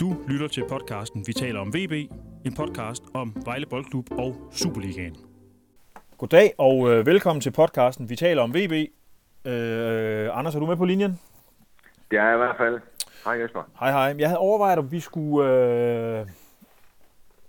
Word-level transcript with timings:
Du 0.00 0.16
lytter 0.28 0.48
til 0.48 0.64
podcasten 0.68 1.24
Vi 1.26 1.32
taler 1.32 1.60
om 1.60 1.68
VB, 1.68 1.92
en 2.44 2.54
podcast 2.54 3.02
om 3.14 3.36
Vejle 3.44 3.66
Boldklub 3.66 4.06
og 4.10 4.36
Superligaen. 4.52 5.16
Goddag 6.18 6.54
og 6.58 6.90
øh, 6.90 7.06
velkommen 7.06 7.40
til 7.40 7.50
podcasten 7.50 8.10
Vi 8.10 8.16
taler 8.16 8.42
om 8.42 8.54
VB. 8.54 8.72
Øh, 9.44 10.38
Anders, 10.38 10.54
er 10.54 10.60
du 10.60 10.66
med 10.66 10.76
på 10.76 10.84
linjen? 10.84 11.20
Det 12.10 12.18
er 12.18 12.24
jeg 12.24 12.34
i 12.34 12.36
hvert 12.36 12.56
fald. 12.56 12.80
Hej 13.24 13.34
Jesper. 13.34 13.70
Hej 13.80 13.90
hej. 13.90 14.14
Jeg 14.18 14.28
havde 14.28 14.38
overvejet, 14.38 14.78
om 14.78 14.92
vi 14.92 15.00
skulle 15.00 15.50
øh, 15.50 16.26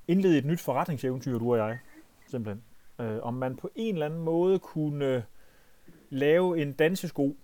indlede 0.07 0.37
et 0.37 0.45
nyt 0.45 0.61
forretningseventyr, 0.61 1.39
du 1.39 1.51
og 1.51 1.57
jeg, 1.57 1.79
simpelthen. 2.27 2.63
Øh, 3.01 3.17
om 3.21 3.33
man 3.33 3.55
på 3.55 3.69
en 3.75 3.95
eller 3.95 4.05
anden 4.05 4.19
måde 4.19 4.59
kunne 4.59 5.05
øh, 5.05 5.21
lave 6.09 6.61
en 6.61 6.73
dansesko, 6.73 7.35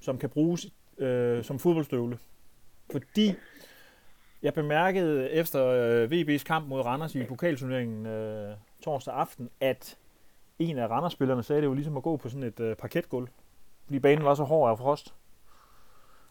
som 0.00 0.18
kan 0.18 0.28
bruges 0.30 0.66
øh, 0.98 1.44
som 1.44 1.58
fodboldstøvle. 1.58 2.18
Fordi 2.92 3.34
jeg 4.42 4.54
bemærkede 4.54 5.30
efter 5.30 5.66
øh, 5.66 6.10
VB's 6.10 6.44
kamp 6.44 6.68
mod 6.68 6.80
Randers 6.80 7.14
i 7.14 7.24
pokalturneringen 7.24 8.06
øh, 8.06 8.56
torsdag 8.82 9.14
aften, 9.14 9.50
at 9.60 9.96
en 10.58 10.78
af 10.78 10.90
Randers-spillerne 10.90 11.42
sagde, 11.42 11.58
at 11.58 11.62
det 11.62 11.68
var 11.68 11.74
ligesom 11.74 11.96
at 11.96 12.02
gå 12.02 12.16
på 12.16 12.28
sådan 12.28 12.42
et 12.42 12.60
øh, 12.60 12.76
parketgulv, 12.76 13.28
fordi 13.84 13.98
banen 13.98 14.24
var 14.24 14.34
så 14.34 14.44
hård 14.44 14.70
af 14.70 14.78
frost. 14.78 15.14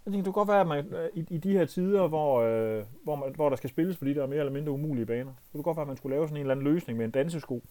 Jeg 0.05 0.13
tænkte, 0.13 0.25
det 0.25 0.33
kunne 0.33 0.45
godt 0.45 0.47
være, 0.47 0.61
at 0.61 0.67
man, 0.67 0.93
øh, 0.93 1.09
i, 1.13 1.25
i 1.29 1.37
de 1.37 1.51
her 1.51 1.65
tider, 1.65 2.07
hvor, 2.07 2.41
øh, 2.41 2.85
hvor, 3.03 3.15
man, 3.15 3.35
hvor 3.35 3.49
der 3.49 3.55
skal 3.55 3.69
spilles 3.69 3.97
på 3.97 4.05
de 4.05 4.15
der 4.15 4.27
mere 4.27 4.39
eller 4.39 4.51
mindre 4.53 4.71
umulige 4.71 5.05
baner, 5.05 5.33
det 5.33 5.51
kunne 5.51 5.63
godt 5.63 5.77
være, 5.77 5.81
at 5.81 5.87
man 5.87 5.97
skulle 5.97 6.15
lave 6.15 6.27
sådan 6.27 6.37
en 6.37 6.41
eller 6.41 6.51
anden 6.51 6.73
løsning 6.73 6.97
med 6.97 7.05
en 7.05 7.11
dansesko. 7.11 7.63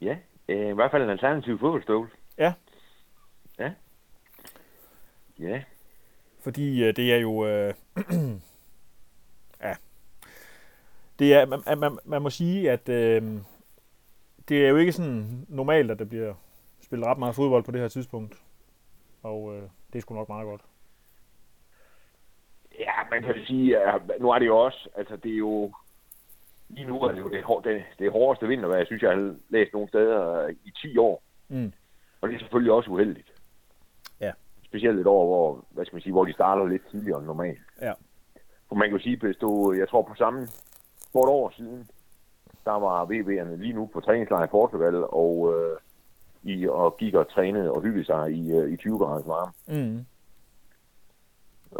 Ja, 0.00 0.16
øh, 0.48 0.68
i 0.68 0.72
hvert 0.74 0.90
fald 0.90 1.02
en 1.02 1.10
alternativ 1.10 1.58
fodboldstøvle. 1.58 2.10
Ja. 2.38 2.52
Ja. 3.58 3.72
Ja. 5.38 5.62
Fordi 6.40 6.84
øh, 6.84 6.96
det 6.96 7.12
er 7.14 7.18
jo... 7.18 7.46
Øh, 7.46 7.74
ja. 9.66 9.74
Det 11.18 11.34
er, 11.34 11.46
man, 11.46 11.78
man, 11.78 11.98
man 12.04 12.22
må 12.22 12.30
sige, 12.30 12.70
at 12.70 12.88
øh, 12.88 13.22
det 14.48 14.64
er 14.64 14.68
jo 14.68 14.76
ikke 14.76 14.92
sådan 14.92 15.46
normalt, 15.48 15.90
at 15.90 15.98
der 15.98 16.04
bliver 16.04 16.34
spillet 16.80 17.06
ret 17.08 17.18
meget 17.18 17.34
fodbold 17.34 17.64
på 17.64 17.70
det 17.70 17.80
her 17.80 17.88
tidspunkt. 17.88 18.42
Og 19.22 19.54
øh, 19.56 19.62
det 19.92 19.98
er 19.98 20.00
sgu 20.00 20.14
nok 20.14 20.28
meget 20.28 20.46
godt. 20.46 20.62
Ja, 22.78 22.92
man 23.10 23.22
kan 23.22 23.34
sige, 23.46 23.78
at 23.78 24.02
nu 24.20 24.30
er 24.30 24.38
det 24.38 24.46
jo 24.46 24.58
også, 24.58 24.88
altså 24.96 25.16
det 25.16 25.32
er 25.32 25.36
jo, 25.36 25.72
lige 26.68 26.86
nu 26.86 27.00
er 27.00 27.12
det 27.12 27.20
jo 27.20 27.28
det, 27.28 27.42
hår- 27.44 27.60
det, 27.60 27.84
det 27.98 28.12
hårdeste 28.12 28.48
vintervejr, 28.48 28.78
jeg 28.78 28.86
synes, 28.86 29.02
jeg 29.02 29.10
har 29.10 29.36
læst 29.48 29.72
nogle 29.72 29.88
steder 29.88 30.48
i 30.64 30.70
10 30.82 30.98
år. 30.98 31.22
Mm. 31.48 31.72
Og 32.20 32.28
det 32.28 32.34
er 32.34 32.38
selvfølgelig 32.38 32.72
også 32.72 32.90
uheldigt. 32.90 33.32
Specielt 34.68 35.00
et 35.00 35.06
år, 35.06 35.26
hvor, 35.26 35.64
hvad 35.70 35.84
skal 35.84 35.96
man 35.96 36.02
sige, 36.02 36.12
hvor 36.12 36.24
de 36.24 36.32
starter 36.32 36.66
lidt 36.66 36.82
tidligere 36.90 37.18
end 37.18 37.26
normalt. 37.26 37.58
Ja. 37.80 37.92
For 38.68 38.74
man 38.74 38.88
kan 38.88 38.96
jo 38.98 39.02
sige, 39.02 39.18
hvis 39.20 39.36
du, 39.36 39.72
jeg 39.72 39.88
tror 39.88 40.02
på 40.02 40.14
samme, 40.14 40.48
for 41.12 41.24
et 41.24 41.30
år 41.30 41.50
siden, 41.56 41.88
der 42.64 42.72
var 42.72 43.04
VB'erne 43.04 43.56
lige 43.56 43.72
nu 43.72 43.86
på 43.86 44.00
træningslejr 44.00 44.44
i 44.44 44.48
Portugal, 44.50 45.04
og, 45.04 45.54
øh, 45.54 45.76
i, 46.42 46.68
og 46.68 46.96
gik 46.96 47.14
og 47.14 47.28
trænede 47.28 47.72
og 47.72 47.82
hyggede 47.82 48.04
sig 48.04 48.30
i, 48.32 48.52
øh, 48.52 48.72
i 48.72 48.76
20 48.76 48.98
graders 48.98 49.26
varme. 49.26 49.52
Mm. 49.66 50.06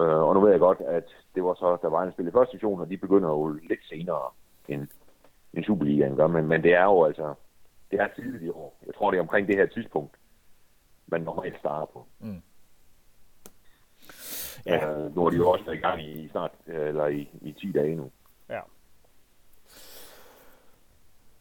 Øh, 0.00 0.22
og 0.22 0.34
nu 0.34 0.40
ved 0.40 0.50
jeg 0.50 0.60
godt, 0.60 0.80
at 0.80 1.04
det 1.34 1.44
var 1.44 1.54
så, 1.54 1.78
der 1.82 1.88
var 1.88 2.02
en 2.02 2.12
spil 2.12 2.28
i 2.28 2.30
første 2.30 2.52
division, 2.52 2.80
og 2.80 2.90
de 2.90 2.96
begynder 2.96 3.28
jo 3.28 3.48
lidt 3.48 3.84
senere 3.84 4.30
end, 4.68 4.88
end 5.54 5.64
Superligaen 5.64 6.16
gør, 6.16 6.26
men, 6.26 6.46
men 6.46 6.62
det 6.62 6.74
er 6.74 6.84
jo 6.84 7.04
altså, 7.04 7.34
det 7.90 8.00
er 8.00 8.08
tidligt 8.14 8.42
i 8.42 8.48
år. 8.50 8.76
Jeg 8.86 8.94
tror, 8.94 9.10
det 9.10 9.18
er 9.18 9.22
omkring 9.22 9.48
det 9.48 9.56
her 9.56 9.66
tidspunkt, 9.66 10.16
man 11.06 11.20
normalt 11.20 11.58
starter 11.58 11.86
på. 11.86 12.06
Mm. 12.18 12.42
Ja. 14.66 14.90
Øh, 14.90 15.16
nu 15.16 15.22
har 15.22 15.30
de 15.30 15.36
jo 15.36 15.50
også 15.50 15.64
været 15.64 15.76
i 15.76 15.80
gang 15.80 16.02
i 16.02 16.28
snart, 16.28 16.50
øh, 16.66 16.88
eller 16.88 17.06
i, 17.06 17.28
i 17.42 17.52
10 17.52 17.72
dage 17.72 17.96
nu. 17.96 18.10
Ja. 18.48 18.60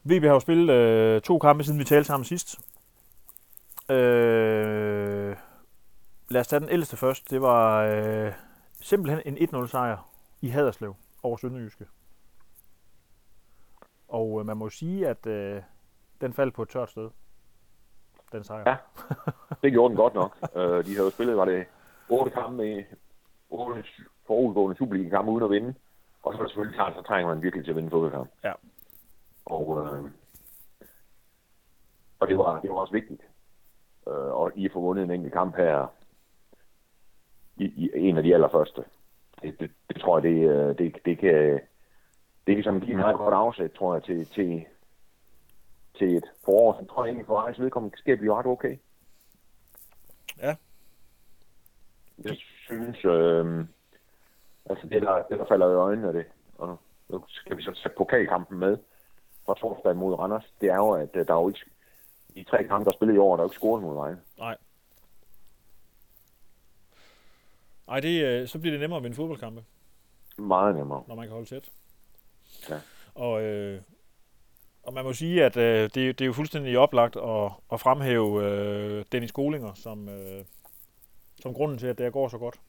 VB 0.04 0.24
har 0.24 0.34
jo 0.34 0.40
spillet 0.40 0.74
øh, 0.74 1.22
to 1.22 1.40
kampe, 1.40 1.64
siden 1.64 1.80
vi 1.80 1.84
talte 1.84 2.08
sammen 2.08 2.26
sidst. 2.26 2.60
Øh, 3.90 5.36
lad 6.30 6.42
os 6.42 6.48
tage 6.48 6.60
den 6.60 6.70
ældste 6.70 6.98
først. 6.98 7.30
Det 7.30 7.42
var 7.42 7.84
øh, 7.84 8.34
simpelthen 8.82 9.22
en 9.26 9.50
1-0 9.50 9.68
sejr 9.68 10.10
i 10.42 10.48
Haderslev 10.48 10.96
over 11.24 11.38
Sønderjyske. 11.38 11.86
Og 14.08 14.40
øh, 14.40 14.46
man 14.46 14.58
må 14.58 14.70
sige, 14.70 15.08
at 15.08 15.26
øh, 15.28 15.62
den 16.22 16.34
faldt 16.34 16.54
på 16.54 16.62
et 16.62 16.70
tørt 16.70 16.90
sted. 16.90 17.10
Den 18.32 18.44
sejr. 18.44 18.64
Ja. 18.70 18.76
Det 19.64 19.72
gjorde 19.72 19.90
den 19.90 19.98
godt 19.98 20.14
nok. 20.14 20.38
øh, 20.56 20.86
de 20.86 20.92
havde 20.92 21.06
jo 21.06 21.10
spillet, 21.10 21.38
var 21.38 21.46
det 21.46 21.66
otte 22.10 22.32
kampe 22.32 22.58
med 22.58 22.84
forudgående 24.28 24.78
Superliga-kampe 24.78 25.32
uden 25.32 25.44
at 25.44 25.50
vinde. 25.50 25.74
Og 26.24 26.34
så 26.34 26.40
er 26.40 26.44
det 26.44 26.52
selvfølgelig 26.52 26.76
klart, 26.76 26.94
så 26.96 27.02
trænger 27.02 27.34
man 27.34 27.44
virkelig 27.44 27.66
til 27.66 27.72
at 27.72 27.76
vinde 27.76 27.90
fodboldkamp. 27.90 28.30
Ja. 28.44 28.54
Og, 29.46 29.86
øh, 29.86 30.12
og 32.20 32.28
det, 32.28 32.38
var, 32.38 32.62
det 32.62 32.70
var 32.70 32.76
også 32.76 32.94
vigtigt. 32.94 33.22
Øh, 34.08 34.14
og 34.14 34.52
I 34.56 34.70
har 34.74 34.80
vundet 34.80 35.04
en 35.04 35.12
enkelt 35.12 35.34
kamp 35.34 35.56
her 35.56 35.88
i, 37.58 37.66
i 37.66 37.90
en 37.94 38.18
af 38.18 38.24
de 38.24 38.34
allerførste. 38.34 38.84
Det, 39.42 39.60
det, 39.60 39.72
det 39.90 40.02
tror 40.02 40.18
jeg, 40.20 40.24
det, 40.24 40.50
øh, 40.50 40.78
det, 40.78 40.96
det 41.06 41.18
kan 41.18 41.60
det 42.48 42.56
kan 42.56 42.64
sådan 42.64 42.80
give 42.80 42.92
en 42.92 42.98
meget 42.98 43.18
godt 43.18 43.34
afsæt, 43.34 43.72
tror 43.72 43.94
jeg, 43.94 44.04
til, 44.04 44.26
til, 44.26 44.66
til 45.98 46.18
et 46.18 46.26
forår. 46.46 46.78
Så 46.80 46.86
tror 46.86 47.04
jeg 47.06 47.10
egentlig, 47.10 47.26
for 47.26 47.42
Ejs 47.42 47.60
vedkommende 47.60 47.98
skal 47.98 48.18
blive 48.18 48.36
ret 48.36 48.46
okay. 48.46 48.78
Ja. 50.38 50.56
Jeg 52.24 52.38
synes, 52.66 53.06
øh, 53.06 53.66
altså 54.66 54.88
det 54.88 55.02
der, 55.02 55.24
det 55.30 55.40
der 55.40 55.46
falder 55.46 55.72
i 55.72 55.76
øjnene 55.76 56.08
af 56.08 56.14
det, 56.14 56.26
og 56.58 56.80
nu 57.10 57.24
skal 57.28 57.58
vi 57.58 57.62
så 57.62 57.72
tage 57.84 57.96
pokalkampen 57.98 58.60
med 58.60 58.78
fra 59.46 59.56
torsdag 59.56 59.96
mod 59.96 60.14
Randers, 60.14 60.54
det 60.62 60.70
er 60.70 60.76
jo, 60.76 60.90
at 60.90 61.10
øh, 61.14 61.28
der 61.28 61.34
er 61.34 61.42
jo 61.42 61.48
ikke, 61.48 61.66
i 62.36 62.44
tre 62.44 62.64
kampe, 62.64 62.86
der 62.86 62.92
er 62.92 62.98
spillet 62.98 63.16
i 63.16 63.18
år, 63.18 63.36
der 63.36 63.42
er 63.42 63.44
jo 63.44 63.50
ikke 63.50 63.56
scoret 63.56 63.84
mod 63.84 63.96
Vejle. 63.96 64.18
Nej. 64.38 64.58
Ej, 67.88 68.00
det, 68.00 68.24
øh, 68.24 68.48
så 68.48 68.60
bliver 68.60 68.72
det 68.72 68.80
nemmere 68.80 68.98
at 68.98 69.04
vinde 69.04 69.16
fodboldkampe. 69.16 69.64
Meget 70.38 70.76
nemmere. 70.76 71.04
når 71.08 71.16
man 71.16 71.26
kan 71.26 71.34
holde 71.34 71.50
tæt. 71.50 71.70
Ja. 72.70 72.80
Og, 73.16 73.42
øh, 73.42 73.82
og 74.84 74.94
man 74.94 75.04
må 75.04 75.14
sige, 75.14 75.46
at 75.46 75.58
øh, 75.58 75.84
det, 75.84 75.94
det 75.94 76.22
er 76.22 76.26
jo 76.26 76.34
fuldstændig 76.34 76.78
oplagt 76.78 77.16
at, 77.16 77.52
at 77.72 77.80
fremhæve 77.80 78.44
øh, 78.44 79.06
Dennis 79.12 79.32
Golinger 79.32 79.74
som, 79.74 80.10
øh, 80.10 80.44
som 81.42 81.54
grunden 81.54 81.78
til, 81.78 81.88
at 81.88 81.98
det 81.98 82.14
går 82.14 82.28
så 82.28 82.38
godt. 82.38 82.60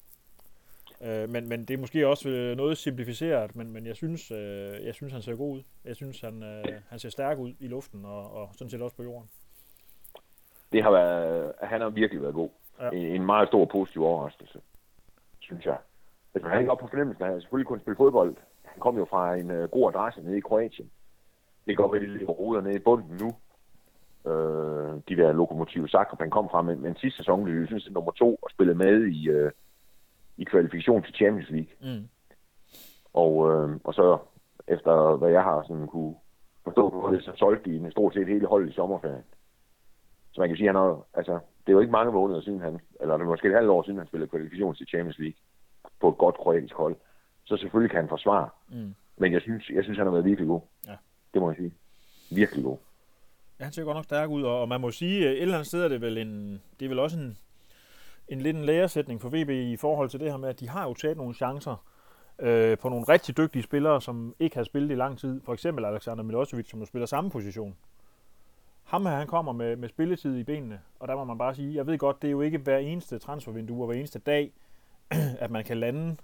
Øh, 1.01 1.29
men, 1.29 1.49
men 1.49 1.65
det 1.65 1.75
er 1.75 1.79
måske 1.79 2.09
også 2.09 2.29
øh, 2.29 2.57
noget 2.57 2.79
simplificeret, 2.79 3.57
men, 3.57 3.73
men 3.73 3.87
jeg, 3.87 3.97
synes, 3.97 4.31
øh, 4.31 4.87
jeg 4.87 4.95
synes, 4.95 5.13
han 5.13 5.23
ser 5.23 5.37
god 5.37 5.57
ud. 5.57 5.63
Jeg 5.85 5.97
synes, 5.97 6.21
han, 6.21 6.43
øh, 6.43 6.65
han 6.89 6.99
ser 6.99 7.09
stærk 7.09 7.39
ud 7.39 7.53
i 7.61 7.69
luften, 7.69 8.05
og, 8.05 8.33
og 8.33 8.49
sådan 8.53 8.71
set 8.71 8.83
også 8.83 8.97
på 8.97 9.03
jorden. 9.03 9.29
Det 10.73 10.83
har 10.83 10.91
været, 10.91 11.53
han 11.63 11.81
har 11.81 11.89
virkelig 11.89 12.23
været 12.23 12.35
god. 12.35 12.51
Ja. 12.81 12.91
En, 12.91 13.07
en 13.07 13.27
meget 13.27 13.49
stor 13.49 13.65
positiv 13.65 14.03
overraskelse, 14.05 14.61
synes 15.39 15.67
jeg. 15.67 15.77
Hvis 16.33 16.43
man 16.43 16.53
har 16.53 16.59
ikke 16.59 16.71
op 16.71 16.79
på 16.79 16.87
fornemmelsen, 16.87 17.25
han 17.25 17.41
selvfølgelig 17.41 17.67
kunne 17.67 17.81
spille 17.81 17.97
fodbold. 17.97 18.37
Han 18.65 18.81
kom 18.81 18.99
jo 18.99 19.05
fra 19.05 19.35
en 19.35 19.51
uh, 19.51 19.71
god 19.71 19.93
adresse 19.95 20.23
nede 20.23 20.37
i 20.37 20.41
Kroatien. 20.41 20.91
Det 21.67 21.79
at 21.95 22.01
de 22.01 22.07
ligger 22.07 22.33
ruder 22.33 22.61
nede 22.61 22.75
i 22.75 22.79
bunden 22.79 23.17
nu. 23.21 23.35
Øh, 24.27 24.95
de 25.09 25.17
der 25.17 25.33
lokomotive 25.33 25.89
Zagreb, 25.89 26.21
han 26.21 26.31
kom 26.31 26.49
fra, 26.51 26.63
men, 26.63 26.81
men 26.81 26.97
sidste 26.97 27.17
sæson 27.17 27.45
blev 27.45 27.59
jeg 27.59 27.67
synes, 27.67 27.87
er 27.87 27.93
nummer 27.93 28.13
to 28.13 28.35
og 28.35 28.51
spillede 28.51 28.79
med 28.79 29.07
i, 29.07 29.31
uh, 29.31 29.51
i 30.37 30.45
kvalifikation 30.45 31.03
til 31.03 31.15
Champions 31.15 31.51
League. 31.51 31.73
Mm. 31.81 32.09
Og, 33.13 33.51
øh, 33.51 33.77
og 33.85 33.95
så 33.95 34.19
efter 34.69 35.17
hvad 35.17 35.31
jeg 35.31 35.43
har 35.43 35.63
sådan 35.63 35.87
kunne 35.87 36.15
forstå 36.65 36.91
på 36.91 37.11
det, 37.13 37.25
så 37.25 37.33
solgte 37.37 37.71
de 37.71 37.91
stort 37.91 38.15
set 38.15 38.27
hele 38.27 38.47
holdet 38.47 38.71
i 38.71 38.75
sommerferien. 38.75 39.25
Så 40.33 40.41
man 40.41 40.49
kan 40.49 40.57
sige, 40.57 40.69
at 40.69 40.75
han 40.75 40.83
har, 40.83 41.07
altså, 41.15 41.33
det 41.33 41.69
er 41.69 41.73
jo 41.73 41.81
ikke 41.81 41.93
mange 41.93 42.13
måneder 42.13 42.41
siden 42.41 42.61
han, 42.61 42.81
eller 43.01 43.17
det 43.17 43.25
er 43.25 43.29
måske 43.29 43.49
et 43.49 43.55
halvt 43.55 43.71
år 43.71 43.83
siden 43.83 43.99
han 43.99 44.07
spillede 44.07 44.31
kvalifikation 44.31 44.75
til 44.75 44.87
Champions 44.87 45.19
League 45.19 45.39
på 46.01 46.09
et 46.09 46.19
godt 46.19 46.37
kroatisk 46.37 46.75
hold. 46.75 46.97
Så 47.45 47.57
selvfølgelig 47.57 47.91
kan 47.91 48.01
han 48.01 48.09
forsvare. 48.09 48.49
Mm. 48.69 48.95
Men 49.17 49.33
jeg 49.33 49.41
synes, 49.41 49.71
jeg 49.71 49.85
synes 49.85 49.99
han 49.99 50.07
har 50.07 50.13
været 50.13 50.25
virkelig 50.25 50.49
god. 50.49 50.61
Ja. 50.87 50.97
Det 51.35 51.43
må 51.43 51.51
jeg 51.51 51.57
sige. 51.57 51.75
Virkelig 52.31 52.65
god. 52.65 52.77
Ja, 53.61 53.65
han 53.65 53.73
ser 53.73 53.85
godt 53.85 53.97
nok 53.97 54.05
stærk 54.05 54.31
ud, 54.31 54.43
og, 54.43 54.61
og 54.61 54.69
man 54.69 54.81
må 54.81 54.91
sige, 54.91 55.29
at 55.29 55.33
et 55.33 55.43
eller 55.43 55.55
andet 55.55 55.67
sted 55.67 55.85
er 55.85 55.89
det 55.89 56.01
vel 56.01 56.19
en, 56.19 56.63
det 56.81 56.87
er 56.87 56.89
vel 56.89 56.99
også 56.99 57.19
en, 57.19 57.39
en 58.29 58.41
lidt 58.41 58.57
en 58.57 58.65
læresætning 58.65 59.21
for 59.21 59.29
VB 59.29 59.51
i 59.51 59.77
forhold 59.77 60.11
til 60.11 60.21
det 60.21 60.31
her 60.31 60.37
med, 60.37 60.49
at 60.49 60.61
de 60.61 60.69
har 60.69 60.89
jo 60.89 60.95
taget 60.95 61.17
nogle 61.17 61.35
chancer 61.35 61.85
øh, 62.39 62.79
på 62.79 62.89
nogle 62.89 63.05
rigtig 63.09 63.37
dygtige 63.37 63.63
spillere, 63.63 64.03
som 64.03 64.35
ikke 64.39 64.57
har 64.57 64.65
spillet 64.65 64.91
i 64.91 64.95
lang 64.95 65.19
tid. 65.19 65.41
For 65.45 65.53
eksempel 65.53 65.85
Alexander 65.85 66.25
Milosevic, 66.25 66.71
som 66.71 66.81
jo 66.81 66.87
spiller 66.87 67.07
samme 67.07 67.31
position. 67.31 67.77
Ham 68.85 69.07
her, 69.07 69.17
han 69.17 69.27
kommer 69.27 69.53
med, 69.53 69.77
med 69.77 69.89
spilletid 69.89 70.37
i 70.37 70.45
benene, 70.45 70.81
og 71.01 71.09
der 71.09 71.17
må 71.17 71.25
man 71.25 71.39
bare 71.39 71.55
sige, 71.55 71.75
jeg 71.75 71.87
ved 71.87 71.99
godt, 71.99 72.23
det 72.23 72.29
er 72.29 72.33
jo 72.33 72.41
ikke 72.41 72.59
hver 72.59 72.79
eneste 72.79 73.19
transfervindue 73.19 73.83
og 73.83 73.87
hver 73.87 73.97
eneste 73.97 74.19
dag, 74.19 74.53
at 75.45 75.51
man 75.51 75.65
kan 75.65 75.77
lande 75.77 76.17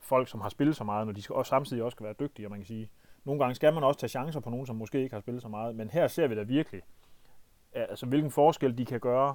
folk, 0.00 0.28
som 0.28 0.40
har 0.40 0.48
spillet 0.48 0.76
så 0.76 0.84
meget, 0.84 1.06
når 1.06 1.14
de 1.14 1.22
skal 1.22 1.34
også 1.34 1.50
samtidig 1.50 1.82
også 1.82 1.96
skal 1.96 2.04
være 2.04 2.14
dygtige, 2.20 2.46
og 2.46 2.50
man 2.50 2.60
kan 2.60 2.66
sige, 2.66 2.90
nogle 3.28 3.40
gange 3.42 3.54
skal 3.54 3.74
man 3.74 3.84
også 3.84 4.00
tage 4.00 4.10
chancer 4.10 4.40
på 4.40 4.50
nogen, 4.50 4.66
som 4.66 4.76
måske 4.76 5.02
ikke 5.02 5.14
har 5.14 5.20
spillet 5.20 5.42
så 5.42 5.48
meget, 5.48 5.76
men 5.76 5.90
her 5.90 6.06
ser 6.08 6.26
vi 6.26 6.34
da 6.34 6.42
virkelig, 6.42 6.82
altså 7.72 8.06
hvilken 8.06 8.30
forskel 8.30 8.78
de 8.78 8.84
kan 8.84 9.00
gøre, 9.00 9.34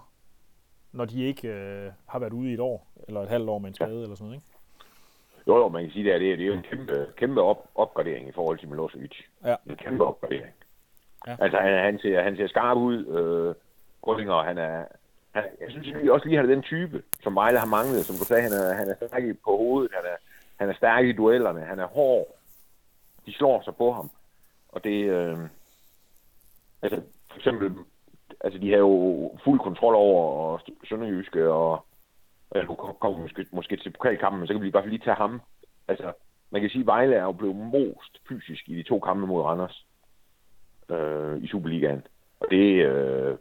når 0.92 1.06
de 1.06 1.24
ikke 1.24 1.48
øh, 1.48 1.92
har 2.07 2.19
været 2.19 2.34
ude 2.34 2.50
i 2.51 2.54
et 2.54 2.60
år, 2.60 2.88
eller 3.07 3.22
et 3.22 3.30
halvt 3.30 3.50
år 3.50 3.57
med 3.57 3.68
en 3.68 3.74
skade, 3.75 3.95
ja. 3.98 4.01
eller 4.01 4.16
sådan 4.16 4.25
noget, 4.25 4.36
ikke? 4.38 4.48
Jo, 5.48 5.57
jo, 5.57 5.68
man 5.68 5.84
kan 5.84 5.92
sige, 5.92 6.04
det 6.06 6.13
er, 6.13 6.18
det 6.19 6.31
er, 6.31 6.36
det 6.36 6.44
er 6.44 6.48
jo 6.48 6.54
en 6.54 6.66
kæmpe, 6.69 7.07
kæmpe 7.18 7.42
op, 7.42 7.69
opgradering 7.75 8.28
i 8.30 8.31
forhold 8.31 8.60
til 8.60 8.69
Milosevic. 8.69 9.12
Ja. 9.45 9.56
En 9.69 9.75
kæmpe 9.75 10.06
opgradering. 10.06 10.54
Ja. 11.28 11.36
Altså, 11.39 11.57
han, 11.57 11.74
han, 11.86 12.00
ser, 12.00 12.22
han 12.24 12.36
ser 12.38 12.48
skarp 12.48 12.78
ud. 12.78 13.06
Øh, 13.06 13.56
Grønninger, 14.01 14.44
han 14.44 14.57
er... 14.57 14.86
Han, 15.31 15.44
jeg 15.62 15.69
synes 15.69 15.88
egentlig 15.88 16.12
også 16.12 16.25
lige, 16.28 16.38
han 16.38 16.50
er 16.50 16.54
den 16.56 16.63
type, 16.63 17.04
som 17.24 17.36
Vejle 17.36 17.60
har 17.60 17.66
manglet. 17.66 18.06
Som 18.06 18.16
du 18.16 18.24
sagde, 18.25 18.44
han 18.44 18.51
er, 18.51 18.74
han 18.74 18.88
er 18.89 19.07
stærk 19.07 19.24
i- 19.24 19.34
på 19.34 19.57
hovedet. 19.57 19.92
Han 19.96 20.06
er, 20.12 20.16
han 20.56 20.69
er 20.69 20.74
stærk 20.74 21.06
i 21.06 21.12
duellerne. 21.12 21.62
Han 21.62 21.80
er 21.80 21.88
hård. 21.88 22.28
De 23.25 23.34
slår 23.34 23.62
sig 23.62 23.75
på 23.75 23.92
ham. 23.92 24.12
Og 24.70 24.84
det... 24.84 25.04
Øh, 25.04 25.38
altså, 26.81 27.02
for 27.31 27.38
eksempel... 27.38 27.72
Altså, 28.44 28.60
de 28.60 28.72
har 28.72 28.78
jo 28.78 29.31
fuld 29.44 29.60
kontrol 29.60 29.96
over 29.96 30.60
Sønderjyske, 30.90 31.50
og 31.52 31.86
Ja, 32.56 32.64
nu 32.64 32.75
kommer 32.75 33.18
vi 33.18 33.22
måske, 33.22 33.46
måske 33.52 33.78
til 33.78 33.90
pokalkampen, 33.90 34.40
men 34.40 34.48
så 34.48 34.54
kan 34.54 34.62
vi 34.62 34.68
i 34.68 34.72
hvert 34.72 34.84
fald 34.84 34.92
lige 34.92 35.04
tage 35.06 35.16
ham. 35.16 35.42
Altså, 35.88 36.14
man 36.52 36.62
kan 36.62 36.70
sige, 36.70 36.81
at 36.81 36.88
Vejle 36.88 37.16
er 37.16 37.24
jo 37.24 37.31
blevet 37.31 37.56
most 37.56 38.22
fysisk 38.30 38.70
i 38.70 38.75
de 38.75 38.84
to 38.84 39.00
kampe 39.00 39.28
mod 39.28 39.42
Randers 39.42 39.86
øh, 40.90 41.44
i 41.44 41.48
Superligaen. 41.48 42.08
Og 42.40 42.48
det, 42.52 42.86
øh, 42.86 43.38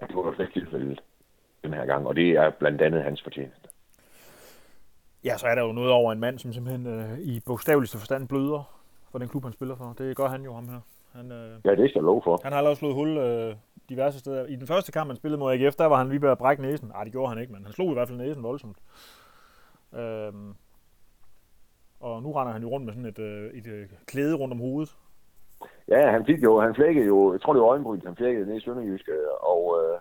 det 0.00 0.16
var 0.16 0.22
jo 0.22 0.34
slet 0.34 0.46
ikke 0.46 0.60
tilfældet 0.60 1.00
den 1.62 1.74
her 1.74 1.86
gang, 1.86 2.06
og 2.06 2.16
det 2.16 2.30
er 2.30 2.50
blandt 2.50 2.82
andet 2.82 3.02
hans 3.02 3.22
fortjeneste. 3.22 3.59
Ja, 5.24 5.36
så 5.36 5.46
er 5.46 5.54
der 5.54 5.62
jo 5.62 5.72
noget 5.72 5.90
over 5.90 6.12
en 6.12 6.20
mand, 6.20 6.38
som 6.38 6.52
simpelthen 6.52 6.86
øh, 6.86 7.18
i 7.18 7.40
bogstaveligste 7.46 7.98
forstand 7.98 8.28
bløder 8.28 8.80
for 9.10 9.18
den 9.18 9.28
klub, 9.28 9.44
han 9.44 9.52
spiller 9.52 9.76
for. 9.76 9.94
Det 9.98 10.16
gør 10.16 10.26
han 10.28 10.42
jo, 10.42 10.54
ham 10.54 10.68
her. 10.68 10.80
Han, 11.12 11.32
øh, 11.32 11.60
Ja, 11.64 11.70
det 11.70 11.90
skal 11.90 11.98
jeg 12.00 12.02
love 12.04 12.22
for. 12.24 12.40
han 12.42 12.52
har 12.52 12.58
allerede 12.58 12.76
slået 12.76 12.94
hul 12.94 13.08
øh, 13.18 13.54
diverse 13.88 14.18
steder. 14.18 14.46
I 14.46 14.56
den 14.56 14.66
første 14.66 14.92
kamp, 14.92 15.08
han 15.10 15.16
spillede 15.16 15.38
mod 15.38 15.52
AGF, 15.52 15.74
der 15.74 15.86
var 15.86 15.96
han 15.96 16.08
lige 16.08 16.22
ved 16.22 16.28
at 16.30 16.38
brække 16.38 16.62
næsen. 16.62 16.88
Nej, 16.88 17.04
det 17.04 17.12
gjorde 17.12 17.28
han 17.28 17.38
ikke, 17.38 17.52
men 17.52 17.64
han 17.64 17.72
slog 17.72 17.90
i 17.90 17.94
hvert 17.94 18.08
fald 18.08 18.18
næsen 18.18 18.42
voldsomt. 18.42 18.76
Øhm, 19.94 20.54
og 22.00 22.22
nu 22.22 22.32
render 22.32 22.52
han 22.52 22.62
jo 22.62 22.68
rundt 22.68 22.86
med 22.86 22.94
sådan 22.94 23.08
et, 23.08 23.18
øh, 23.18 23.50
et 23.54 23.66
øh, 23.66 23.86
klæde 24.06 24.34
rundt 24.36 24.52
om 24.54 24.60
hovedet. 24.60 24.96
Ja, 25.88 26.10
han 26.10 26.26
fik 26.26 26.42
jo, 26.42 26.60
han 26.60 26.74
flækkede 26.74 27.06
jo, 27.06 27.32
jeg 27.32 27.40
tror 27.40 27.52
det 27.52 27.62
var 27.62 27.68
øjenbryn, 27.68 28.00
han 28.06 28.16
flækkede 28.16 28.46
ned 28.46 28.56
i 28.56 28.60
Sønderjyske, 28.60 29.12
og, 29.40 29.76
øh, 29.82 29.98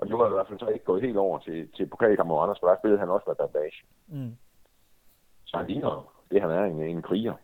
og 0.00 0.06
det 0.08 0.18
var 0.18 0.26
i 0.26 0.32
hvert 0.32 0.48
fald 0.48 0.58
så 0.58 0.66
ikke 0.68 0.84
gået 0.84 1.02
helt 1.02 1.16
over 1.16 1.38
til, 1.38 1.68
til 1.76 1.86
pokalkampen 1.86 2.28
mod 2.28 2.38
Randers, 2.38 2.60
for 2.60 2.66
der 2.68 2.76
spillede 2.80 3.00
han 3.00 3.08
også 3.08 3.24
med 3.26 3.36
bandage. 3.36 3.78
Mm. 4.08 4.36
Så 5.44 5.56
han 5.56 5.66
ligner 5.66 6.12
det, 6.30 6.40
han 6.42 6.50
er, 6.50 6.64
en, 6.64 6.82
en 6.82 7.02
kriger. 7.02 7.34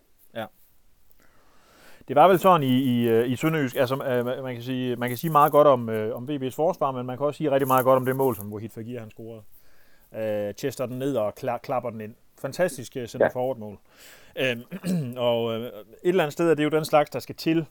Det 2.08 2.16
var 2.16 2.28
vel 2.28 2.38
sådan 2.38 2.62
i, 2.62 2.76
i, 2.82 3.08
øh, 3.08 3.30
i 3.30 3.36
Sønderjysk, 3.36 3.76
altså 3.76 3.94
øh, 4.04 4.44
man 4.44 4.54
kan 4.54 4.62
sige, 4.62 4.96
man 4.96 5.08
kan 5.08 5.18
sige 5.18 5.30
meget 5.32 5.52
godt 5.52 5.66
om, 5.66 5.88
øh, 5.88 6.16
om 6.16 6.28
VB's 6.30 6.54
forsvar, 6.56 6.90
men 6.92 7.06
man 7.06 7.16
kan 7.16 7.26
også 7.26 7.38
sige 7.38 7.50
rigtig 7.50 7.66
meget 7.66 7.84
godt 7.84 7.96
om 7.96 8.04
det 8.06 8.16
mål, 8.16 8.36
som 8.36 8.52
Wahid 8.52 8.68
Fagir 8.68 9.00
han 9.00 9.10
scorede. 9.10 9.42
Øh, 10.14 10.54
chester 10.54 10.86
den 10.86 10.98
ned 10.98 11.16
og 11.16 11.32
kla- 11.40 11.58
klapper 11.58 11.90
den 11.90 12.00
ind. 12.00 12.14
Fantastisk 12.40 12.96
øh, 12.96 13.06
center 13.06 13.26
Ja. 13.26 13.30
forward 13.40 13.56
mål. 13.58 13.78
Øh, 14.36 14.56
og 15.28 15.54
øh, 15.54 15.60
et 15.60 15.72
eller 16.02 16.22
andet 16.24 16.32
sted 16.32 16.50
er 16.50 16.54
det 16.54 16.64
jo 16.64 16.68
den 16.68 16.84
slags, 16.84 17.10
der 17.10 17.18
skal 17.18 17.34
til, 17.34 17.66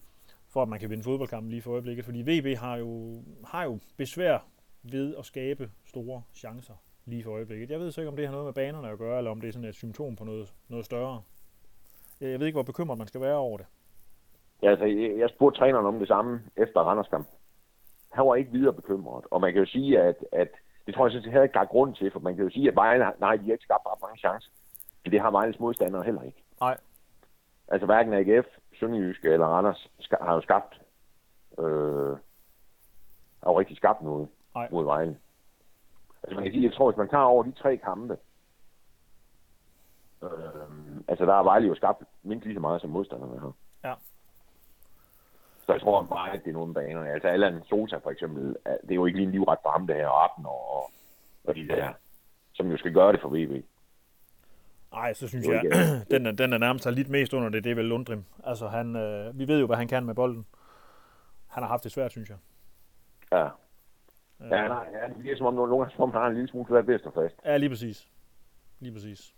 for 0.49 0.61
at 0.61 0.69
man 0.69 0.79
kan 0.79 0.89
vinde 0.89 1.03
fodboldkampen 1.03 1.49
lige 1.49 1.61
for 1.61 1.71
øjeblikket, 1.71 2.05
fordi 2.05 2.21
VB 2.39 2.57
har 2.57 2.75
jo, 2.77 3.21
har 3.47 3.63
jo 3.63 3.79
besvær 3.97 4.37
ved 4.91 5.15
at 5.15 5.25
skabe 5.25 5.69
store 5.85 6.23
chancer 6.33 6.73
lige 7.05 7.23
for 7.23 7.31
øjeblikket. 7.31 7.69
Jeg 7.69 7.79
ved 7.79 7.91
så 7.91 8.01
ikke, 8.01 8.09
om 8.09 8.15
det 8.15 8.25
har 8.25 8.31
noget 8.31 8.45
med 8.45 8.53
banerne 8.53 8.89
at 8.89 8.97
gøre, 8.97 9.17
eller 9.17 9.31
om 9.31 9.41
det 9.41 9.47
er 9.47 9.51
sådan 9.51 9.69
et 9.69 9.75
symptom 9.75 10.15
på 10.15 10.23
noget, 10.23 10.53
noget 10.69 10.85
større. 10.85 11.21
Jeg 12.21 12.39
ved 12.39 12.47
ikke, 12.47 12.55
hvor 12.55 12.63
bekymret 12.63 12.97
man 12.97 13.07
skal 13.07 13.21
være 13.21 13.35
over 13.35 13.57
det. 13.57 13.65
Ja, 14.63 14.69
altså, 14.69 14.85
jeg, 15.19 15.29
spurgte 15.29 15.59
træneren 15.59 15.85
om 15.85 15.99
det 15.99 16.07
samme 16.07 16.41
efter 16.57 16.79
Randerskamp. 16.79 17.27
Han 18.11 18.25
var 18.25 18.35
ikke 18.35 18.51
videre 18.51 18.73
bekymret. 18.73 19.25
Og 19.31 19.41
man 19.41 19.53
kan 19.53 19.59
jo 19.59 19.65
sige, 19.65 19.99
at, 19.99 20.15
at 20.31 20.49
det 20.85 20.95
tror 20.95 21.05
jeg 21.05 21.11
sådan 21.11 21.23
set 21.23 21.31
heller 21.31 21.43
ikke, 21.43 21.53
der 21.53 21.59
er 21.59 21.65
grund 21.75 21.95
til, 21.95 22.11
for 22.11 22.19
man 22.19 22.35
kan 22.35 22.43
jo 22.43 22.49
sige, 22.49 22.67
at 22.67 22.75
Vejle, 22.75 23.05
nej, 23.19 23.35
de 23.35 23.45
har 23.45 23.51
ikke 23.51 23.63
skabt 23.63 23.85
ret 23.85 24.01
mange 24.01 24.17
chancer. 24.17 24.49
Men 25.03 25.11
det 25.11 25.21
har 25.21 25.31
Vejles 25.31 25.59
modstandere 25.59 26.03
heller 26.03 26.21
ikke. 26.21 26.43
Nej. 26.59 26.77
Altså 27.67 27.85
hverken 27.85 28.13
AGF, 28.13 28.47
Sønderjyske 28.79 29.29
eller 29.29 29.47
Randers 29.47 29.91
har 30.21 30.33
jo 30.33 30.41
skabt, 30.41 30.81
øh, 31.59 32.17
har 33.43 33.51
jo 33.51 33.59
rigtig 33.59 33.77
skabt 33.77 34.01
noget 34.01 34.27
Nej. 34.55 34.67
mod 34.71 34.85
Vejle. 34.85 35.17
Altså 36.23 36.35
man 36.35 36.43
kan 36.43 36.51
sige, 36.53 36.63
jeg 36.63 36.73
tror, 36.73 36.91
hvis 36.91 36.97
man 36.97 37.09
tager 37.09 37.23
over 37.23 37.43
de 37.43 37.51
tre 37.51 37.77
kampe, 37.77 38.17
øh, 40.23 40.29
altså 41.07 41.25
der 41.25 41.33
har 41.33 41.43
Vejle 41.43 41.67
jo 41.67 41.75
skabt 41.75 42.03
mindst 42.23 42.45
lige 42.45 42.55
så 42.55 42.59
meget 42.61 42.81
som 42.81 42.89
modstanderne 42.89 43.39
har. 43.39 43.51
Ja. 43.83 43.93
Så 45.65 45.71
jeg 45.73 45.81
tror 45.81 46.03
bare, 46.03 46.31
at 46.33 46.41
det 46.43 46.49
er 46.49 46.53
nogle 46.53 46.73
baner. 46.73 47.03
Altså 47.13 47.27
Allan 47.27 47.63
Sosa 47.63 47.97
for 47.97 48.11
eksempel, 48.11 48.55
er- 48.65 48.77
det 48.81 48.91
er 48.91 48.95
jo 48.95 49.05
ikke 49.05 49.17
lige 49.19 49.25
en 49.27 49.31
livret 49.31 49.57
for 49.61 49.69
ham, 49.69 49.87
det 49.87 49.95
her, 49.95 50.07
og 50.07 50.23
Abner 50.23 50.49
og, 50.49 50.91
og 51.43 51.55
de 51.55 51.67
der, 51.67 51.93
som 52.53 52.71
jo 52.71 52.77
skal 52.77 52.93
gøre 52.93 53.11
det 53.13 53.21
for 53.21 53.29
VB. 53.29 53.65
Nej, 54.91 55.13
så 55.13 55.27
synes 55.27 55.47
jeg, 55.47 55.61
den, 56.11 56.25
er- 56.25 56.31
den 56.31 56.53
er 56.53 56.57
nærmest 56.57 56.85
har 56.85 56.91
lidt 56.91 57.09
mest 57.09 57.33
under 57.33 57.49
det, 57.49 57.63
det 57.63 57.71
er 57.71 57.75
vel 57.75 57.85
Lundrim. 57.85 58.23
Altså, 58.43 58.67
han, 58.67 58.95
øh, 58.95 59.39
vi 59.39 59.47
ved 59.47 59.59
jo, 59.59 59.65
hvad 59.65 59.77
han 59.77 59.87
kan 59.87 60.05
med 60.05 60.15
bolden. 60.15 60.45
Han 61.47 61.63
har 61.63 61.67
haft 61.67 61.83
det 61.83 61.91
svært, 61.91 62.11
synes 62.11 62.29
jeg. 62.29 62.37
Ja. 63.31 63.47
Øh, 64.41 64.47
Ja, 64.51 64.67
nej, 64.67 64.87
ja, 64.93 65.07
det 65.07 65.17
bliver 65.19 65.37
som 65.37 65.45
om 65.45 65.53
nogle 65.53 65.77
gange, 65.77 65.95
som 65.95 66.03
om 66.03 66.11
han 66.11 66.21
har 66.21 66.27
en 66.27 66.33
lille 66.33 66.49
smule 66.49 66.67
svært 66.69 66.87
ved 66.87 66.95
at 66.95 67.01
stå 67.01 67.11
fast. 67.11 67.35
Ja, 67.45 67.57
lige 67.57 67.69
præcis. 67.69 68.07
Lige 68.79 68.93
præcis. 68.93 69.33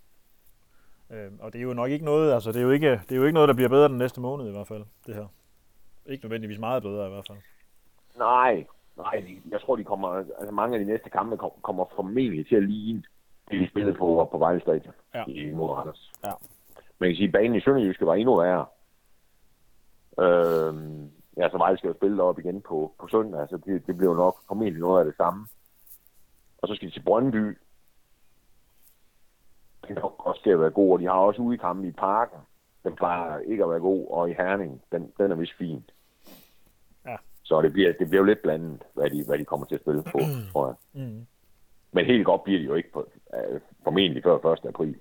Øh, 1.09 1.31
og 1.39 1.53
det 1.53 1.59
er 1.59 1.63
jo 1.63 1.73
nok 1.73 1.89
ikke 1.89 2.05
noget, 2.05 2.33
altså 2.33 2.51
det 2.51 2.57
er, 2.59 2.63
jo 2.63 2.71
ikke, 2.71 2.91
det 2.91 3.11
er 3.11 3.15
jo 3.15 3.23
ikke 3.23 3.33
noget, 3.33 3.47
der 3.49 3.55
bliver 3.55 3.69
bedre 3.69 3.89
den 3.89 3.97
næste 3.97 4.21
måned 4.21 4.47
i 4.47 4.51
hvert 4.51 4.67
fald, 4.67 4.83
det 5.05 5.15
her. 5.15 5.25
Ikke 6.05 6.23
nødvendigvis 6.25 6.59
meget 6.59 6.83
bedre 6.83 7.07
i 7.07 7.09
hvert 7.09 7.27
fald. 7.27 7.37
Nej, 8.17 8.65
nej, 8.97 9.25
jeg 9.49 9.61
tror, 9.61 9.75
de 9.75 9.83
kommer, 9.83 10.07
altså 10.39 10.51
mange 10.51 10.77
af 10.77 10.85
de 10.85 10.91
næste 10.91 11.09
kampe 11.09 11.37
kom- 11.37 11.51
kommer 11.61 11.85
formentlig 11.95 12.47
til 12.47 12.55
at 12.55 12.63
ligne 12.63 13.03
det, 13.51 13.59
de 13.61 13.69
spillede 13.69 13.93
på, 13.97 14.27
på 14.31 14.37
Vejle 14.37 14.61
Stadion 14.61 14.93
Ja. 15.13 15.23
i 15.27 15.51
mod 15.51 15.69
Randers. 15.69 16.11
Ja. 16.25 16.31
Man 16.99 17.09
kan 17.09 17.15
sige, 17.15 17.27
at 17.27 17.31
banen 17.31 17.55
i 17.55 17.61
Sønderjyske 17.61 18.05
var 18.05 18.15
endnu 18.15 18.35
værre. 18.37 18.65
Øhm, 20.19 21.11
ja, 21.37 21.49
så 21.49 21.57
Vejle 21.57 21.77
skal 21.77 21.87
jo 21.87 21.93
spille 21.93 22.23
op 22.23 22.39
igen 22.39 22.61
på, 22.61 22.93
på 22.99 23.07
søndag, 23.07 23.41
altså 23.41 23.57
det, 23.57 23.87
det 23.87 23.97
bliver 23.97 24.11
jo 24.11 24.17
nok 24.17 24.37
formentlig 24.47 24.79
noget 24.79 24.99
af 24.99 25.05
det 25.05 25.15
samme. 25.17 25.47
Og 26.57 26.67
så 26.67 26.75
skal 26.75 26.87
de 26.87 26.93
til 26.93 27.03
Brøndby. 27.03 27.57
Den 29.87 29.95
kan 29.95 30.03
også 30.03 30.41
at 30.45 30.59
være 30.59 30.71
god, 30.71 30.93
og 30.93 30.99
de 30.99 31.05
har 31.05 31.13
også 31.13 31.41
ude 31.41 31.55
i 31.55 31.57
kampe 31.57 31.87
i 31.87 31.91
parken. 31.91 32.39
Den 32.83 32.95
plejer 32.95 33.39
ikke 33.39 33.63
at 33.63 33.69
være 33.69 33.79
god, 33.79 34.07
og 34.11 34.29
i 34.29 34.33
Herning, 34.33 34.81
den, 34.91 35.13
den 35.17 35.31
er 35.31 35.35
vist 35.35 35.57
fin. 35.57 35.83
Ja. 37.05 37.17
Så 37.43 37.61
det 37.61 37.73
bliver, 37.73 37.93
det 37.99 38.09
bliver 38.09 38.21
jo 38.21 38.25
lidt 38.25 38.41
blandet, 38.41 38.83
hvad 38.93 39.09
de, 39.09 39.23
hvad 39.25 39.37
de 39.37 39.45
kommer 39.45 39.65
til 39.65 39.75
at 39.75 39.81
spille 39.81 40.03
på, 40.03 40.19
tror 40.51 40.67
jeg. 40.67 40.75
Mm. 40.93 41.27
Men 41.91 42.05
helt 42.05 42.25
godt 42.25 42.43
bliver 42.43 42.59
de 42.59 42.65
jo 42.65 42.73
ikke 42.73 42.91
på, 42.91 43.07
øh, 43.33 43.61
formentlig 43.83 44.23
før 44.23 44.53
1. 44.53 44.65
april. 44.65 44.99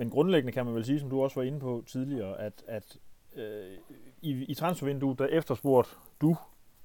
Men 0.00 0.10
grundlæggende 0.10 0.52
kan 0.52 0.66
man 0.66 0.74
vel 0.74 0.84
sige, 0.84 1.00
som 1.00 1.10
du 1.10 1.22
også 1.22 1.40
var 1.40 1.46
inde 1.46 1.60
på 1.60 1.84
tidligere, 1.86 2.40
at, 2.40 2.64
at 2.66 2.96
øh, 3.36 3.78
i, 4.22 4.44
i 4.44 4.54
transfervinduet, 4.54 5.18
der 5.18 5.26
efterspurgte 5.26 5.90
du 6.20 6.36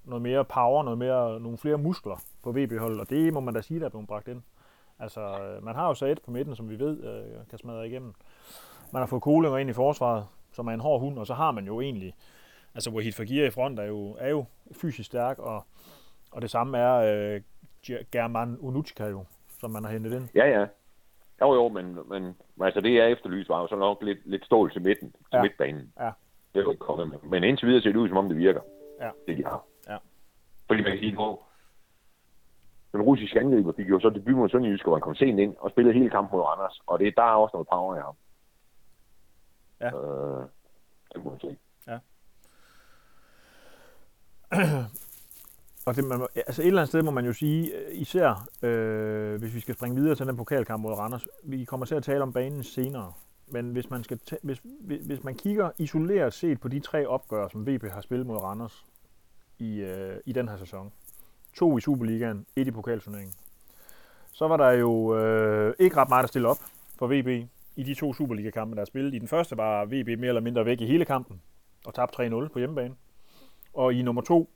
noget 0.03 0.21
mere 0.21 0.45
power, 0.45 0.83
noget 0.83 0.97
mere, 0.97 1.39
nogle 1.39 1.57
flere 1.57 1.77
muskler 1.77 2.21
på 2.43 2.51
VB-holdet, 2.51 2.99
og 2.99 3.09
det 3.09 3.33
må 3.33 3.39
man 3.39 3.53
da 3.53 3.61
sige, 3.61 3.79
der 3.79 3.85
er 3.85 3.89
blevet 3.89 4.07
bragt 4.07 4.27
ind. 4.27 4.41
Altså, 4.99 5.21
øh, 5.21 5.63
man 5.63 5.75
har 5.75 5.87
jo 5.87 5.93
så 5.93 6.05
et 6.05 6.21
på 6.21 6.31
midten, 6.31 6.55
som 6.55 6.69
vi 6.69 6.79
ved 6.79 7.03
øh, 7.03 7.47
kan 7.49 7.59
smadre 7.59 7.87
igennem. 7.87 8.13
Man 8.93 8.99
har 9.01 9.07
fået 9.07 9.21
Kolinger 9.21 9.57
ind 9.57 9.69
i 9.69 9.73
forsvaret, 9.73 10.25
som 10.51 10.67
er 10.67 10.71
en 10.71 10.79
hård 10.79 10.99
hund, 10.99 11.19
og 11.19 11.27
så 11.27 11.33
har 11.33 11.51
man 11.51 11.65
jo 11.65 11.81
egentlig, 11.81 12.15
altså 12.75 12.89
Wahid 12.89 13.11
Fagir 13.11 13.45
i 13.45 13.49
front 13.49 13.79
er 13.79 13.83
jo, 13.83 14.15
er 14.19 14.29
jo 14.29 14.45
fysisk 14.81 15.07
stærk, 15.07 15.39
og, 15.39 15.63
og 16.31 16.41
det 16.41 16.49
samme 16.51 16.77
er 16.77 16.95
øh, 16.95 17.41
Ge- 17.87 18.05
German 18.11 18.57
Unuchka 18.59 19.05
jo, 19.07 19.25
som 19.59 19.71
man 19.71 19.83
har 19.83 19.91
hentet 19.91 20.13
ind. 20.13 20.29
Ja, 20.35 20.59
ja. 20.59 20.65
Jo, 21.41 21.53
jo, 21.53 21.67
men, 21.69 21.97
men 22.09 22.35
altså 22.61 22.81
det 22.81 22.95
jeg 22.95 23.11
efterlyst 23.11 23.49
var 23.49 23.61
jo 23.61 23.67
så 23.67 23.75
nok 23.75 23.97
lidt, 24.01 24.19
lidt 24.25 24.45
stål 24.45 24.71
til 24.71 24.81
midten, 24.81 25.11
til 25.11 25.21
ja. 25.33 25.41
midtbanen. 25.41 25.93
Ja. 25.99 26.11
Det 26.55 26.61
er 26.61 26.63
jo 26.63 26.71
ikke 26.71 26.85
kommet 26.85 27.09
med. 27.09 27.17
Men 27.23 27.43
indtil 27.43 27.67
videre 27.67 27.81
ser 27.81 27.89
det 27.91 27.99
ud, 27.99 28.07
som 28.07 28.17
om 28.17 28.27
det 28.27 28.37
virker. 28.37 28.61
Ja. 29.01 29.09
Det 29.27 29.37
de 29.37 29.43
har. 29.43 29.63
Ja. 29.87 29.97
Fordi 30.67 30.81
man 30.81 30.91
kan 30.91 30.99
sige, 30.99 31.11
at 31.11 31.37
den 32.91 33.01
russiske 33.01 33.39
angriber 33.39 33.73
fik 33.75 33.89
jo 33.89 33.99
så 33.99 34.09
debut 34.09 34.35
mod 34.35 34.49
Sønderjysk, 34.49 34.85
hvor 34.85 34.93
han 34.95 35.01
kom 35.01 35.15
sent 35.15 35.39
ind 35.39 35.55
og 35.59 35.71
spillede 35.71 35.93
hele 35.93 36.09
kampen 36.09 36.37
mod 36.37 36.45
Randers. 36.45 36.81
Og 36.87 36.99
det, 36.99 37.13
der 37.17 37.23
er 37.23 37.35
også 37.35 37.55
noget 37.55 37.67
power 37.67 37.95
i 37.95 37.99
ham. 37.99 38.15
Ja. 39.81 39.87
Øh, 39.87 40.47
det 41.13 41.23
må 41.23 41.29
man 41.29 41.39
sige. 41.39 41.57
Og 45.85 45.95
det, 45.95 46.03
man, 46.03 46.27
altså 46.35 46.61
et 46.61 46.67
eller 46.67 46.81
andet 46.81 46.89
sted 46.89 47.01
må 47.03 47.11
man 47.11 47.25
jo 47.25 47.33
sige, 47.33 47.77
øh, 47.77 48.01
især 48.01 48.49
øh, 48.61 49.39
hvis 49.39 49.55
vi 49.55 49.59
skal 49.59 49.75
springe 49.75 49.95
videre 49.95 50.15
til 50.15 50.27
den 50.27 50.37
pokalkamp 50.37 50.81
mod 50.81 50.93
Randers, 50.93 51.27
vi 51.43 51.63
kommer 51.63 51.85
til 51.85 51.95
at 51.95 52.03
tale 52.03 52.23
om 52.23 52.33
banen 52.33 52.63
senere, 52.63 53.13
men 53.47 53.71
hvis 53.71 53.89
man, 53.89 54.03
skal 54.03 54.19
tæ- 54.31 54.39
hvis, 54.41 54.61
hvis, 54.63 55.05
hvis 55.05 55.23
man 55.23 55.35
kigger 55.35 55.71
isoleret 55.77 56.33
set 56.33 56.59
på 56.59 56.67
de 56.67 56.79
tre 56.79 57.07
opgør, 57.07 57.47
som 57.47 57.67
VB 57.67 57.83
har 57.91 58.01
spillet 58.01 58.27
mod 58.27 58.37
Randers 58.37 58.85
i, 59.59 59.79
øh, 59.79 60.17
i 60.25 60.31
den 60.31 60.47
her 60.47 60.57
sæson, 60.57 60.91
to 61.53 61.77
i 61.77 61.81
Superligaen, 61.81 62.45
et 62.55 62.67
i 62.67 62.71
pokalturneringen, 62.71 63.35
så 64.31 64.47
var 64.47 64.57
der 64.57 64.71
jo 64.71 65.17
øh, 65.17 65.73
ikke 65.79 65.95
ret 65.97 66.09
meget 66.09 66.23
at 66.23 66.29
stille 66.29 66.47
op 66.47 66.57
for 66.99 67.07
VB 67.07 67.49
i 67.75 67.83
de 67.83 67.93
to 67.93 68.13
Superliga-kampe, 68.13 68.75
der 68.75 68.81
er 68.81 68.85
spillet. 68.85 69.13
I 69.13 69.19
den 69.19 69.27
første 69.27 69.57
var 69.57 69.85
VB 69.85 70.07
mere 70.07 70.27
eller 70.27 70.41
mindre 70.41 70.65
væk 70.65 70.81
i 70.81 70.85
hele 70.85 71.05
kampen 71.05 71.41
og 71.85 71.93
tabte 71.93 72.27
3-0 72.27 72.47
på 72.47 72.59
hjemmebane. 72.59 72.95
Og 73.73 73.93
i 73.93 74.01
nummer 74.01 74.21
to 74.21 74.49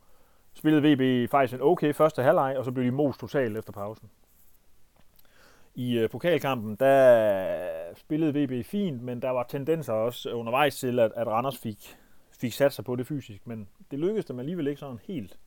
spillede 0.53 0.93
VB 0.93 1.29
faktisk 1.31 1.53
en 1.53 1.61
okay 1.61 1.93
første 1.93 2.23
halvleg, 2.23 2.57
og 2.57 2.65
så 2.65 2.71
blev 2.71 2.85
de 2.85 2.91
most 2.91 3.19
totalt 3.19 3.57
efter 3.57 3.71
pausen. 3.71 4.09
I 5.75 5.97
øh, 5.97 6.09
pokalkampen, 6.09 6.75
der 6.75 7.93
spillede 7.95 8.43
VB 8.43 8.65
fint, 8.65 9.01
men 9.01 9.21
der 9.21 9.29
var 9.29 9.43
tendenser 9.43 9.93
også 9.93 10.31
undervejs 10.31 10.79
til, 10.79 10.99
at, 10.99 11.11
at 11.15 11.27
Randers 11.27 11.57
fik, 11.57 11.97
fik 12.31 12.53
sat 12.53 12.73
sig 12.73 12.85
på 12.85 12.95
det 12.95 13.07
fysisk, 13.07 13.47
men 13.47 13.67
det 13.91 13.99
lykkedes 13.99 14.25
dem 14.25 14.39
alligevel 14.39 14.67
ikke 14.67 14.79
sådan 14.79 14.99
helt. 15.07 15.39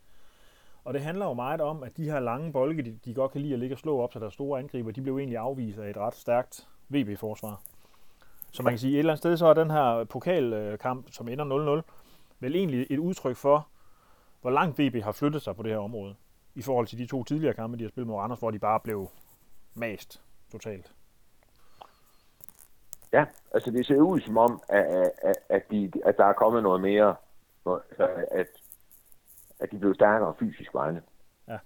Og 0.85 0.95
det 0.95 1.03
handler 1.03 1.27
jo 1.27 1.33
meget 1.33 1.61
om, 1.61 1.83
at 1.83 1.97
de 1.97 2.05
her 2.05 2.21
lange 2.21 2.53
bolde, 2.53 2.83
de, 2.83 2.99
de 3.05 3.15
godt 3.15 3.33
kan 3.33 3.41
lide 3.41 3.53
at 3.53 3.59
ligge 3.59 3.75
og 3.75 3.79
slå 3.79 4.01
op 4.01 4.13
til 4.13 4.21
deres 4.21 4.35
store 4.35 4.59
angriber, 4.59 4.91
de 4.91 5.03
blev 5.03 5.19
egentlig 5.19 5.39
afvist 5.39 5.79
af 5.79 5.91
et 5.91 5.97
ret 5.97 6.15
stærkt 6.15 6.69
VB-forsvar. 6.89 7.61
Så 8.53 8.63
man 8.63 8.73
kan 8.73 8.79
sige, 8.79 8.93
et 8.93 8.99
eller 8.99 9.13
andet 9.13 9.19
sted, 9.19 9.37
så 9.37 9.47
er 9.47 9.55
den 9.55 9.71
her 9.71 10.05
pokalkamp, 10.05 11.07
som 11.11 11.29
ender 11.29 11.83
0-0, 11.83 11.93
vel 12.41 12.57
egentlig 12.57 12.87
et 12.91 12.99
udtryk 12.99 13.37
for, 13.37 13.69
hvor 14.41 14.51
langt 14.51 14.79
VB 14.79 15.03
har 15.03 15.13
flyttet 15.13 15.43
sig 15.43 15.57
på 15.57 15.63
det 15.63 15.71
her 15.71 15.79
område, 15.79 16.15
i 16.55 16.63
forhold 16.63 16.87
til 16.87 16.99
de 16.99 17.07
to 17.07 17.25
tidligere 17.25 17.55
kampe, 17.55 17.79
de 17.79 17.83
har 17.83 17.89
spillet 17.89 18.07
mod 18.07 18.17
Randers, 18.17 18.39
hvor 18.39 18.51
de 18.51 18.59
bare 18.59 18.81
blev 18.81 19.11
mast 19.75 20.23
totalt. 20.53 20.93
Ja, 23.13 23.25
altså 23.55 23.71
det 23.71 23.87
ser 23.87 23.97
ud 23.97 24.21
som 24.21 24.39
om, 24.39 24.63
at, 24.69 25.13
at, 25.23 25.37
at, 25.49 25.63
de, 25.71 25.93
at 26.05 26.17
der 26.17 26.25
er 26.25 26.33
kommet 26.33 26.63
noget 26.63 26.81
mere, 26.81 27.15
altså, 27.67 28.09
at, 28.31 28.47
at 29.61 29.71
de 29.71 29.79
blev 29.79 29.95
stærkere 29.95 30.35
fysisk 30.39 30.75
vegne. 30.75 31.03
Ja. 31.49 31.59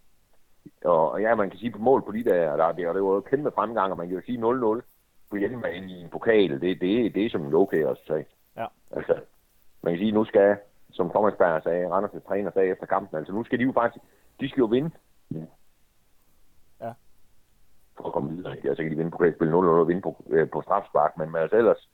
Og 0.85 1.23
ja, 1.23 1.35
man 1.35 1.51
kan 1.51 1.59
sige 1.59 1.71
på 1.71 1.79
mål 1.79 2.03
på 2.03 2.13
de 2.13 2.25
der, 2.25 2.57
der, 2.57 2.73
der, 2.73 2.93
det 2.93 3.03
var 3.03 3.15
jo 3.15 3.21
kæmpe 3.21 3.51
fremgang, 3.51 3.93
og 3.93 3.99
man 3.99 4.09
kan 4.09 4.17
jo 4.17 4.23
sige 4.27 4.79
0-0 4.79 4.83
på 5.31 5.37
hjemmebane 5.37 5.93
i 5.93 6.01
en 6.01 6.09
pokal, 6.09 6.61
det, 6.61 6.81
det, 6.81 7.15
det 7.15 7.27
er 7.27 7.31
som 7.31 7.47
en 7.47 7.55
okay 7.55 7.83
resultat. 7.83 8.27
Ja. 8.57 8.67
Altså, 8.91 9.21
man 9.83 9.93
kan 9.93 9.99
sige, 9.99 10.13
nu 10.13 10.25
skal, 10.25 10.57
som 10.91 11.11
Thomas 11.11 11.35
Berg 11.39 11.63
sagde, 11.63 11.89
Randers' 11.89 12.29
træner 12.29 12.51
sagde 12.51 12.69
efter 12.69 12.87
kampen, 12.87 13.19
altså 13.19 13.33
nu 13.33 13.45
skal 13.45 13.59
de 13.59 13.65
jo 13.65 13.73
faktisk, 13.73 14.05
de 14.41 14.49
skal 14.49 14.61
jo 14.61 14.67
vinde. 14.67 14.91
Ja. 17.99 18.03
For 18.03 18.07
at 18.07 18.12
komme 18.12 18.31
videre. 18.37 18.53
Altså 18.53 18.83
kan 18.83 18.93
de 18.93 18.97
vinde 18.97 19.11
på 19.11 19.17
spille 19.37 19.53
0-0 19.53 19.57
og 19.57 19.88
vinde 19.88 20.03
på, 20.03 20.25
øh, 20.31 20.50
på 20.50 20.62
strafspark, 20.62 21.17
men, 21.19 21.33
men 21.33 21.43
altså 21.43 21.57
ellers, 21.57 21.88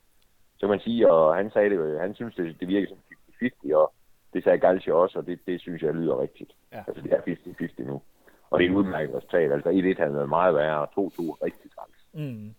så 0.55 0.61
kan 0.61 0.69
man 0.69 0.81
sige, 0.81 1.11
og 1.11 1.37
han 1.37 1.51
sagde 1.51 1.71
det, 1.71 2.01
han 2.01 2.15
synes, 2.15 2.35
det, 2.35 2.61
det 2.61 2.69
virker 2.69 2.89
som 2.89 2.99
50-50, 3.43 3.75
og 3.77 3.93
det 4.33 4.45
sagde 4.45 4.59
Galche 4.59 4.95
også, 4.95 5.19
og 5.19 5.27
det, 5.27 5.39
det 5.47 5.61
synes 5.61 5.83
jeg 5.83 5.95
lyder 5.95 6.21
rigtigt. 6.21 6.53
Ja. 6.73 6.85
Altså 6.87 7.03
det 7.03 7.13
er 7.13 7.21
50-50 7.21 7.85
nu. 7.85 8.03
Og 8.51 8.59
det 8.59 8.67
er 8.67 8.71
et 8.71 8.75
udmærket 8.75 9.17
resultat. 9.17 9.53
Altså 9.53 9.71
1-1 9.71 10.03
havde 10.03 10.15
været 10.15 10.29
meget 10.29 10.55
værre, 10.55 10.87
og 10.87 10.89
2-2 10.89 10.97
rigtig 11.45 11.71
træls. 11.77 12.07
Mm. 12.13 12.55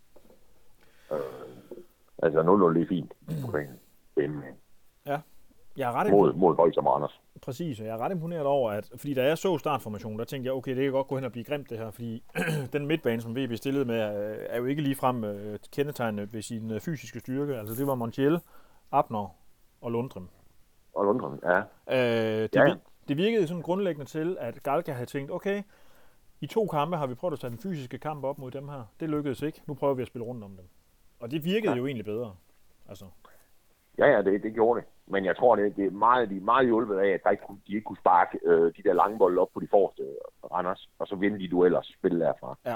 Øh, 1.11 1.19
altså 2.23 2.41
0-0 2.41 2.73
det 2.73 2.81
er 2.81 2.87
fint. 2.87 3.13
Mm. 3.27 4.41
Ja. 5.05 5.19
Jeg 5.77 5.89
er 5.89 5.93
ret 5.95 6.11
Mod, 6.11 6.33
mod 6.33 6.55
hold 6.55 6.73
som 6.73 6.87
Anders. 6.87 7.21
Præcis, 7.41 7.79
og 7.79 7.85
jeg 7.85 7.93
er 7.93 7.97
ret 7.97 8.11
imponeret 8.11 8.45
over, 8.45 8.71
at 8.71 8.89
fordi 8.95 9.13
da 9.13 9.23
jeg 9.27 9.37
så 9.37 9.57
startformationen, 9.57 10.19
der 10.19 10.25
tænkte 10.25 10.47
jeg, 10.47 10.53
okay, 10.53 10.75
det 10.75 10.83
kan 10.83 10.91
godt 10.91 11.07
gå 11.07 11.15
hen 11.15 11.25
og 11.25 11.31
blive 11.31 11.43
grimt 11.43 11.69
det 11.69 11.77
her, 11.77 11.91
fordi 11.91 12.23
den 12.73 12.85
midtbane, 12.87 13.21
som 13.21 13.35
VB 13.35 13.53
stillede 13.55 13.85
med, 13.85 13.99
er 14.49 14.57
jo 14.57 14.65
ikke 14.65 14.81
ligefrem 14.81 15.23
øh, 15.23 15.59
kendetegnet 15.71 16.33
ved 16.33 16.41
sin 16.41 16.71
øh, 16.71 16.79
fysiske 16.81 17.19
styrke. 17.19 17.55
Altså 17.57 17.75
det 17.75 17.87
var 17.87 17.95
Montiel, 17.95 18.39
Abner 18.91 19.35
og 19.81 19.91
Lundgren. 19.91 20.29
Og 20.95 21.05
Lundgren, 21.05 21.39
ja. 21.43 21.57
Øh, 21.59 22.41
det, 22.43 22.55
Ja. 22.55 22.63
ja. 22.67 22.75
det 23.07 23.17
virkede 23.17 23.47
sådan 23.47 23.61
grundlæggende 23.63 24.09
til, 24.09 24.37
at 24.39 24.63
Galka 24.63 24.91
havde 24.91 25.05
tænkt, 25.09 25.31
okay, 25.31 25.63
i 26.41 26.47
to 26.47 26.67
kampe 26.67 26.97
har 26.97 27.07
vi 27.07 27.15
prøvet 27.15 27.33
at 27.33 27.39
tage 27.39 27.51
den 27.51 27.59
fysiske 27.59 27.97
kamp 27.97 28.23
op 28.23 28.37
mod 28.37 28.51
dem 28.51 28.67
her. 28.69 28.83
Det 28.99 29.09
lykkedes 29.09 29.41
ikke. 29.41 29.61
Nu 29.67 29.73
prøver 29.73 29.93
vi 29.93 30.01
at 30.01 30.07
spille 30.07 30.25
rundt 30.25 30.43
om 30.43 30.55
dem. 30.55 30.65
Og 31.19 31.31
det 31.31 31.45
virkede 31.45 31.71
Ja. 31.71 31.77
jo 31.77 31.85
egentlig 31.85 32.05
bedre. 32.05 32.35
Altså, 32.89 33.05
Ja, 33.97 34.05
ja, 34.07 34.21
det, 34.21 34.43
det 34.43 34.53
gjorde 34.53 34.79
det. 34.81 34.87
Men 35.07 35.25
jeg 35.25 35.37
tror, 35.37 35.55
det, 35.55 35.75
det 35.75 35.85
er 35.85 35.91
meget, 35.91 36.29
de 36.29 36.37
er 36.37 36.41
meget 36.41 36.65
hjulpet 36.65 36.97
af, 36.99 37.07
at 37.09 37.23
der 37.23 37.29
ikke, 37.29 37.43
kunne- 37.47 37.61
de 37.67 37.73
ikke 37.73 37.85
kunne 37.85 37.97
sparke 37.97 38.39
øh, 38.43 38.73
de 38.77 38.83
der 38.83 38.93
lange 38.93 39.17
bolde 39.17 39.41
op 39.41 39.47
på 39.53 39.59
de 39.59 39.67
forreste 39.67 40.03
øh, 40.03 40.51
Randers, 40.51 40.89
og 40.99 41.07
så 41.07 41.15
vinde 41.15 41.39
de 41.39 41.47
dueller 41.49 41.77
og 41.77 41.85
spille 41.85 42.19
derfra. 42.25 42.57
Ja. 42.65 42.75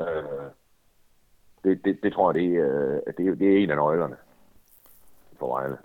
Øh, 0.00 0.50
det, 1.64 1.84
det, 1.84 1.98
det 2.02 2.12
tror 2.12 2.32
jeg, 2.32 2.34
det, 2.42 2.48
øh, 2.58 3.00
det, 3.16 3.28
er- 3.28 3.34
det 3.34 3.52
er 3.58 3.62
en 3.62 3.70
af 3.70 3.76
nøglerne 3.76 4.16
for 5.38 5.46
Vejle. 5.54 5.76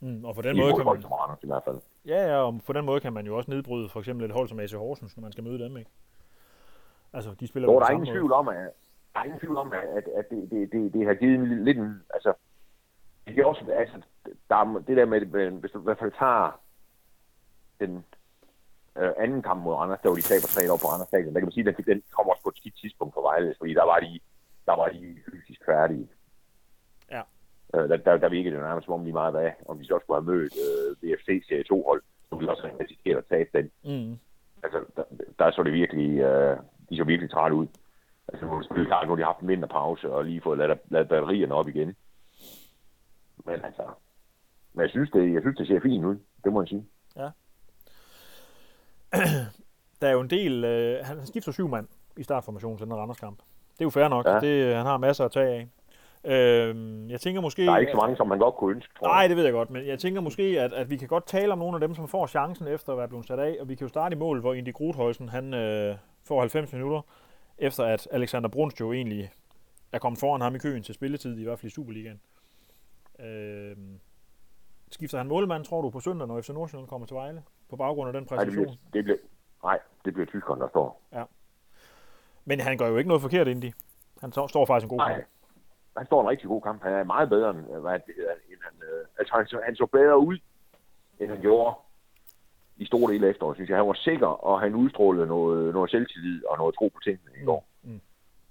mm, 0.00 0.24
og 0.24 0.34
på 0.34 0.42
den 0.42 0.56
I 0.56 0.60
måde 0.60 0.72
kan 0.74 0.84
man, 0.84 1.04
Randers 1.12 1.42
i 1.42 1.46
hvert 1.46 1.62
fald. 1.64 1.76
ja, 2.06 2.26
ja, 2.32 2.36
og 2.36 2.60
på 2.66 2.72
den 2.72 2.84
måde 2.84 3.00
kan 3.00 3.12
man 3.12 3.26
jo 3.26 3.36
også 3.36 3.50
nedbryde 3.50 3.88
for 3.88 3.98
eksempel 4.00 4.24
et 4.26 4.32
hold 4.32 4.48
som 4.48 4.60
AC 4.60 4.72
Horsens, 4.72 5.16
når 5.16 5.22
man 5.22 5.32
skal 5.32 5.44
møde 5.44 5.58
dem, 5.64 5.76
ikke? 5.76 5.90
Altså, 7.12 7.30
de 7.40 7.46
spiller 7.46 7.72
Jo, 7.72 7.78
der 7.80 7.86
er 7.86 7.90
ingen 7.90 8.06
måde. 8.08 8.16
tvivl 8.18 8.32
om, 8.32 8.48
at, 8.48 8.56
der 9.14 9.20
er 9.20 9.24
ingen 9.24 9.38
tvivl 9.40 9.56
om, 9.56 9.72
at, 9.72 10.08
at 10.18 10.30
det, 10.30 10.50
det, 10.50 10.72
det, 10.72 10.92
det 10.94 11.06
har 11.06 11.14
givet 11.14 11.34
en 11.34 11.64
lidt 11.64 11.78
en, 11.78 12.02
altså, 12.14 12.32
det 13.26 13.38
er 13.38 13.44
også, 13.46 13.64
altså, 13.72 13.96
der 14.48 14.56
er 14.56 14.82
det 14.86 14.96
der 14.96 15.04
med, 15.04 15.50
hvis 15.60 15.70
du 15.70 15.80
i 15.80 15.84
hvert 15.84 15.98
fald 15.98 16.12
tager 16.18 16.60
den 17.80 18.04
øh, 18.98 19.12
anden 19.18 19.42
kamp 19.42 19.62
mod 19.62 19.74
Randers, 19.74 20.00
der 20.02 20.08
var 20.08 20.16
de 20.16 20.22
taber 20.22 20.46
3 20.46 20.72
år 20.72 20.76
på 20.82 20.86
Randers 20.86 21.08
Stadion, 21.08 21.34
der 21.34 21.40
kan 21.40 21.46
man 21.46 21.52
sige, 21.52 21.68
at 21.68 21.76
den, 21.76 21.84
den 21.84 22.02
kommer 22.16 22.32
også 22.32 22.42
på 22.42 22.48
et 22.48 22.56
skidt 22.56 22.76
tidspunkt 22.80 23.14
for 23.14 23.22
Vejle, 23.22 23.54
fordi 23.58 23.74
der 23.74 23.84
var 23.84 23.98
de, 24.00 24.20
der 24.66 24.76
var 24.76 24.88
de 24.88 25.16
fysisk 25.30 25.60
færdige. 25.66 26.08
Ja. 27.10 27.22
Øh, 27.74 27.88
der, 27.88 27.96
der, 27.96 28.16
der 28.16 28.28
virkede 28.28 28.54
det 28.54 28.62
nærmest 28.64 28.84
som 28.84 28.94
om 28.94 29.04
lige 29.04 29.12
meget 29.20 29.32
hvad, 29.32 29.50
om 29.68 29.78
de 29.78 29.84
så 29.84 29.98
skulle 30.02 30.20
have 30.20 30.30
mødt 30.32 30.54
øh, 30.64 30.96
VFC 31.02 31.28
Serie 31.48 31.64
2 31.64 31.82
hold, 31.88 32.02
så 32.28 32.36
ville 32.36 32.50
også 32.50 32.62
have 32.66 32.80
risikeret 32.82 33.18
at 33.18 33.26
tabe 33.26 33.50
den 33.58 33.70
Mm. 33.84 34.18
altså, 34.62 34.78
der, 34.96 35.04
der 35.38 35.50
så 35.50 35.62
det 35.62 35.72
virkelig, 35.72 36.20
øh, 36.20 36.56
de 36.90 36.96
så 36.96 37.04
virkelig 37.04 37.30
træt 37.30 37.52
ud. 37.52 37.66
Altså, 38.28 38.46
nu 38.46 38.52
er 38.56 38.60
det 38.74 38.86
klart, 38.86 39.06
nu 39.06 39.12
har 39.12 39.16
de 39.16 39.24
haft 39.24 39.40
en 39.40 39.48
vinterpause 39.48 40.12
og 40.12 40.24
lige 40.24 40.40
fået 40.40 40.58
ladet, 40.58 40.78
ladet 40.88 41.08
batterierne 41.08 41.54
op 41.54 41.68
igen. 41.68 41.96
Men 43.46 43.64
altså, 43.64 43.82
men 44.72 44.82
jeg 44.82 44.90
synes, 44.90 45.10
det, 45.10 45.32
jeg 45.34 45.42
synes, 45.42 45.56
det 45.56 45.66
ser 45.66 45.80
fint 45.80 46.04
ud. 46.04 46.16
Det 46.44 46.52
må 46.52 46.62
jeg 46.62 46.68
sige. 46.68 46.84
Der 50.00 50.08
er 50.08 50.12
jo 50.12 50.20
en 50.20 50.30
del... 50.30 50.64
Øh, 50.64 51.04
han 51.04 51.26
skifter 51.26 51.52
syv 51.52 51.68
mand 51.68 51.88
i 52.16 52.22
startformationen 52.22 52.78
til 52.78 52.86
den 52.86 52.94
Randers 52.94 53.20
kamp. 53.20 53.38
Det 53.72 53.80
er 53.80 53.84
jo 53.84 53.90
fair 53.90 54.08
nok. 54.08 54.26
Ja. 54.26 54.34
Ja. 54.34 54.40
Det, 54.40 54.76
han 54.76 54.86
har 54.86 54.96
masser 54.96 55.24
at 55.24 55.32
tage 55.32 55.48
af. 55.48 55.68
Øh, 56.24 57.10
jeg 57.10 57.20
tænker 57.20 57.40
måske... 57.40 57.66
Der 57.66 57.72
er 57.72 57.78
ikke 57.78 57.92
så 57.92 57.96
mange, 57.96 58.16
som 58.16 58.28
man 58.28 58.38
godt 58.38 58.54
kunne 58.54 58.74
ønske, 58.74 58.94
tror 58.98 59.06
Nej, 59.06 59.16
jeg. 59.16 59.28
det 59.28 59.36
ved 59.36 59.44
jeg 59.44 59.52
godt, 59.52 59.70
men 59.70 59.86
jeg 59.86 59.98
tænker 59.98 60.20
måske, 60.20 60.60
at, 60.60 60.72
at 60.72 60.90
vi 60.90 60.96
kan 60.96 61.08
godt 61.08 61.26
tale 61.26 61.52
om 61.52 61.58
nogle 61.58 61.76
af 61.76 61.80
dem, 61.80 61.94
som 61.94 62.08
får 62.08 62.26
chancen 62.26 62.68
efter 62.68 62.92
at 62.92 62.98
være 62.98 63.08
blevet 63.08 63.26
sat 63.26 63.38
af, 63.38 63.56
og 63.60 63.68
vi 63.68 63.74
kan 63.74 63.84
jo 63.84 63.88
starte 63.88 64.16
i 64.16 64.18
mål, 64.18 64.40
hvor 64.40 64.54
Indy 64.54 64.72
Grothøjsen, 64.72 65.28
han 65.28 65.54
øh, 65.54 65.96
får 66.24 66.40
90 66.40 66.72
minutter, 66.72 67.00
efter 67.58 67.84
at 67.84 68.08
Alexander 68.10 68.48
Brunst 68.48 68.80
jo 68.80 68.92
egentlig 68.92 69.30
er 69.92 69.98
kommet 69.98 70.20
foran 70.20 70.40
ham 70.40 70.54
i 70.54 70.58
køen 70.58 70.82
til 70.82 70.94
spilletid, 70.94 71.38
i 71.38 71.44
hvert 71.44 71.58
fald 71.58 71.72
i 71.72 71.74
Superligaen. 71.74 72.20
Øh, 73.18 73.76
skifter 74.90 75.18
han 75.18 75.28
målmand, 75.28 75.64
tror 75.64 75.82
du, 75.82 75.90
på 75.90 76.00
søndag, 76.00 76.28
når 76.28 76.40
FC 76.40 76.48
Nordsjælland 76.48 76.88
kommer 76.88 77.06
til 77.06 77.14
Vejle, 77.14 77.42
på 77.70 77.76
baggrund 77.76 78.08
af 78.08 78.12
den 78.12 78.28
Nej, 78.30 78.44
det 78.44 78.52
bliver, 78.52 78.66
præstation? 78.66 78.92
det 78.92 79.04
bliver, 79.04 79.18
nej, 79.64 79.78
det 80.04 80.12
bliver 80.14 80.26
tyskeren, 80.26 80.60
der 80.60 80.68
står. 80.68 81.00
Men 82.44 82.60
han 82.60 82.78
gør 82.78 82.88
jo 82.88 82.96
ikke 82.96 83.08
noget 83.08 83.22
forkert, 83.22 83.48
Indy. 83.48 83.72
Han 84.20 84.32
står, 84.32 84.46
står 84.46 84.66
faktisk 84.66 84.84
en 84.84 84.88
god 84.88 84.98
Nej. 84.98 85.12
kamp. 85.12 85.24
Han 85.96 86.06
står 86.06 86.20
en 86.20 86.28
rigtig 86.28 86.48
god 86.48 86.62
kamp. 86.62 86.82
Han 86.82 86.92
er 86.92 87.04
meget 87.04 87.28
bedre, 87.28 87.50
end, 87.50 87.74
øh, 87.74 87.80
hvad 87.80 87.92
det 87.92 88.14
hedder, 88.16 88.32
end 88.32 88.58
han, 88.62 88.72
øh, 88.88 89.06
altså, 89.18 89.34
han, 89.36 89.46
så, 89.46 89.60
han 89.64 89.76
så 89.76 89.86
bedre 89.86 90.18
ud, 90.18 90.38
end 91.20 91.30
han 91.30 91.40
gjorde 91.40 91.74
i 92.76 92.86
store 92.86 93.12
dele 93.12 93.26
af 93.26 93.30
efteråret, 93.30 93.56
synes 93.56 93.70
jeg. 93.70 93.78
Han 93.78 93.86
var 93.86 93.94
sikker, 93.94 94.26
og 94.26 94.60
han 94.60 94.74
udstrålede 94.74 95.26
noget, 95.26 95.74
noget 95.74 95.90
selvtillid 95.90 96.44
og 96.46 96.58
noget 96.58 96.74
tro 96.74 96.88
på 96.88 97.00
tingene 97.04 97.30
i 97.42 97.44
går. 97.44 97.66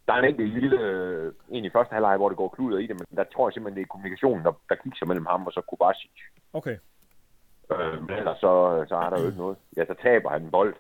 Der 0.07 0.13
er 0.13 0.17
en 0.19 0.25
enkelt 0.29 0.53
lille, 0.53 0.79
øh, 0.79 1.33
en 1.49 1.65
i 1.65 1.69
første 1.69 1.93
halvleg, 1.93 2.17
hvor 2.17 2.29
det 2.29 2.37
går 2.37 2.47
kluder 2.49 2.77
i 2.77 2.87
det, 2.87 2.95
men 2.99 3.17
der 3.17 3.23
tror 3.23 3.47
jeg 3.47 3.53
simpelthen, 3.53 3.77
det 3.77 3.83
er 3.83 3.93
kommunikationen, 3.93 4.45
der, 4.45 4.51
der 4.69 4.75
kigger 4.75 5.05
mellem 5.05 5.25
ham 5.25 5.45
og 5.47 5.51
så 5.53 5.61
Kovacic. 5.61 6.11
Okay. 6.53 6.77
Øh, 7.71 8.01
men 8.07 8.17
ellers 8.17 8.37
så, 8.39 8.85
så 8.89 8.95
er 8.95 9.09
der 9.09 9.19
jo 9.21 9.25
ikke 9.27 9.37
noget. 9.37 9.57
Ja, 9.77 9.85
så 9.85 9.95
taber 10.01 10.29
han 10.29 10.41
en 10.43 10.51
bold 10.51 10.75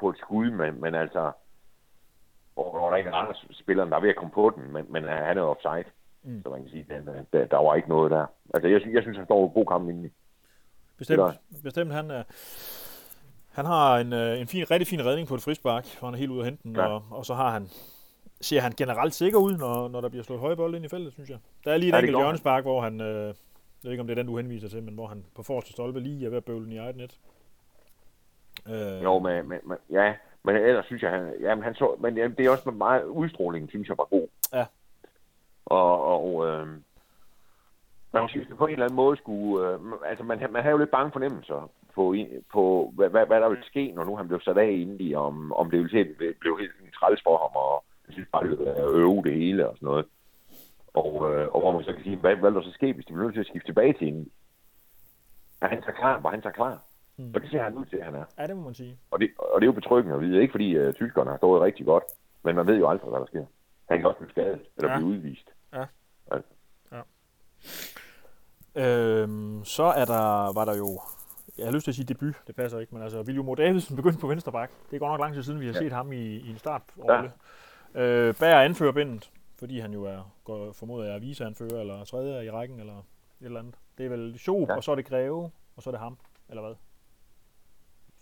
på 0.00 0.08
et 0.10 0.18
skud, 0.18 0.50
men, 0.50 0.80
men 0.80 0.94
altså, 0.94 1.32
hvor, 2.54 2.70
hvor 2.70 2.90
der 2.90 2.96
ikke 2.96 3.10
er 3.10 3.14
andre 3.14 3.34
spillere, 3.52 3.90
der 3.90 3.96
er 3.96 4.00
ved 4.00 4.08
at 4.08 4.16
komme 4.16 4.32
på 4.34 4.52
den, 4.56 4.72
men, 4.72 4.86
men 4.92 5.04
han 5.04 5.38
er 5.38 5.42
offside. 5.42 5.90
Mm. 6.22 6.42
Så 6.42 6.48
man 6.50 6.60
kan 6.62 6.70
sige, 6.70 6.86
at 6.90 7.02
der, 7.32 7.46
der, 7.46 7.56
var 7.56 7.74
ikke 7.74 7.88
noget 7.88 8.10
der. 8.10 8.26
Altså, 8.54 8.68
jeg, 8.68 8.80
synes- 8.80 8.94
jeg 8.94 9.02
synes, 9.02 9.16
han 9.16 9.26
står 9.26 9.46
en 9.46 9.52
god 9.52 9.66
kamp 9.66 9.88
inde. 9.88 10.10
Bestemt, 10.98 11.20
bestemt 11.62 11.92
han 11.92 12.10
er, 12.10 12.22
han 13.52 13.64
har 13.64 13.98
en, 13.98 14.12
øh, 14.12 14.40
en 14.40 14.46
fin, 14.46 14.70
rigtig 14.70 14.86
fin 14.88 15.04
redning 15.06 15.28
på 15.28 15.34
et 15.34 15.42
frispark, 15.42 15.86
hvor 15.98 16.06
han 16.08 16.14
er 16.14 16.18
helt 16.18 16.30
ude 16.30 16.40
at 16.40 16.44
hente 16.44 16.62
den. 16.62 16.76
Ja. 16.76 16.86
og, 16.86 17.02
og 17.10 17.24
så 17.24 17.34
har 17.34 17.50
han, 17.50 17.62
ser 18.40 18.60
han 18.60 18.72
generelt 18.76 19.14
sikker 19.14 19.38
ud, 19.38 19.56
når, 19.56 19.88
når 19.88 20.00
der 20.00 20.08
bliver 20.08 20.22
slået 20.22 20.40
høje 20.40 20.56
bolde 20.56 20.76
ind 20.76 20.84
i 20.84 20.88
feltet, 20.88 21.12
synes 21.12 21.30
jeg. 21.30 21.38
Der 21.64 21.72
er 21.72 21.76
lige 21.76 21.88
et 21.88 21.92
Ja, 21.92 21.98
enkelt 21.98 22.16
hjørnespark, 22.18 22.64
hvor 22.64 22.80
han, 22.80 23.00
øh, 23.00 23.26
jeg 23.26 23.34
ved 23.82 23.90
ikke 23.90 24.00
om 24.00 24.06
det 24.06 24.18
er 24.18 24.22
den, 24.22 24.26
du 24.26 24.36
henviser 24.36 24.68
til, 24.68 24.82
men 24.82 24.94
hvor 24.94 25.06
han 25.06 25.24
på 25.34 25.42
forreste 25.42 25.72
stolpe 25.72 26.00
lige 26.00 26.26
er 26.26 26.30
ved 26.30 26.36
at 26.36 26.44
bøvle 26.44 26.64
den 26.64 26.72
i 26.72 26.76
eget 26.78 26.96
net. 26.96 27.18
Øh, 28.68 29.02
Jo, 29.02 29.18
men, 29.18 29.48
men, 29.48 29.60
men, 29.64 29.78
ja, 29.90 30.14
men 30.44 30.56
ellers 30.56 30.86
synes 30.86 31.02
jeg, 31.02 31.10
han, 31.10 31.34
jamen, 31.40 31.64
han 31.64 31.74
så, 31.74 31.96
men 32.00 32.16
jamen, 32.16 32.36
det 32.36 32.46
er 32.46 32.50
også 32.50 32.70
med 32.70 32.78
meget 32.78 33.04
udstråling, 33.04 33.68
synes 33.68 33.88
jeg 33.88 33.98
var 33.98 34.04
god. 34.04 34.28
Ja. 34.52 34.66
Og, 35.66 36.04
og 36.04 36.46
øh, 36.46 36.66
man 38.12 38.28
det 38.28 38.56
på 38.58 38.66
en 38.66 38.72
eller 38.72 38.84
anden 38.84 38.96
måde 38.96 39.16
skulle, 39.16 39.68
øh, 39.68 39.78
altså 40.06 40.24
man, 40.24 40.38
man 40.52 40.62
havde 40.62 40.72
jo 40.72 40.78
lidt 40.78 40.90
bange 40.90 41.12
fornemmelser 41.12 41.70
på, 41.94 42.14
på 42.52 42.92
hvad, 42.94 43.08
hvad, 43.08 43.26
hvad, 43.26 43.40
der 43.40 43.48
ville 43.48 43.64
ske, 43.64 43.92
når 43.92 44.04
nu 44.04 44.16
han 44.16 44.28
blev 44.28 44.40
sat 44.40 44.58
af 44.58 44.70
i, 45.00 45.14
om, 45.14 45.52
om 45.52 45.70
det 45.70 45.78
ville 45.78 45.90
se, 45.90 46.14
blev 46.40 46.58
helt 46.58 46.94
træls 46.94 47.20
for 47.22 47.38
ham, 47.38 47.50
og 47.54 47.84
jeg 48.08 48.12
synes 48.12 48.28
bare, 48.32 48.50
det 48.50 48.58
øve 48.94 49.22
det 49.24 49.32
hele 49.34 49.68
og 49.68 49.76
sådan 49.76 49.86
noget. 49.86 50.06
Og, 50.94 51.34
øh, 51.34 51.48
og 51.54 51.60
hvor 51.60 51.72
man 51.72 51.84
så 51.84 51.92
kan 51.92 52.02
sige, 52.02 52.16
hvad, 52.16 52.36
hvad 52.36 52.50
der 52.52 52.62
så 52.62 52.72
ske, 52.72 52.92
hvis 52.92 53.04
de 53.04 53.12
bliver 53.12 53.24
nødt 53.24 53.34
til 53.34 53.40
at 53.40 53.46
skifte 53.46 53.68
tilbage 53.68 53.92
til 53.92 54.06
inden? 54.06 54.28
Er 55.60 55.68
han 55.68 55.82
så 55.82 55.92
klar? 55.92 56.20
Var 56.20 56.30
han 56.30 56.42
så 56.42 56.50
klar? 56.50 56.82
Mm. 57.16 57.32
Og 57.34 57.40
det 57.40 57.50
ser 57.50 57.62
han 57.62 57.74
ud 57.74 57.84
til, 57.84 57.96
at 57.96 58.04
han 58.04 58.14
er. 58.14 58.24
Ja, 58.38 58.46
det 58.46 58.56
må 58.56 58.62
man 58.62 58.74
sige. 58.74 58.98
Og 59.10 59.20
det, 59.20 59.30
og 59.38 59.60
det 59.60 59.64
er 59.64 59.72
jo 59.72 59.72
betryggende 59.72 60.14
at 60.16 60.20
vide, 60.22 60.40
ikke 60.42 60.52
fordi 60.52 60.78
uh, 60.88 60.92
tyskerne 60.94 61.30
har 61.30 61.36
stået 61.36 61.62
rigtig 61.62 61.86
godt, 61.86 62.04
Men 62.42 62.56
man 62.56 62.66
ved 62.66 62.76
jo 62.78 62.88
aldrig, 62.88 63.10
hvad 63.10 63.20
der 63.20 63.26
sker. 63.26 63.44
Han 63.88 63.98
kan 63.98 64.06
også 64.06 64.18
blive 64.18 64.30
skadet, 64.30 64.60
eller 64.76 64.90
Ja. 64.90 64.96
blive 64.98 65.08
udvist. 65.08 65.48
Øhm, 68.76 69.64
så 69.64 69.82
er 69.82 70.04
der, 70.04 70.52
var 70.54 70.64
der 70.64 70.76
jo, 70.76 71.00
jeg 71.58 71.66
har 71.66 71.72
lyst 71.72 71.84
til 71.84 71.90
at 71.90 71.94
sige 71.94 72.06
debut, 72.06 72.34
det 72.46 72.56
passer 72.56 72.78
ikke, 72.78 72.94
men 72.94 73.02
altså 73.02 73.20
William. 73.20 73.54
Davidsen 73.56 73.96
begyndte 73.96 74.18
på 74.20 74.26
venstre 74.26 74.52
bak. 74.52 74.70
Det 74.90 74.96
er 74.96 75.00
godt 75.00 75.10
nok 75.10 75.20
lang 75.20 75.34
tid 75.34 75.42
siden, 75.42 75.60
vi 75.60 75.66
har 75.66 75.72
Ja. 75.72 75.78
set 75.78 75.92
ham 75.92 76.12
i, 76.12 76.16
i 76.16 76.50
en 76.50 76.58
startrolle. 76.58 77.14
Ja. 77.14 77.28
Øh, 77.94 78.34
Bager 78.40 78.60
anfører 78.60 78.92
bindet, 78.92 79.30
fordi 79.58 79.78
han 79.80 79.92
jo 79.92 80.04
er, 80.04 80.30
går, 80.44 80.72
formoder 80.72 81.04
jeg, 81.06 81.14
er 81.14 81.18
viseanfører, 81.20 81.80
eller 81.80 82.04
tredje 82.04 82.44
i 82.44 82.50
rækken, 82.50 82.80
eller 82.80 82.98
et 82.98 83.04
eller 83.40 83.60
andet. 83.60 83.74
Det 83.98 84.06
er 84.06 84.10
vel 84.10 84.38
Schob, 84.38 84.68
ja. 84.68 84.76
Og 84.76 84.84
så 84.84 84.90
er 84.90 84.94
det 84.94 85.06
Greve, 85.06 85.50
og 85.76 85.82
så 85.82 85.90
er 85.90 85.92
det 85.92 86.00
ham, 86.00 86.18
eller 86.48 86.62
hvad? 86.62 86.74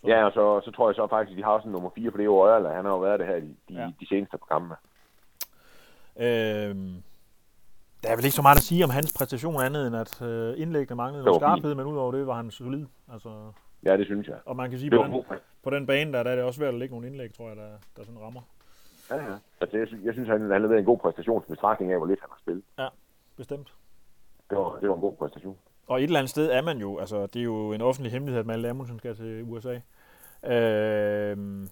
Så, 0.01 0.07
Ja, 0.07 0.25
og 0.25 0.31
så, 0.31 0.61
så 0.65 0.71
tror 0.71 0.89
jeg 0.89 0.95
så 0.95 1.07
faktisk, 1.09 1.31
at 1.31 1.37
de 1.37 1.43
har 1.43 1.59
en 1.59 1.71
nummer 1.71 1.89
4, 1.95 2.11
for 2.11 2.17
det 2.17 2.23
er 2.23 2.25
jo 2.25 2.47
Ørla. 2.47 2.69
Han 2.75 2.85
har 2.85 2.91
jo 2.91 2.99
været 2.99 3.19
det 3.19 3.27
her 3.27 3.35
de, 3.39 3.55
de, 3.69 3.73
Ja. 3.81 3.89
de 3.99 4.07
seneste 4.07 4.37
på 4.37 4.45
kampene. 4.45 4.75
Øhm, 6.19 7.03
der 8.03 8.09
er 8.11 8.15
vel 8.15 8.25
ikke 8.25 8.35
så 8.35 8.41
meget 8.41 8.55
at 8.55 8.61
sige 8.61 8.83
om 8.83 8.89
hans 8.89 9.13
præstation 9.17 9.61
andet 9.61 9.87
end 9.87 9.95
at 9.95 10.21
øh, 10.21 10.53
indlæggene 10.61 10.95
manglede 10.95 11.25
noget 11.25 11.41
skarphed, 11.41 11.75
men 11.75 11.85
udover 11.85 12.11
det 12.11 12.27
var 12.27 12.33
han 12.33 12.51
solid. 12.51 12.85
Altså, 13.13 13.51
Ja, 13.85 13.97
det 13.97 14.05
synes 14.05 14.27
jeg. 14.27 14.37
og 14.45 14.55
man 14.55 14.69
kan 14.69 14.79
sige, 14.79 14.89
på 14.91 14.97
den, 15.03 15.23
på 15.63 15.69
den 15.69 15.85
bane, 15.87 16.13
der, 16.13 16.23
der 16.23 16.31
er 16.31 16.35
det 16.35 16.43
også 16.45 16.57
svært 16.57 16.73
at 16.73 16.79
lægge 16.79 16.95
nogle 16.95 17.07
indlæg, 17.07 17.33
tror 17.33 17.47
jeg, 17.47 17.57
der, 17.57 17.69
der 17.97 18.03
sådan 18.03 18.21
rammer. 18.21 18.41
Ja, 19.09 19.15
ja. 19.15 19.37
Altså, 19.61 19.77
jeg, 19.77 19.87
synes, 19.87 20.05
jeg 20.05 20.13
synes, 20.13 20.29
han, 20.29 20.51
han 20.51 20.61
leverede 20.61 20.79
en 20.79 20.85
god 20.85 20.97
præstation 20.97 21.41
til 21.41 21.49
betragtning 21.49 21.91
af, 21.91 21.97
hvor 21.97 22.07
lidt 22.07 22.19
han 22.19 22.29
har 22.29 22.39
spillet. 22.39 22.63
Bestemt. 23.37 23.73
Det 24.49 24.57
var, 24.57 24.79
det 24.79 24.89
var 24.89 24.95
en 24.95 25.01
god 25.01 25.15
præstation. 25.15 25.57
Og 25.87 25.97
et 25.97 26.03
eller 26.03 26.19
andet 26.19 26.29
sted 26.29 26.51
er 26.51 26.61
man 26.61 26.77
jo, 26.77 26.97
altså 26.97 27.27
det 27.27 27.39
er 27.39 27.43
jo 27.43 27.73
en 27.73 27.81
offentlig 27.81 28.11
hemmelighed, 28.11 28.39
at 28.39 28.45
Malte 28.45 28.69
Amundsen 28.69 28.99
skal 28.99 29.15
til 29.15 29.43
USA. 29.43 29.79
Øhm, 30.43 31.67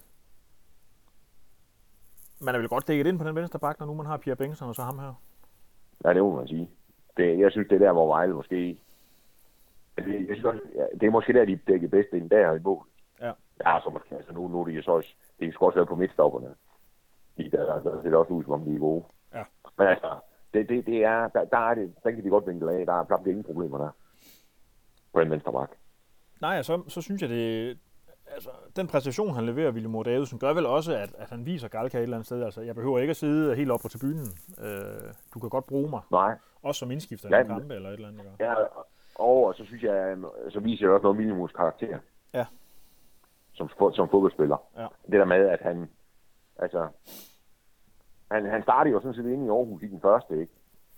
man 2.40 2.54
er 2.54 2.58
vel 2.58 2.68
godt 2.68 2.88
dækket 2.88 3.06
ind 3.06 3.18
på 3.18 3.24
den 3.24 3.34
venstre 3.34 3.58
bak, 3.58 3.80
når 3.80 3.86
nu 3.86 3.94
man 3.94 4.06
har 4.06 4.16
Pierre 4.16 4.36
Bengtsson 4.36 4.68
og 4.68 4.74
så 4.74 4.82
ham 4.82 4.98
her. 4.98 5.22
Ja, 6.04 6.14
det 6.14 6.22
må 6.22 6.36
man 6.36 6.48
sige. 6.48 6.70
Det, 7.16 7.38
jeg 7.38 7.50
synes, 7.50 7.68
det 7.68 7.74
er 7.74 7.86
der, 7.86 7.92
hvor 7.92 8.06
Vejle 8.06 8.34
måske... 8.34 8.78
Altså, 9.96 10.12
jeg 10.12 10.36
synes 10.36 10.44
også, 10.44 10.60
ja, 10.74 10.84
det 11.00 11.06
er 11.06 11.10
måske 11.10 11.32
der, 11.32 11.44
de 11.44 11.56
dækker 11.56 11.88
bedst 11.88 12.12
ind 12.12 12.30
der 12.30 12.52
i 12.52 12.58
mål. 12.58 12.86
Ja. 13.20 13.32
Ja, 13.66 13.80
så 13.80 13.90
måske, 13.90 14.16
altså 14.16 14.32
nu, 14.32 14.48
nu 14.48 14.60
er 14.60 14.64
de 14.64 14.82
så 14.82 14.90
også... 14.90 15.14
Det 15.40 15.54
skal 15.54 15.64
også 15.64 15.78
være 15.78 15.86
på 15.86 15.96
midtstopperne. 15.96 16.54
De, 17.38 17.50
der, 17.50 17.64
der, 17.66 17.80
der 17.82 18.02
ser 18.02 18.08
det 18.08 18.14
også 18.14 18.32
ud, 18.32 18.42
som 18.44 18.52
om 18.52 18.64
de 18.64 18.74
er 18.74 18.78
gode. 18.78 19.04
Ja. 19.34 19.42
Men 19.78 19.86
altså, 19.86 20.18
det, 20.54 20.68
det, 20.68 20.86
det 20.86 21.04
er, 21.04 21.28
der, 21.28 21.44
der 21.44 21.58
er 21.70 21.74
det, 21.74 21.94
den 22.04 22.14
kan 22.14 22.24
de 22.24 22.30
godt 22.30 22.46
vinkle 22.46 22.72
af. 22.72 22.86
Der 22.86 22.92
er 22.92 23.04
der 23.04 23.14
er 23.14 23.26
ingen 23.26 23.44
problemer 23.44 23.78
der. 23.78 23.90
På 25.12 25.20
den 25.20 25.30
venstre 25.30 25.52
bak. 25.52 25.70
Nej, 26.40 26.62
så, 26.62 26.82
så 26.88 27.02
synes 27.02 27.22
jeg, 27.22 27.30
det, 27.30 27.78
altså, 28.26 28.50
den 28.76 28.86
præstation, 28.86 29.34
han 29.34 29.46
leverer, 29.46 29.70
William 29.72 29.90
Moore 29.90 30.10
Davidsen, 30.10 30.38
gør 30.38 30.52
vel 30.52 30.66
også, 30.66 30.92
at, 30.96 31.14
at 31.18 31.30
han 31.30 31.46
viser 31.46 31.68
Galka 31.68 31.98
et 31.98 32.02
eller 32.02 32.16
andet 32.16 32.26
sted. 32.26 32.42
Altså, 32.44 32.60
jeg 32.60 32.74
behøver 32.74 32.98
ikke 32.98 33.10
at 33.10 33.16
sidde 33.16 33.54
helt 33.56 33.70
op 33.70 33.80
på 33.82 33.88
tribunen. 33.88 34.26
Øh, 34.64 35.12
du 35.34 35.40
kan 35.40 35.48
godt 35.50 35.66
bruge 35.66 35.90
mig, 35.90 36.00
Nej, 36.10 36.38
også 36.62 36.78
som 36.78 36.90
indskifter 36.90 37.28
Ja, 37.32 37.40
i 37.40 37.48
men- 37.48 37.58
kampe 37.58 37.74
eller 37.74 37.88
et 37.88 37.94
eller 37.94 38.08
andet. 38.08 38.20
Ikke? 38.32 38.44
Ja, 38.44 38.54
og 39.14 39.54
så 39.54 39.64
synes 39.64 39.82
jeg, 39.82 40.16
så 40.48 40.60
viser 40.60 40.86
det 40.86 40.94
også 40.94 41.02
noget 41.02 41.16
minimums 41.18 41.52
karakter. 41.52 41.98
Ja. 42.34 42.46
Som, 43.52 43.68
som 43.94 44.08
fodboldspiller. 44.10 44.56
Ja. 44.76 44.86
Det 45.06 45.12
der 45.20 45.24
med, 45.24 45.48
at 45.48 45.60
han, 45.60 45.90
altså, 46.58 46.88
han, 48.30 48.50
han 48.50 48.62
startede 48.62 48.92
jo 48.92 49.00
sådan 49.00 49.14
set 49.14 49.32
inde 49.32 49.46
i 49.46 49.48
Aarhus 49.48 49.82
i 49.82 49.86
den 49.86 50.00
første, 50.00 50.40
ikke? 50.40 50.52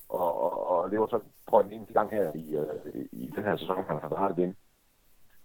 Og, 0.08 0.42
og, 0.42 0.68
og 0.68 0.90
det 0.90 1.00
var 1.00 1.06
så, 1.06 1.20
tror 1.48 1.60
jeg, 1.60 1.70
den 1.70 1.76
eneste 1.76 1.92
gang 1.92 2.10
her 2.10 2.32
i, 2.34 2.56
øh, 2.56 3.04
i 3.12 3.32
den 3.36 3.44
her 3.44 3.56
sæson, 3.56 3.76
han 3.76 3.98
har 4.00 4.08
startet 4.08 4.42
ind. 4.42 4.54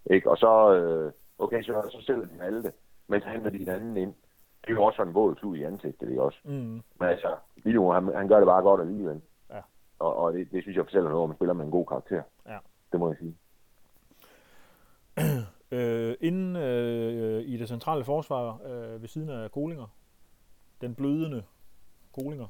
Ikke? 0.06 0.30
Og 0.30 0.38
så, 0.38 0.74
øh, 0.74 1.12
okay, 1.38 1.64
så, 1.64 1.90
så 1.92 2.02
sælger 2.06 2.26
de 2.26 2.38
Malte, 2.38 2.74
men 3.08 3.22
så 3.22 3.30
henter 3.30 3.50
de 3.50 3.60
den 3.60 3.70
anden 3.70 3.98
ind. 3.98 4.14
Det 4.62 4.70
er 4.70 4.74
jo 4.74 4.84
også 4.84 4.98
sådan 4.98 5.10
en 5.10 5.16
våd 5.16 5.36
klud 5.36 5.58
i 5.58 5.64
ansigtet, 5.64 6.10
ikke 6.10 6.22
også? 6.22 6.40
Mm. 6.44 6.84
Men 7.00 7.10
altså, 7.10 7.36
Video, 7.64 7.92
han, 7.92 8.16
han 8.16 8.28
gør 8.28 8.38
det 8.38 8.46
bare 8.46 8.62
godt 8.62 8.82
alligevel. 8.82 9.22
Ja. 9.50 9.62
Og, 10.00 10.16
og 10.16 10.34
det, 10.34 10.52
det, 10.52 10.62
synes 10.64 10.78
jeg 10.78 10.86
fortæller 10.86 11.10
noget 11.10 11.24
om, 11.24 11.30
at 11.30 11.30
man 11.30 11.38
spiller 11.38 11.54
med 11.54 11.66
en 11.66 11.72
god 11.72 11.86
karakter. 11.86 12.24
Ja. 12.48 12.58
Det 12.92 13.00
må 13.00 13.08
jeg 13.08 13.18
sige. 13.18 13.38
Øh, 15.72 16.16
inden 16.22 16.56
øh, 16.56 17.42
i 17.42 17.58
det 17.58 17.68
centrale 17.68 18.04
forsvar 18.04 18.60
øh, 18.66 19.02
ved 19.02 19.08
siden 19.08 19.30
af 19.30 19.52
Kolinger, 19.52 19.88
den 20.82 20.96
blødende 20.96 21.44
Kolinger, 22.14 22.48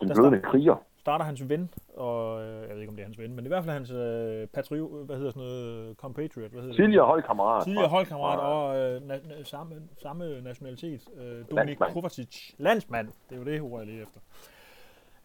Den 0.00 0.08
Der 0.08 0.14
blødende 0.14 0.40
kriger. 0.40 0.76
starter 1.00 1.24
hans 1.24 1.48
ven, 1.48 1.70
og 1.96 2.42
øh, 2.42 2.62
jeg 2.62 2.74
ved 2.74 2.80
ikke 2.80 2.90
om 2.90 2.96
det 2.96 3.02
er 3.02 3.06
hans 3.06 3.18
ven, 3.18 3.34
men 3.34 3.44
i 3.44 3.48
hvert 3.48 3.64
fald 3.64 3.72
hans 3.74 3.90
øh, 3.90 4.46
patriot, 4.46 5.06
hvad 5.06 5.16
hedder 5.16 5.30
sådan 5.30 5.42
noget, 5.48 5.96
compatriot, 5.96 6.50
hvad 6.50 6.60
hedder 6.60 6.74
det? 6.74 6.82
Tidligere 6.84 7.06
holdkammerat. 7.06 7.64
Tidligere 7.64 7.88
holdkammerat 7.88 8.38
og 8.40 8.76
øh, 8.78 9.00
na- 9.00 9.32
na- 9.32 9.44
samme, 9.44 9.74
samme 10.02 10.40
nationalitet. 10.40 11.02
Øh, 11.20 11.44
Dominik. 11.50 11.78
Kovacic. 11.78 12.54
Landsmand. 12.58 13.08
Det 13.30 13.34
er 13.34 13.38
jo 13.38 13.44
det, 13.44 13.60
ord 13.60 13.80
jeg 13.80 13.86
lige 13.86 14.02
efter. 14.02 14.20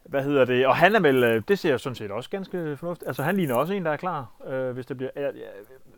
Hvad 0.04 0.22
hedder 0.22 0.44
det? 0.44 0.66
Og 0.66 0.76
han 0.76 0.94
er 0.94 1.00
vel, 1.00 1.24
øh, 1.24 1.42
det 1.48 1.58
ser 1.58 1.76
sådan 1.76 1.94
set 1.96 2.10
også 2.10 2.30
ganske 2.30 2.76
fornuftigt. 2.76 3.08
Altså 3.08 3.22
han 3.22 3.36
ligner 3.36 3.54
også 3.54 3.74
en, 3.74 3.84
der 3.84 3.90
er 3.90 3.96
klar, 3.96 4.32
øh, 4.46 4.70
hvis 4.70 4.86
det 4.86 4.96
bliver... 4.96 5.10
Ja, 5.16 5.30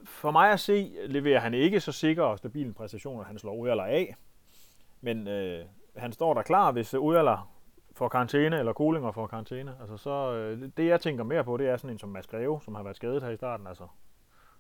for 0.05 0.31
mig 0.31 0.51
at 0.53 0.61
se, 0.61 0.92
leverer 1.07 1.40
han 1.40 1.55
ikke 1.55 1.81
så 1.81 1.92
sikker 1.92 2.23
og 2.23 2.38
stabil 2.38 2.66
en 2.66 2.75
præstation, 2.75 3.20
at 3.20 3.27
han 3.27 3.38
slår 3.38 3.53
Ujala 3.55 3.83
af. 3.83 4.14
Men 5.01 5.29
øh, 5.29 5.64
han 5.96 6.12
står 6.12 6.35
der 6.35 6.42
klar, 6.42 6.72
hvis 6.72 6.94
Ujala 6.94 7.37
får 7.92 8.09
karantæne, 8.09 8.59
eller 8.59 8.72
Kolinger 8.72 9.12
får 9.12 9.26
karantæne. 9.26 9.76
Altså 9.81 9.96
så, 9.96 10.33
øh, 10.33 10.70
det 10.76 10.87
jeg 10.87 11.00
tænker 11.00 11.24
mere 11.24 11.44
på, 11.44 11.57
det 11.57 11.68
er 11.68 11.76
sådan 11.76 11.90
en 11.90 11.98
som 11.98 12.09
Mads 12.09 12.26
Greve, 12.26 12.61
som 12.62 12.74
har 12.74 12.83
været 12.83 12.96
skadet 12.96 13.22
her 13.22 13.31
i 13.31 13.37
starten. 13.37 13.66
Altså, 13.66 13.87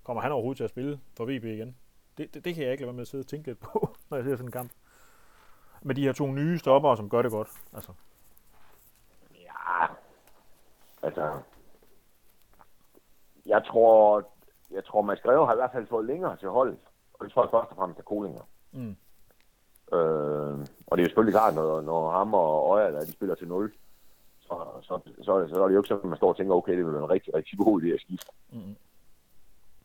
kommer 0.04 0.22
han 0.22 0.32
overhovedet 0.32 0.56
til 0.56 0.64
at 0.64 0.70
spille 0.70 1.00
for 1.16 1.24
VB 1.24 1.44
igen? 1.44 1.76
Det, 2.18 2.34
det, 2.34 2.44
det 2.44 2.54
kan 2.54 2.64
jeg 2.64 2.72
ikke 2.72 2.82
lade 2.82 2.88
være 2.88 2.94
med 2.94 3.02
at 3.02 3.08
sidde 3.08 3.22
og 3.22 3.26
tænke 3.26 3.46
lidt 3.46 3.60
på, 3.60 3.88
når 4.10 4.16
jeg 4.16 4.24
ser 4.24 4.36
sådan 4.36 4.46
en 4.48 4.52
kamp. 4.52 4.70
Med 5.82 5.94
de 5.94 6.02
her 6.02 6.12
to 6.12 6.26
nye 6.26 6.58
stopper, 6.58 6.94
som 6.94 7.10
gør 7.10 7.22
det 7.22 7.30
godt. 7.30 7.48
Altså, 7.74 7.92
Ja, 9.34 9.86
altså... 11.02 11.40
Jeg 13.46 13.64
tror, 13.64 14.24
jeg 14.70 14.84
tror, 14.84 15.02
Mads 15.02 15.20
Greve 15.20 15.46
har 15.46 15.52
i 15.52 15.56
hvert 15.56 15.72
fald 15.72 15.86
fået 15.86 16.04
længere 16.06 16.36
til 16.36 16.48
holdet. 16.48 16.78
Og 17.12 17.24
det 17.24 17.32
tror 17.32 17.42
jeg 17.44 17.50
først 17.50 17.70
og 17.70 17.76
fremmest 17.76 17.98
er 17.98 18.04
Kolinger. 18.04 18.42
mm. 18.72 18.96
Øh, 19.92 20.58
og 20.86 20.92
det 20.96 21.02
er 21.02 21.06
jo 21.06 21.08
selvfølgelig 21.08 21.34
klart, 21.34 21.54
når, 21.54 21.80
når 21.80 22.10
ham 22.10 22.34
og 22.34 22.70
Øjer, 22.70 22.90
der, 22.90 23.00
de 23.04 23.12
spiller 23.12 23.34
til 23.34 23.48
0, 23.48 23.72
så, 24.40 24.54
så, 24.82 25.00
så, 25.22 25.32
er 25.32 25.38
det, 25.40 25.50
så 25.50 25.62
er 25.62 25.66
det 25.68 25.74
jo 25.74 25.80
ikke 25.80 25.88
sådan, 25.88 26.02
at 26.04 26.08
man 26.08 26.16
står 26.16 26.28
og 26.28 26.36
tænker, 26.36 26.54
okay, 26.54 26.76
det 26.76 26.84
vil 26.86 26.92
være 26.94 27.02
en 27.04 27.10
rigtig, 27.10 27.34
rigtig 27.34 27.58
god 27.58 27.82
idé 27.82 27.86
at 27.86 28.00
skifte. 28.00 28.26
Mm. 28.52 28.76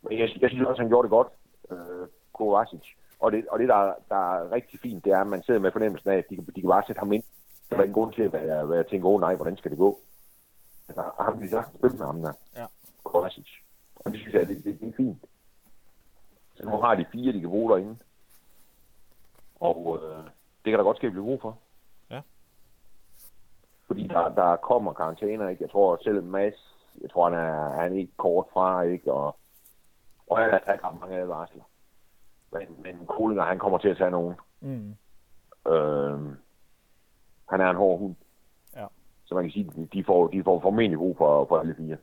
Men 0.01 0.19
jeg, 0.19 0.29
jeg 0.41 0.49
synes 0.49 0.67
også, 0.67 0.81
han 0.81 0.89
gjorde 0.89 1.05
det 1.05 1.09
godt, 1.11 1.27
øh, 1.71 2.07
Kovacic. 2.33 2.85
Og 3.19 3.31
det, 3.31 3.47
og 3.47 3.59
det 3.59 3.67
der, 3.69 3.93
der 4.09 4.33
er 4.35 4.51
rigtig 4.51 4.79
fint, 4.79 5.05
det 5.05 5.11
er, 5.13 5.21
at 5.21 5.27
man 5.27 5.43
sidder 5.43 5.59
med 5.59 5.71
fornemmelsen 5.71 6.09
af, 6.09 6.17
at 6.17 6.25
de, 6.29 6.35
kan- 6.35 6.45
de 6.55 6.61
kan 6.61 6.69
bare 6.69 6.83
sætte 6.87 6.99
ham 6.99 7.11
ind. 7.11 7.23
Der 7.69 7.77
er 7.77 7.81
ingen 7.81 7.93
grund 7.93 8.13
til 8.13 8.21
at 8.21 8.33
være, 8.33 8.69
være 8.69 8.83
tænke, 8.83 9.07
åh 9.07 9.13
oh, 9.13 9.21
nej, 9.21 9.35
hvordan 9.35 9.57
skal 9.57 9.71
det 9.71 9.77
gå? 9.77 9.99
Altså, 10.87 11.03
ham 11.19 11.41
vil 11.41 11.49
sagtens 11.49 11.77
spille 11.79 11.97
med 11.97 12.05
ham 12.05 12.21
der. 12.21 12.33
Ja. 12.55 12.65
Kovacic. 13.03 13.47
Og 13.95 14.11
det 14.11 14.19
synes 14.19 14.33
jeg, 14.33 14.47
det, 14.47 14.63
det, 14.63 14.79
det 14.79 14.87
er 14.89 14.93
fint. 14.97 15.17
Så 16.55 16.63
nu 16.69 16.77
har 16.77 16.95
de 16.95 17.05
fire, 17.11 17.33
de 17.33 17.39
kan 17.39 17.49
bruge 17.49 17.71
derinde. 17.71 17.97
Og 19.59 19.99
øh, 20.03 20.23
det 20.65 20.71
kan 20.71 20.73
der 20.77 20.83
godt 20.83 20.97
ske 20.97 21.11
blive 21.11 21.23
brug 21.23 21.41
for. 21.41 21.57
Ja. 22.11 22.21
Fordi 23.87 24.07
der, 24.07 24.29
der 24.29 24.55
kommer 24.55 24.93
karantæner, 24.93 25.49
ikke? 25.49 25.63
Jeg 25.63 25.71
tror 25.71 25.99
selv 26.03 26.23
Mads, 26.23 26.75
jeg 27.01 27.09
tror 27.09 27.29
han 27.29 27.39
er, 27.39 27.69
han 27.69 27.93
er 27.93 27.97
ikke 27.97 28.13
kort 28.17 28.45
fra, 28.53 28.81
ikke? 28.81 29.13
Og, 29.13 29.35
og 30.27 30.37
han 30.37 30.49
har 30.51 30.61
ret 30.67 30.99
mange 30.99 31.17
advarsler. 31.17 31.63
Men, 32.51 32.67
men 32.83 33.05
Kolinger, 33.07 33.43
han 33.43 33.59
kommer 33.59 33.77
til 33.77 33.89
at 33.89 33.97
tage 33.97 34.11
nogen. 34.11 34.35
Mm. 34.59 34.95
Øh, 35.71 36.19
han 37.49 37.61
er 37.61 37.69
en 37.69 37.75
hård 37.75 37.99
hund. 37.99 38.15
Ja. 38.75 38.85
Så 39.25 39.35
man 39.35 39.43
kan 39.43 39.51
sige, 39.51 39.71
de- 39.75 39.87
de 39.93 40.03
får, 40.03 40.27
de 40.27 40.43
får 40.43 40.59
formentlig 40.59 40.97
brug 40.99 41.17
for, 41.17 41.45
for 41.45 41.59
alle 41.59 41.75
fire. 41.75 41.97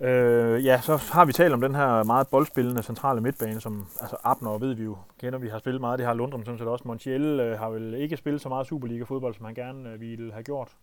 Øh, 0.00 0.64
ja, 0.64 0.80
så 0.80 0.96
har 1.12 1.24
vi 1.24 1.32
talt 1.32 1.54
om 1.54 1.60
den 1.60 1.74
her 1.74 2.02
meget 2.04 2.28
boldspillende 2.28 2.82
centrale 2.82 3.20
midtbane, 3.20 3.60
som 3.60 3.86
altså 4.00 4.16
Abner 4.24 4.58
ved 4.58 4.74
vi 4.74 4.84
jo, 4.84 4.96
kender 5.20 5.38
vi 5.38 5.48
har 5.48 5.58
spillet 5.58 5.80
meget. 5.80 5.98
Det 5.98 6.06
har 6.06 6.14
Lundrum 6.14 6.44
sådan 6.44 6.58
set 6.58 6.68
også. 6.68 6.88
Montiel 6.88 7.40
øh, 7.40 7.58
har 7.58 7.70
vel 7.70 7.94
ikke 7.94 8.16
spillet 8.16 8.40
så 8.40 8.48
meget 8.48 8.66
Superliga-fodbold, 8.66 9.34
som 9.34 9.44
han 9.44 9.54
gerne 9.54 9.92
øh, 9.92 10.00
ville 10.00 10.32
have 10.32 10.42
gjort. 10.42 10.76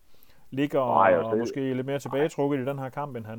Ligger 0.50 0.80
Nej, 0.80 1.16
og, 1.18 1.24
og 1.24 1.30
det- 1.30 1.38
måske 1.38 1.74
lidt 1.74 1.86
mere 1.86 1.98
tilbagetrukket 1.98 2.58
i 2.58 2.64
den 2.64 2.78
her 2.78 2.88
kamp, 2.88 3.16
end 3.16 3.26
han 3.26 3.38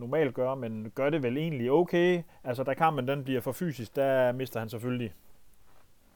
normalt 0.00 0.34
gør, 0.34 0.54
men 0.54 0.92
gør 0.94 1.10
det 1.10 1.22
vel 1.22 1.36
egentlig 1.36 1.70
okay. 1.72 2.22
Altså, 2.44 2.62
da 2.64 2.74
kampen 2.74 3.08
den 3.08 3.24
bliver 3.24 3.40
for 3.40 3.52
fysisk, 3.52 3.96
der 3.96 4.32
mister 4.32 4.60
han 4.60 4.68
selvfølgelig... 4.68 5.14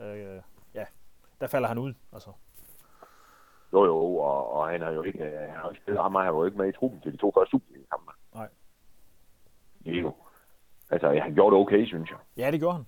Øh, 0.00 0.40
ja, 0.74 0.84
der 1.40 1.46
falder 1.46 1.68
han 1.68 1.78
ud. 1.78 1.94
Altså. 2.12 2.30
Jo 3.72 3.84
jo, 3.84 3.96
og, 4.16 4.52
og 4.56 4.68
han 4.68 4.80
har 4.82 4.90
jo 4.90 5.02
ikke, 5.02 5.18
han 5.24 5.56
har 5.56 5.68
ikke 5.70 5.82
spillet 5.82 6.02
han 6.02 6.12
var 6.14 6.24
jo 6.26 6.44
ikke 6.44 6.58
med 6.58 6.68
i 6.68 6.72
truppen 6.72 7.00
til 7.00 7.12
de 7.12 7.16
to 7.16 7.32
første 7.36 7.50
Superliga-kampe. 7.50 8.12
Nej. 9.84 9.94
Diego. 9.94 10.10
Altså, 10.90 11.20
han 11.22 11.34
gjorde 11.34 11.56
det 11.56 11.62
okay, 11.62 11.86
synes 11.86 12.10
jeg. 12.10 12.18
Ja, 12.36 12.50
det 12.50 12.60
gjorde 12.60 12.76
han. 12.76 12.86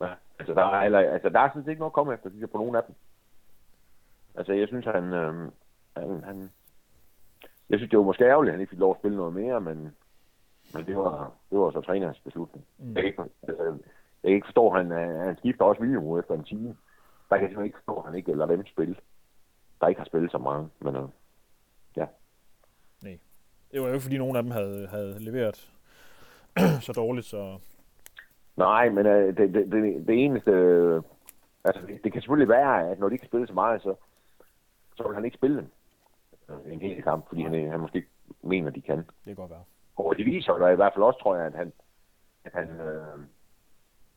Ja, 0.00 0.14
altså, 0.38 0.54
der 0.54 0.64
er, 0.64 0.82
heller, 0.82 0.98
altså, 0.98 1.28
der 1.28 1.40
er 1.40 1.48
sådan 1.48 1.62
set 1.62 1.70
ikke 1.70 1.80
noget 1.80 1.90
at 1.90 1.94
komme 1.94 2.14
efter, 2.14 2.30
synes 2.30 2.40
jeg, 2.40 2.50
på 2.50 2.58
nogen 2.58 2.74
af 2.74 2.82
dem. 2.86 2.94
Altså, 4.34 4.52
jeg 4.52 4.68
synes, 4.68 4.84
han, 4.84 5.04
øh, 5.12 5.50
han, 5.96 6.22
han 6.24 6.50
jeg 7.70 7.78
synes, 7.78 7.90
det 7.90 7.98
var 7.98 8.04
måske 8.04 8.24
ærgerligt, 8.24 8.50
at 8.50 8.54
han 8.54 8.60
ikke 8.60 8.70
fik 8.70 8.78
lov 8.78 8.90
at 8.90 9.00
spille 9.00 9.16
noget 9.16 9.32
mere, 9.32 9.60
men, 9.60 9.96
men 10.74 10.86
det, 10.86 10.96
var, 10.96 11.32
det 11.50 11.58
var 11.58 11.70
så 11.70 11.80
trænerens 11.80 12.20
beslutning. 12.20 12.66
Mm. 12.78 12.94
Jeg, 12.96 13.04
ikke, 13.04 13.22
altså, 13.48 13.64
jeg 14.22 14.28
kan 14.28 14.34
ikke 14.34 14.46
forstå, 14.46 14.70
at 14.70 14.78
han, 14.78 14.90
han 15.26 15.36
skifter 15.36 15.64
også 15.64 15.80
William 15.80 16.18
efter 16.18 16.34
en 16.34 16.44
time. 16.44 16.68
der 17.30 17.36
kan 17.36 17.42
jeg 17.42 17.50
simpelthen 17.50 17.64
ikke 17.64 17.78
forstå, 17.78 18.00
at 18.00 18.04
han 18.04 18.14
ikke 18.14 18.32
lader 18.32 18.56
dem 18.56 18.66
spille. 18.66 18.96
Der 19.80 19.88
ikke 19.88 20.00
har 20.00 20.06
spillet 20.06 20.30
så 20.30 20.38
mange, 20.38 20.68
men 20.80 20.96
øh, 20.96 21.08
ja. 21.96 22.06
Det 23.72 23.80
var 23.80 23.86
jo 23.86 23.92
ikke, 23.92 24.02
fordi 24.02 24.18
nogen 24.18 24.36
af 24.36 24.42
dem 24.42 24.52
havde, 24.52 24.86
havde 24.86 25.18
leveret 25.18 25.72
så 26.86 26.92
dårligt, 26.92 27.26
så 27.26 27.58
Nej, 28.56 28.88
men 28.88 29.06
øh, 29.06 29.36
det, 29.36 29.54
det, 29.54 29.72
det, 29.72 30.06
det 30.06 30.24
eneste... 30.24 30.50
Øh, 30.50 31.02
altså, 31.64 31.86
det, 31.86 32.04
det 32.04 32.12
kan 32.12 32.22
selvfølgelig 32.22 32.48
være, 32.48 32.90
at 32.90 32.98
når 32.98 33.08
de 33.08 33.14
ikke 33.14 33.26
spille 33.26 33.46
så 33.46 33.52
meget, 33.52 33.82
så, 33.82 33.94
så 34.96 35.02
vil 35.06 35.14
han 35.14 35.24
ikke 35.24 35.36
spille 35.36 35.56
dem 35.56 35.70
øh, 36.48 36.72
en 36.72 36.80
hel 36.80 37.02
kamp, 37.02 37.28
fordi 37.28 37.42
han, 37.42 37.70
han 37.70 37.80
måske 37.80 37.96
ikke 37.96 38.08
mener, 38.42 38.70
de 38.70 38.80
kan. 38.80 38.98
det 38.98 39.06
kan 39.24 39.34
godt 39.34 39.50
være. 39.50 39.64
Og 39.96 40.14
det 40.16 40.26
viser 40.26 40.52
jo 40.52 40.66
i 40.66 40.74
hvert 40.74 40.92
fald 40.94 41.04
også, 41.04 41.20
tror 41.20 41.36
jeg, 41.36 41.46
at 41.46 41.54
han... 41.54 41.72
At 42.44 42.52
han 42.52 42.80
øh, 42.80 43.18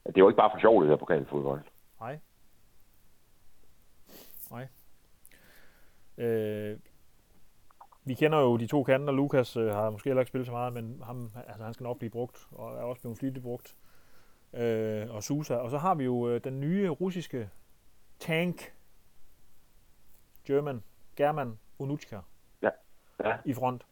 at 0.05 0.15
det 0.15 0.21
er 0.21 0.23
jo 0.23 0.29
ikke 0.29 0.37
bare 0.37 0.51
for 0.53 0.59
sjov, 0.59 0.81
det 0.81 0.89
der 0.89 0.95
pokalfodbold. 0.95 1.61
Nej. 1.99 2.19
Nej. 4.51 4.67
Øh, 6.17 6.77
vi 8.05 8.13
kender 8.13 8.39
jo 8.39 8.57
de 8.57 8.67
to 8.67 8.83
kanter. 8.83 9.13
Lukas 9.13 9.57
øh, 9.57 9.67
har 9.67 9.89
måske 9.89 10.09
heller 10.09 10.21
ikke 10.21 10.29
spillet 10.29 10.45
så 10.45 10.51
meget, 10.51 10.73
men 10.73 11.01
ham, 11.03 11.31
altså, 11.47 11.63
han 11.63 11.73
skal 11.73 11.83
nok 11.83 11.97
blive 11.97 12.09
brugt, 12.09 12.47
og 12.51 12.73
er 12.77 12.81
også 12.81 13.01
blevet 13.01 13.17
flittigt 13.17 13.43
brugt. 13.43 13.75
Øh, 14.53 15.15
og 15.15 15.23
Susa. 15.23 15.55
Og 15.55 15.69
så 15.71 15.77
har 15.77 15.95
vi 15.95 16.03
jo 16.03 16.29
øh, 16.29 16.41
den 16.43 16.59
nye 16.59 16.89
russiske 16.89 17.49
tank, 18.19 18.73
German, 20.47 20.83
German 21.17 21.59
Unuchka 21.79 22.19
Ja. 22.61 22.69
i 23.45 23.53
front. 23.53 23.83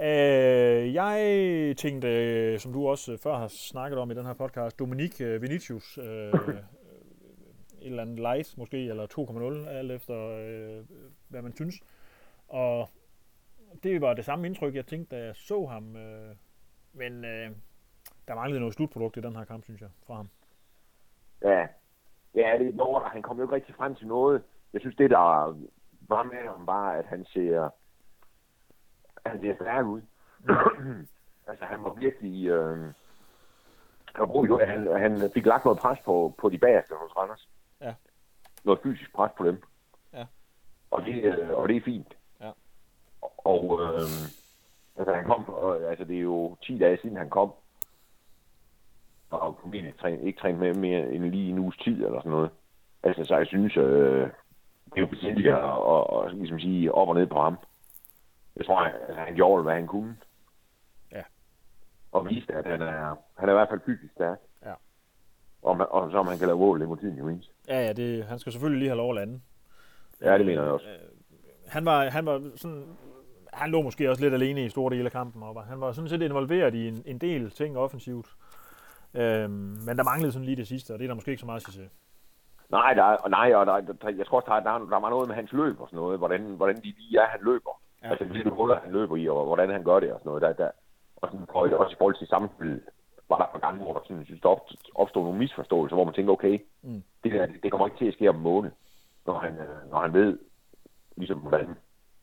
Øh, 0.00 0.94
jeg 0.94 1.74
tænkte, 1.76 2.58
som 2.58 2.72
du 2.72 2.88
også 2.88 3.12
øh, 3.12 3.18
før 3.18 3.36
har 3.38 3.48
snakket 3.48 3.98
om 3.98 4.10
i 4.10 4.14
den 4.14 4.26
her 4.26 4.32
podcast, 4.32 4.78
Dominik 4.78 5.20
øh, 5.20 5.42
Vinicius, 5.42 5.98
øh, 5.98 6.04
et 6.04 6.34
eller 7.80 8.02
andet 8.02 8.16
light 8.18 8.58
måske, 8.58 8.84
eller 8.88 9.06
2,0, 9.64 9.68
alt 9.68 9.92
efter 9.92 10.14
øh, 10.28 10.84
hvad 11.28 11.42
man 11.42 11.54
synes. 11.54 11.74
Og 12.48 12.88
det 13.82 14.00
var 14.00 14.14
det 14.14 14.24
samme 14.24 14.46
indtryk, 14.46 14.74
jeg 14.74 14.86
tænkte, 14.86 15.16
da 15.16 15.24
jeg 15.24 15.36
så 15.36 15.66
ham. 15.66 15.96
Øh, 15.96 16.36
men 16.92 17.24
øh, 17.24 17.50
der 18.28 18.34
manglede 18.34 18.60
noget 18.60 18.74
slutprodukt 18.74 19.16
i 19.16 19.20
den 19.20 19.36
her 19.36 19.44
kamp, 19.44 19.64
synes 19.64 19.80
jeg, 19.80 19.90
fra 20.06 20.14
ham. 20.14 20.30
Ja, 21.42 21.66
ja 22.34 22.58
det 22.58 22.68
er 22.68 22.72
Nord, 22.72 23.10
han 23.12 23.22
kom 23.22 23.36
jo 23.36 23.42
ikke 23.42 23.54
rigtig 23.54 23.74
frem 23.74 23.94
til 23.94 24.06
noget. 24.06 24.42
Jeg 24.72 24.80
synes, 24.80 24.96
det 24.96 25.10
der 25.10 25.56
var 26.08 26.22
med 26.22 26.48
ham, 26.48 26.66
var, 26.66 26.92
at 26.92 27.06
han 27.06 27.24
ser, 27.24 27.70
han 29.26 29.40
ser 29.40 29.54
stærk 29.54 29.86
ud. 29.86 30.00
altså, 31.48 31.64
han 31.64 31.84
var 31.84 31.92
virkelig... 31.94 32.48
Øh, 32.48 32.92
han, 34.68 34.86
han 35.00 35.30
fik 35.34 35.46
lagt 35.46 35.64
noget 35.64 35.78
pres 35.78 35.98
på, 36.04 36.34
på 36.38 36.48
de 36.48 36.58
bagerste 36.58 36.94
hos 36.94 37.16
Randers. 37.16 37.48
Ja. 37.80 37.94
Noget 38.64 38.80
fysisk 38.82 39.12
pres 39.12 39.32
på 39.36 39.46
dem. 39.46 39.62
Ja. 40.12 40.26
Og 40.90 41.02
det, 41.04 41.24
øh, 41.24 41.50
og 41.50 41.68
det 41.68 41.76
er 41.76 41.80
fint. 41.80 42.16
Og 43.44 43.80
øh, 43.82 44.00
altså, 44.96 45.14
han 45.14 45.24
kom, 45.24 45.48
og, 45.48 45.90
altså, 45.90 46.04
det 46.04 46.16
er 46.16 46.20
jo 46.20 46.56
10 46.62 46.78
dage 46.78 46.98
siden, 47.02 47.16
han 47.16 47.30
kom. 47.30 47.52
Og 49.30 49.58
formentlig 49.60 49.94
træn, 50.00 50.20
ikke 50.20 50.40
trænet 50.40 50.60
med 50.60 50.74
mere 50.74 51.12
end 51.12 51.24
lige 51.24 51.50
en 51.50 51.58
uges 51.58 51.76
tid 51.76 52.04
eller 52.04 52.20
sådan 52.20 52.32
noget. 52.32 52.50
Altså, 53.02 53.24
så 53.24 53.36
jeg 53.36 53.46
synes, 53.46 53.76
øh, 53.76 54.28
det 54.84 54.96
er 54.96 55.00
jo 55.00 55.06
besindigt 55.06 55.48
at, 55.48 55.64
at, 55.64 56.24
at, 56.24 56.34
ligesom 56.34 56.60
sige 56.60 56.94
op 56.94 57.08
og 57.08 57.14
ned 57.14 57.26
på 57.26 57.40
ham. 57.40 57.58
Jeg 58.56 58.66
tror, 58.66 58.80
at 58.80 59.16
han 59.16 59.34
gjorde, 59.34 59.62
hvad 59.62 59.74
han 59.74 59.86
kunne. 59.86 60.16
Ja. 61.12 61.22
Og 62.12 62.28
viste, 62.28 62.54
at 62.54 62.66
han 62.66 62.82
er, 62.82 63.16
han 63.38 63.48
er 63.48 63.52
i 63.52 63.56
hvert 63.56 63.68
fald 63.68 63.80
fysisk 63.86 64.12
stærk. 64.12 64.38
Ja. 64.64 64.72
Og, 65.62 65.76
man, 65.76 65.86
og 65.90 66.10
så 66.10 66.18
om 66.18 66.26
han 66.26 66.38
kan 66.38 66.46
lave 66.46 66.58
mål 66.58 66.82
i 66.82 66.86
motiven, 66.86 67.18
jo 67.18 67.28
ens. 67.28 67.50
Ja, 67.68 67.86
ja, 67.86 67.92
det, 67.92 68.24
han 68.24 68.38
skal 68.38 68.52
selvfølgelig 68.52 68.78
lige 68.78 68.88
have 68.88 68.96
lov 68.96 69.10
at 69.10 69.16
lande. 69.16 69.40
Ja, 70.20 70.38
det 70.38 70.46
mener 70.46 70.62
jeg 70.62 70.72
også. 70.72 70.86
han 71.66 71.84
var, 71.84 72.10
han 72.10 72.26
var 72.26 72.50
sådan, 72.56 72.96
han 73.52 73.70
lå 73.70 73.82
måske 73.82 74.10
også 74.10 74.22
lidt 74.22 74.34
alene 74.34 74.64
i 74.64 74.68
store 74.68 74.90
dele 74.94 75.04
af 75.04 75.12
kampen, 75.12 75.42
og 75.42 75.64
han 75.64 75.80
var 75.80 75.92
sådan 75.92 76.08
set 76.08 76.22
involveret 76.22 76.74
i 76.74 76.88
en, 76.88 77.02
en 77.06 77.18
del 77.18 77.50
ting 77.50 77.78
offensivt. 77.78 78.26
Øhm, 79.14 79.50
men 79.86 79.96
der 79.98 80.02
manglede 80.04 80.32
sådan 80.32 80.46
lige 80.46 80.56
det 80.56 80.68
sidste, 80.68 80.92
og 80.92 80.98
det 80.98 81.04
er 81.04 81.08
der 81.08 81.14
måske 81.14 81.30
ikke 81.30 81.40
så 81.40 81.46
meget 81.46 81.68
at 81.68 81.74
sige. 81.74 81.90
Nej, 82.70 82.94
der, 82.94 83.02
er- 83.04 83.28
nej 83.28 83.54
og 83.54 83.66
der, 83.66 83.80
der, 83.80 84.08
jeg 84.10 84.26
tror 84.26 84.36
også, 84.40 84.46
der, 84.50 84.56
er- 84.56 84.62
der, 84.62 84.70
er- 84.70 84.78
der 84.94 85.00
var 85.00 85.10
noget 85.10 85.28
med 85.28 85.36
hans 85.36 85.52
løb 85.52 85.80
og 85.80 85.88
sådan 85.88 85.96
noget. 85.96 86.18
Hvordan, 86.18 86.40
hvordan 86.42 86.76
de 86.76 86.82
lige 86.98 87.18
er, 87.20 87.26
han 87.26 87.40
løber. 87.42 87.80
Ja. 88.02 88.10
Altså, 88.10 88.24
hvilke 88.24 88.50
huller 88.50 88.80
han 88.84 88.92
løber 88.92 89.16
i, 89.16 89.28
og 89.28 89.44
hvordan 89.44 89.70
han 89.70 89.84
gør 89.84 90.00
det 90.00 90.12
og 90.12 90.18
sådan 90.20 90.28
noget. 90.30 90.42
Der, 90.42 90.52
der, 90.52 90.70
og 91.16 91.28
sådan, 91.32 91.46
og 91.48 91.60
også 91.62 91.92
i 91.94 91.98
forhold 91.98 92.16
til 92.18 92.26
samspil 92.26 92.80
var 93.28 93.38
der 93.38 93.46
par 93.52 93.58
gange, 93.58 93.82
hvor 93.84 93.92
der 93.92 94.00
sådan, 94.08 94.24
synes, 94.24 94.40
der 94.40 94.48
op- 94.48 94.70
opstod 94.94 95.22
nogle 95.24 95.38
misforståelser, 95.38 95.96
hvor 95.96 96.04
man 96.04 96.14
tænker, 96.14 96.32
okay, 96.32 96.58
Mm. 96.82 97.02
det, 97.24 97.32
der, 97.32 97.46
det 97.62 97.70
kommer 97.70 97.86
ikke 97.86 97.98
til 97.98 98.08
at 98.08 98.14
ske 98.14 98.28
om 98.28 98.36
en 98.36 98.42
måned, 98.42 98.70
når 99.26 99.38
han, 99.38 99.52
øh, 99.52 99.90
når 99.90 99.98
han 100.00 100.12
ved, 100.12 100.38
ligesom 101.16 101.38
hvordan 101.38 101.68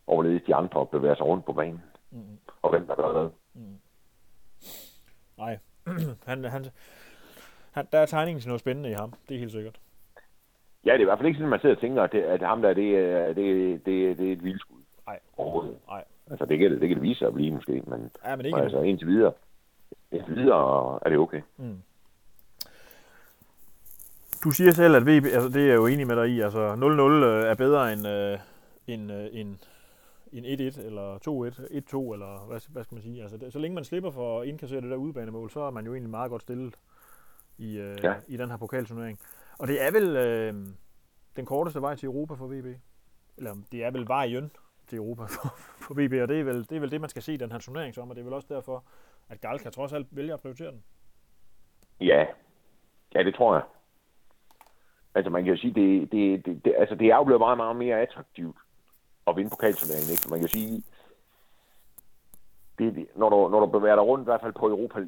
overledes 0.09 0.43
de 0.47 0.55
andre 0.55 0.85
bevæger 0.85 1.15
sig 1.15 1.25
rundt 1.25 1.45
på 1.45 1.53
banen, 1.53 1.81
Mm. 2.11 2.19
og 2.61 2.69
hvem 2.69 2.87
der 2.87 2.95
gør 2.95 3.11
hvad. 3.11 3.29
Nej, 5.37 5.57
han, 6.29 6.43
han, 6.43 6.65
han, 7.71 7.87
der 7.91 7.99
er 7.99 8.05
tegningen 8.05 8.41
til 8.41 8.47
noget 8.47 8.59
spændende 8.61 8.89
i 8.89 8.93
ham, 8.93 9.13
det 9.29 9.35
er 9.35 9.39
helt 9.39 9.51
sikkert. 9.51 9.79
Ja, 10.85 10.91
det 10.91 10.97
er 10.97 11.01
i 11.01 11.03
hvert 11.03 11.17
fald 11.19 11.27
ikke 11.27 11.37
sådan, 11.37 11.45
at 11.47 11.49
man 11.49 11.59
sidder 11.59 11.75
og 11.75 11.81
tænker, 11.81 12.03
at, 12.03 12.11
det, 12.11 12.21
at 12.21 12.41
ham 12.41 12.61
der, 12.61 12.73
det, 12.73 12.97
er- 12.99 13.33
det, 13.33 13.85
det, 13.85 14.17
det 14.17 14.27
er 14.29 14.33
et 14.33 14.43
vildskud. 14.43 14.77
Nej. 15.07 15.19
Nej. 15.87 16.03
Altså, 16.31 16.45
det 16.45 16.59
kan, 16.59 16.71
det, 16.71 16.81
det 16.81 16.87
kan 16.89 16.95
det 16.97 17.03
vise 17.03 17.19
sig 17.19 17.27
at 17.27 17.33
blive 17.33 17.51
måske, 17.55 17.81
men 17.87 18.11
Ja, 18.25 18.35
men 18.35 18.45
ikke 18.45 18.57
ikke 18.57 18.63
altså, 18.63 18.81
indtil 18.81 19.07
videre, 19.07 19.33
indtil 20.11 20.35
videre 20.35 20.99
er 21.05 21.09
det 21.09 21.17
okay. 21.17 21.41
Mm. 21.57 21.81
Du 24.43 24.51
siger 24.51 24.71
selv, 24.71 24.95
at 24.95 25.01
VB, 25.03 25.25
altså 25.25 25.49
det 25.49 25.61
er 25.63 25.67
jeg 25.67 25.75
jo 25.75 25.85
enig 25.87 26.07
med 26.07 26.15
dig 26.15 26.29
i, 26.29 26.39
altså 26.41 26.73
0-0 26.73 27.25
øh, 27.25 27.51
er 27.51 27.55
bedre 27.55 27.93
end, 27.93 28.07
øh, 28.07 28.39
end, 28.87 29.11
øh, 29.11 29.27
end, 29.31 29.55
end 30.31 30.45
1-1 30.45 30.81
eller 30.85 31.15
2-1, 31.15 31.19
1-2 31.19 32.13
eller 32.13 32.45
hvad, 32.47 32.71
hvad 32.71 32.83
skal 32.83 32.95
man 32.95 33.01
sige. 33.01 33.21
Altså 33.21 33.37
det, 33.37 33.53
så 33.53 33.59
længe 33.59 33.75
man 33.75 33.83
slipper 33.83 34.11
for 34.11 34.41
at 34.41 34.47
indkassere 34.47 34.81
det 34.81 34.89
der 34.89 34.95
udebanemål, 34.97 35.49
så 35.49 35.59
er 35.59 35.71
man 35.71 35.85
jo 35.85 35.93
egentlig 35.93 36.09
meget 36.09 36.29
godt 36.29 36.41
stillet 36.41 36.75
i, 37.57 37.77
øh, 37.77 37.97
ja. 38.03 38.09
Ja. 38.09 38.15
i 38.27 38.37
den 38.37 38.49
her 38.49 38.57
pokalturnering. 38.57 39.19
Og 39.59 39.67
det 39.67 39.81
er 39.85 39.91
vel 39.91 40.15
øh, 40.15 40.53
den 41.35 41.45
korteste 41.45 41.81
vej 41.81 41.95
til 41.95 42.07
Europa 42.07 42.33
for 42.33 42.47
VB. 42.47 42.65
Eller 43.37 43.55
det 43.71 43.83
er 43.83 43.91
vel 43.91 44.07
vejen 44.07 44.51
til 44.87 44.97
Europa 44.97 45.23
for, 45.23 45.47
for 45.85 45.93
VB, 45.93 46.13
og 46.21 46.27
det 46.27 46.39
er, 46.39 46.43
vel, 46.43 46.69
det 46.69 46.71
er 46.71 46.79
vel 46.79 46.91
det, 46.91 47.01
man 47.01 47.09
skal 47.09 47.21
se 47.21 47.33
i 47.33 47.37
den 47.37 47.51
her 47.51 47.59
turnering 47.59 47.95
som, 47.95 48.09
og 48.09 48.15
det 48.15 48.21
er 48.21 48.25
vel 48.25 48.33
også 48.33 48.53
derfor, 48.53 48.83
at 49.29 49.41
Galka 49.41 49.69
trods 49.69 49.93
alt 49.93 50.07
vælger 50.11 50.33
at 50.33 50.41
prioritere 50.41 50.71
den. 50.71 50.83
Ja, 52.01 52.25
ja 53.15 53.23
det 53.23 53.35
tror 53.35 53.55
jeg. 53.55 53.63
Altså, 55.15 55.29
man 55.29 55.43
kan 55.43 55.53
jo 55.53 55.59
sige, 55.59 55.73
det, 55.73 56.11
det, 56.11 56.45
det, 56.45 56.65
det, 56.65 56.73
altså, 56.77 56.95
det 56.95 57.07
er 57.07 57.15
jo 57.15 57.23
blevet 57.23 57.41
meget, 57.41 57.57
meget 57.57 57.75
mere 57.75 58.01
attraktivt 58.01 58.57
at 59.29 59.37
vinde 59.37 59.49
pokalturneringen, 59.49 60.11
ikke? 60.11 60.29
Man 60.29 60.39
kan 60.39 60.49
sige, 60.49 60.83
det, 62.79 63.07
når, 63.15 63.29
du, 63.29 63.49
når 63.49 63.59
du 63.59 63.65
bevæger 63.65 63.95
dig 63.95 64.05
rundt, 64.05 64.23
i 64.23 64.29
hvert 64.29 64.41
fald 64.41 64.53
på 64.53 64.67
Europa, 64.69 64.99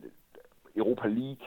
Europa 0.75 1.07
League, 1.07 1.45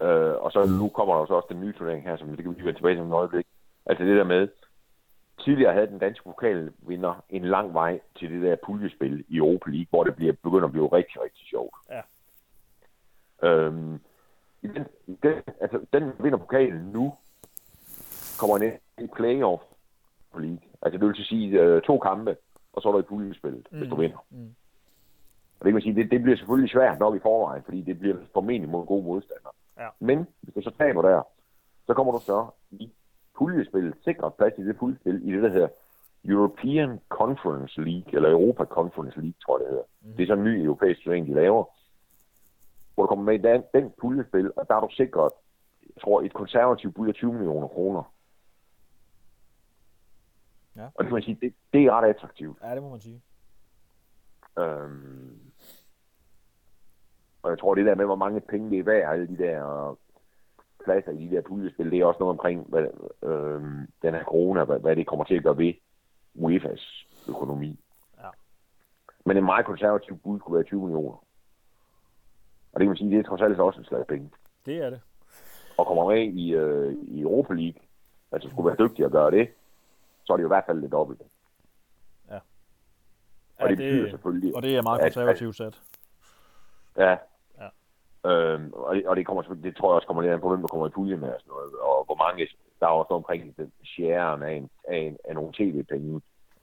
øh, 0.00 0.34
og 0.42 0.52
så 0.52 0.66
nu 0.80 0.88
kommer 0.88 1.18
der 1.18 1.26
så 1.26 1.34
også 1.34 1.48
den 1.50 1.60
nye 1.60 1.72
turnering 1.72 2.02
her, 2.02 2.16
som 2.16 2.28
det 2.28 2.36
kan 2.36 2.50
vi 2.50 2.54
lige 2.54 2.64
vende 2.64 2.78
tilbage 2.78 2.94
til 2.94 3.02
om 3.02 3.12
et 3.12 3.14
øjeblik. 3.14 3.46
Altså 3.86 4.04
det 4.04 4.16
der 4.16 4.24
med, 4.24 4.48
tidligere 5.44 5.72
havde 5.72 5.86
den 5.86 5.98
danske 5.98 6.24
pokalvinder 6.24 7.24
en 7.28 7.44
lang 7.44 7.74
vej 7.74 8.00
til 8.18 8.30
det 8.30 8.42
der 8.42 8.56
puljespil 8.66 9.24
i 9.28 9.36
Europa 9.36 9.70
League, 9.70 9.86
hvor 9.90 10.04
det 10.04 10.16
bliver, 10.16 10.32
begynder 10.32 10.64
at 10.64 10.72
blive 10.72 10.88
rigtig, 10.88 11.22
rigtig 11.22 11.46
sjovt. 11.46 11.74
Ja. 11.90 12.02
Øhm, 13.48 14.00
den, 14.62 14.86
den, 15.22 15.34
altså, 15.60 15.80
den 15.92 16.02
der 16.02 16.22
vinder 16.22 16.38
pokalen 16.38 16.82
nu, 16.92 17.14
kommer 18.38 18.62
ind 18.62 18.72
i 18.98 19.06
playoff 19.16 19.62
league. 20.40 20.60
Altså 20.82 20.98
det 20.98 21.06
vil 21.06 21.24
sige 21.24 21.60
øh, 21.60 21.82
to 21.82 21.98
kampe, 21.98 22.36
og 22.72 22.82
så 22.82 22.88
er 22.88 22.92
der 22.92 22.98
et 22.98 23.06
puljespil, 23.06 23.66
mm. 23.70 23.78
hvis 23.78 23.90
du 23.90 23.96
vinder. 23.96 24.24
Mm. 24.30 24.54
Og 25.60 25.64
det 25.64 25.70
kan 25.70 25.74
man 25.74 25.82
sige, 25.82 25.94
det, 25.94 26.10
det 26.10 26.22
bliver 26.22 26.36
selvfølgelig 26.36 26.70
svært 26.70 26.98
nok 26.98 27.16
i 27.16 27.18
forvejen, 27.22 27.62
fordi 27.64 27.80
det 27.82 27.98
bliver 27.98 28.16
formentlig 28.32 28.70
mod 28.70 28.86
gode 28.86 29.04
modstandere. 29.04 29.52
Ja. 29.78 29.88
Men 30.00 30.26
hvis 30.40 30.54
du 30.54 30.62
så 30.62 30.70
taber 30.78 31.02
der, 31.02 31.22
så 31.86 31.94
kommer 31.94 32.12
du 32.12 32.20
så 32.20 32.46
i 32.70 32.92
puljespillet, 33.38 33.94
sikret 34.04 34.34
plads 34.34 34.58
i 34.58 34.66
det 34.66 34.76
puljespil, 34.76 35.28
i 35.28 35.32
det, 35.32 35.42
der 35.42 35.48
hedder 35.48 35.68
European 36.24 37.00
Conference 37.08 37.80
League, 37.80 38.14
eller 38.16 38.30
Europa 38.30 38.64
Conference 38.64 39.20
League, 39.20 39.34
tror 39.46 39.58
jeg 39.58 39.64
det 39.64 39.70
hedder. 39.70 39.84
Mm. 40.02 40.12
Det 40.16 40.22
er 40.22 40.26
sådan 40.26 40.46
en 40.46 40.52
ny 40.52 40.64
europæisk 40.64 41.02
turnering, 41.02 41.26
de 41.26 41.34
laver, 41.34 41.64
hvor 42.94 43.02
du 43.02 43.08
kommer 43.08 43.24
med 43.24 43.34
i 43.34 43.42
den, 43.42 43.62
den 43.74 43.92
puljespil, 44.00 44.52
og 44.56 44.68
der 44.68 44.74
er 44.74 44.80
du 44.80 44.88
sikret, 44.90 45.30
jeg 45.82 46.02
tror, 46.02 46.22
et 46.22 46.32
konservativt 46.32 46.94
bud 46.94 47.08
af 47.08 47.14
20 47.14 47.32
millioner 47.32 47.68
kroner. 47.68 48.11
Ja. 50.76 50.84
Og 50.84 50.98
det 50.98 51.06
kan 51.06 51.12
man 51.12 51.22
sige, 51.22 51.38
det, 51.40 51.54
det 51.72 51.84
er 51.84 51.90
ret 51.90 52.08
attraktivt. 52.08 52.58
Ja, 52.62 52.74
det 52.74 52.82
må 52.82 52.90
man 52.90 53.00
sige. 53.00 53.22
Øhm, 54.58 55.52
og 57.42 57.50
jeg 57.50 57.58
tror, 57.58 57.74
det 57.74 57.86
der 57.86 57.94
med, 57.94 58.04
hvor 58.04 58.16
mange 58.16 58.40
penge 58.40 58.70
det 58.70 58.78
er 58.78 58.82
værd, 58.82 59.12
alle 59.12 59.28
de 59.28 59.38
der 59.38 59.96
pladser 60.84 61.12
i 61.12 61.26
de 61.26 61.36
der 61.36 61.42
puljespil, 61.42 61.90
det 61.90 62.00
er 62.00 62.04
også 62.04 62.20
noget 62.20 62.30
omkring 62.30 62.66
hvad, 62.68 62.86
øhm, 63.22 63.88
den 64.02 64.14
her 64.14 64.24
corona, 64.24 64.64
hvad, 64.64 64.78
hvad 64.78 64.96
det 64.96 65.06
kommer 65.06 65.24
til 65.24 65.34
at 65.34 65.42
gøre 65.42 65.58
ved 65.58 65.74
UEFA's 66.38 67.06
økonomi. 67.28 67.80
Ja. 68.18 68.28
Men 69.24 69.36
en 69.36 69.44
meget 69.44 69.66
konservativ 69.66 70.18
bud 70.18 70.38
kunne 70.38 70.54
være 70.54 70.64
20 70.64 70.80
millioner. 70.80 71.24
Og 72.72 72.80
det 72.80 72.80
kan 72.80 72.88
man 72.88 72.96
sige, 72.96 73.10
det 73.10 73.18
er 73.18 73.28
trods 73.28 73.42
alt 73.42 73.60
også 73.60 73.80
en 73.80 73.84
slag 73.84 74.06
penge. 74.06 74.30
Det 74.66 74.76
er 74.76 74.90
det. 74.90 75.00
Og 75.78 75.86
kommer 75.86 76.10
med 76.10 76.22
i, 76.22 76.54
øh, 76.54 76.92
i 76.92 77.20
Europa 77.20 77.54
League, 77.54 77.80
altså 78.32 78.50
skulle 78.50 78.66
være 78.66 78.88
dygtige 78.88 79.06
at 79.06 79.12
gøre 79.12 79.30
det, 79.30 79.48
så 80.32 80.34
er 80.34 80.36
det 80.36 80.42
jo 80.42 80.48
i 80.48 80.54
hvert 80.56 80.64
fald 80.66 80.82
det 80.82 80.92
dobbelte. 80.92 81.24
Ja. 82.30 82.34
Og 82.34 82.40
Ja, 83.60 83.68
det 83.68 83.76
betyder 83.76 84.02
det- 84.02 84.10
selvfølgelig, 84.10 84.56
Og 84.56 84.62
det 84.62 84.76
er 84.76 84.82
meget 84.82 84.98
at- 84.98 85.04
konservativt 85.04 85.56
sat. 85.56 85.80
ja, 86.96 87.16
Ja. 87.60 87.68
Øhm, 88.30 88.72
og, 88.72 88.94
det, 88.96 89.06
og 89.06 89.16
det, 89.16 89.26
kommer, 89.26 89.42
det 89.42 89.76
tror 89.76 89.88
jeg 89.90 89.94
også 89.96 90.06
kommer 90.06 90.22
lidt 90.22 90.32
an 90.32 90.40
på, 90.40 90.48
hvem 90.48 90.60
der 90.60 90.68
kommer 90.68 90.86
i 90.86 90.90
puljen 90.90 91.20
med 91.20 91.28
og 91.34 91.40
sådan 91.40 91.50
noget, 91.50 91.72
og 91.80 92.04
hvor 92.04 92.14
mange, 92.14 92.48
der 92.80 92.86
er 92.86 92.90
også 92.90 93.14
omkring 93.14 93.56
den 93.56 93.72
sharen 93.84 94.42
af, 94.42 94.52
en, 94.52 94.70
af, 94.88 94.96
en, 94.96 95.16
af 95.24 95.34
nogle 95.34 95.52
tv-penge, 95.52 96.20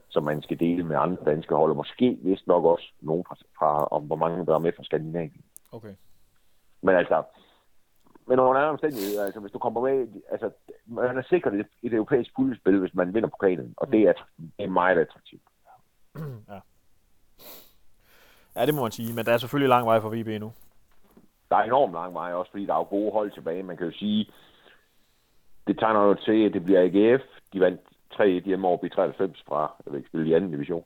som 0.10 0.24
man 0.24 0.42
skal 0.42 0.60
dele 0.60 0.84
med 0.84 0.96
andre 0.98 1.24
danske 1.26 1.56
hold, 1.56 1.72
og 1.72 1.78
måske 1.78 2.18
vist 2.22 2.48
nok 2.48 2.64
også 2.66 2.94
nogen 3.02 3.24
fra, 3.28 3.36
fra 3.60 3.86
om 3.86 4.04
hvor 4.04 4.16
mange 4.16 4.46
der 4.46 4.56
er 4.56 4.60
med 4.60 4.72
fra 4.78 4.84
Skandinavien. 4.84 5.44
Okay. 5.72 5.94
Men 6.82 6.96
altså, 6.96 7.24
men 8.30 8.40
under 8.40 8.62
andre 8.62 8.70
omstændigheder, 8.70 9.26
altså 9.26 9.40
hvis 9.40 9.52
du 9.52 9.60
kommer 9.60 9.82
med, 9.82 10.08
altså 10.32 10.50
man 10.86 11.18
er 11.18 11.22
sikkert 11.30 11.54
et, 11.54 11.68
et 11.84 11.94
europæisk 11.94 12.36
puljespil, 12.36 12.80
hvis 12.80 12.94
man 12.94 13.14
vinder 13.14 13.30
pokalen, 13.30 13.74
og 13.78 13.92
det 13.92 14.02
er, 14.02 14.14
det 14.38 14.66
er 14.66 14.68
meget 14.68 14.98
attraktivt. 14.98 15.42
ja. 16.50 16.60
Ja, 18.56 18.66
det 18.66 18.74
må 18.76 18.82
man 18.82 18.92
sige, 18.92 19.14
men 19.14 19.26
der 19.26 19.34
er 19.34 19.38
selvfølgelig 19.38 19.70
lang 19.70 19.86
vej 19.86 20.00
fra 20.00 20.10
VB 20.10 20.28
endnu. 20.28 20.52
Der 21.50 21.56
er 21.56 21.64
enormt 21.64 21.94
lang 21.94 22.14
vej, 22.14 22.34
også 22.34 22.52
fordi 22.52 22.66
der 22.66 22.74
er 22.74 22.78
jo 22.78 22.84
gode 22.84 23.12
hold 23.12 23.32
tilbage. 23.32 23.64
Man 23.64 23.78
kan 23.78 23.86
jo 23.86 23.94
sige, 23.98 24.32
det 25.68 25.80
tegner 25.80 26.02
jo 26.02 26.14
til, 26.14 26.46
at 26.46 26.54
det 26.54 26.64
bliver 26.64 26.82
AGF. 26.82 27.24
De 27.54 27.60
vandt 27.60 27.82
3-1 28.14 28.24
hjemme 28.24 28.68
over 28.68 28.78
B93 28.78 29.44
fra, 29.48 29.76
jeg 29.86 29.94
vil 29.94 29.98
ikke 29.98 30.10
spille 30.10 30.30
i 30.30 30.34
anden 30.34 30.52
division. 30.52 30.86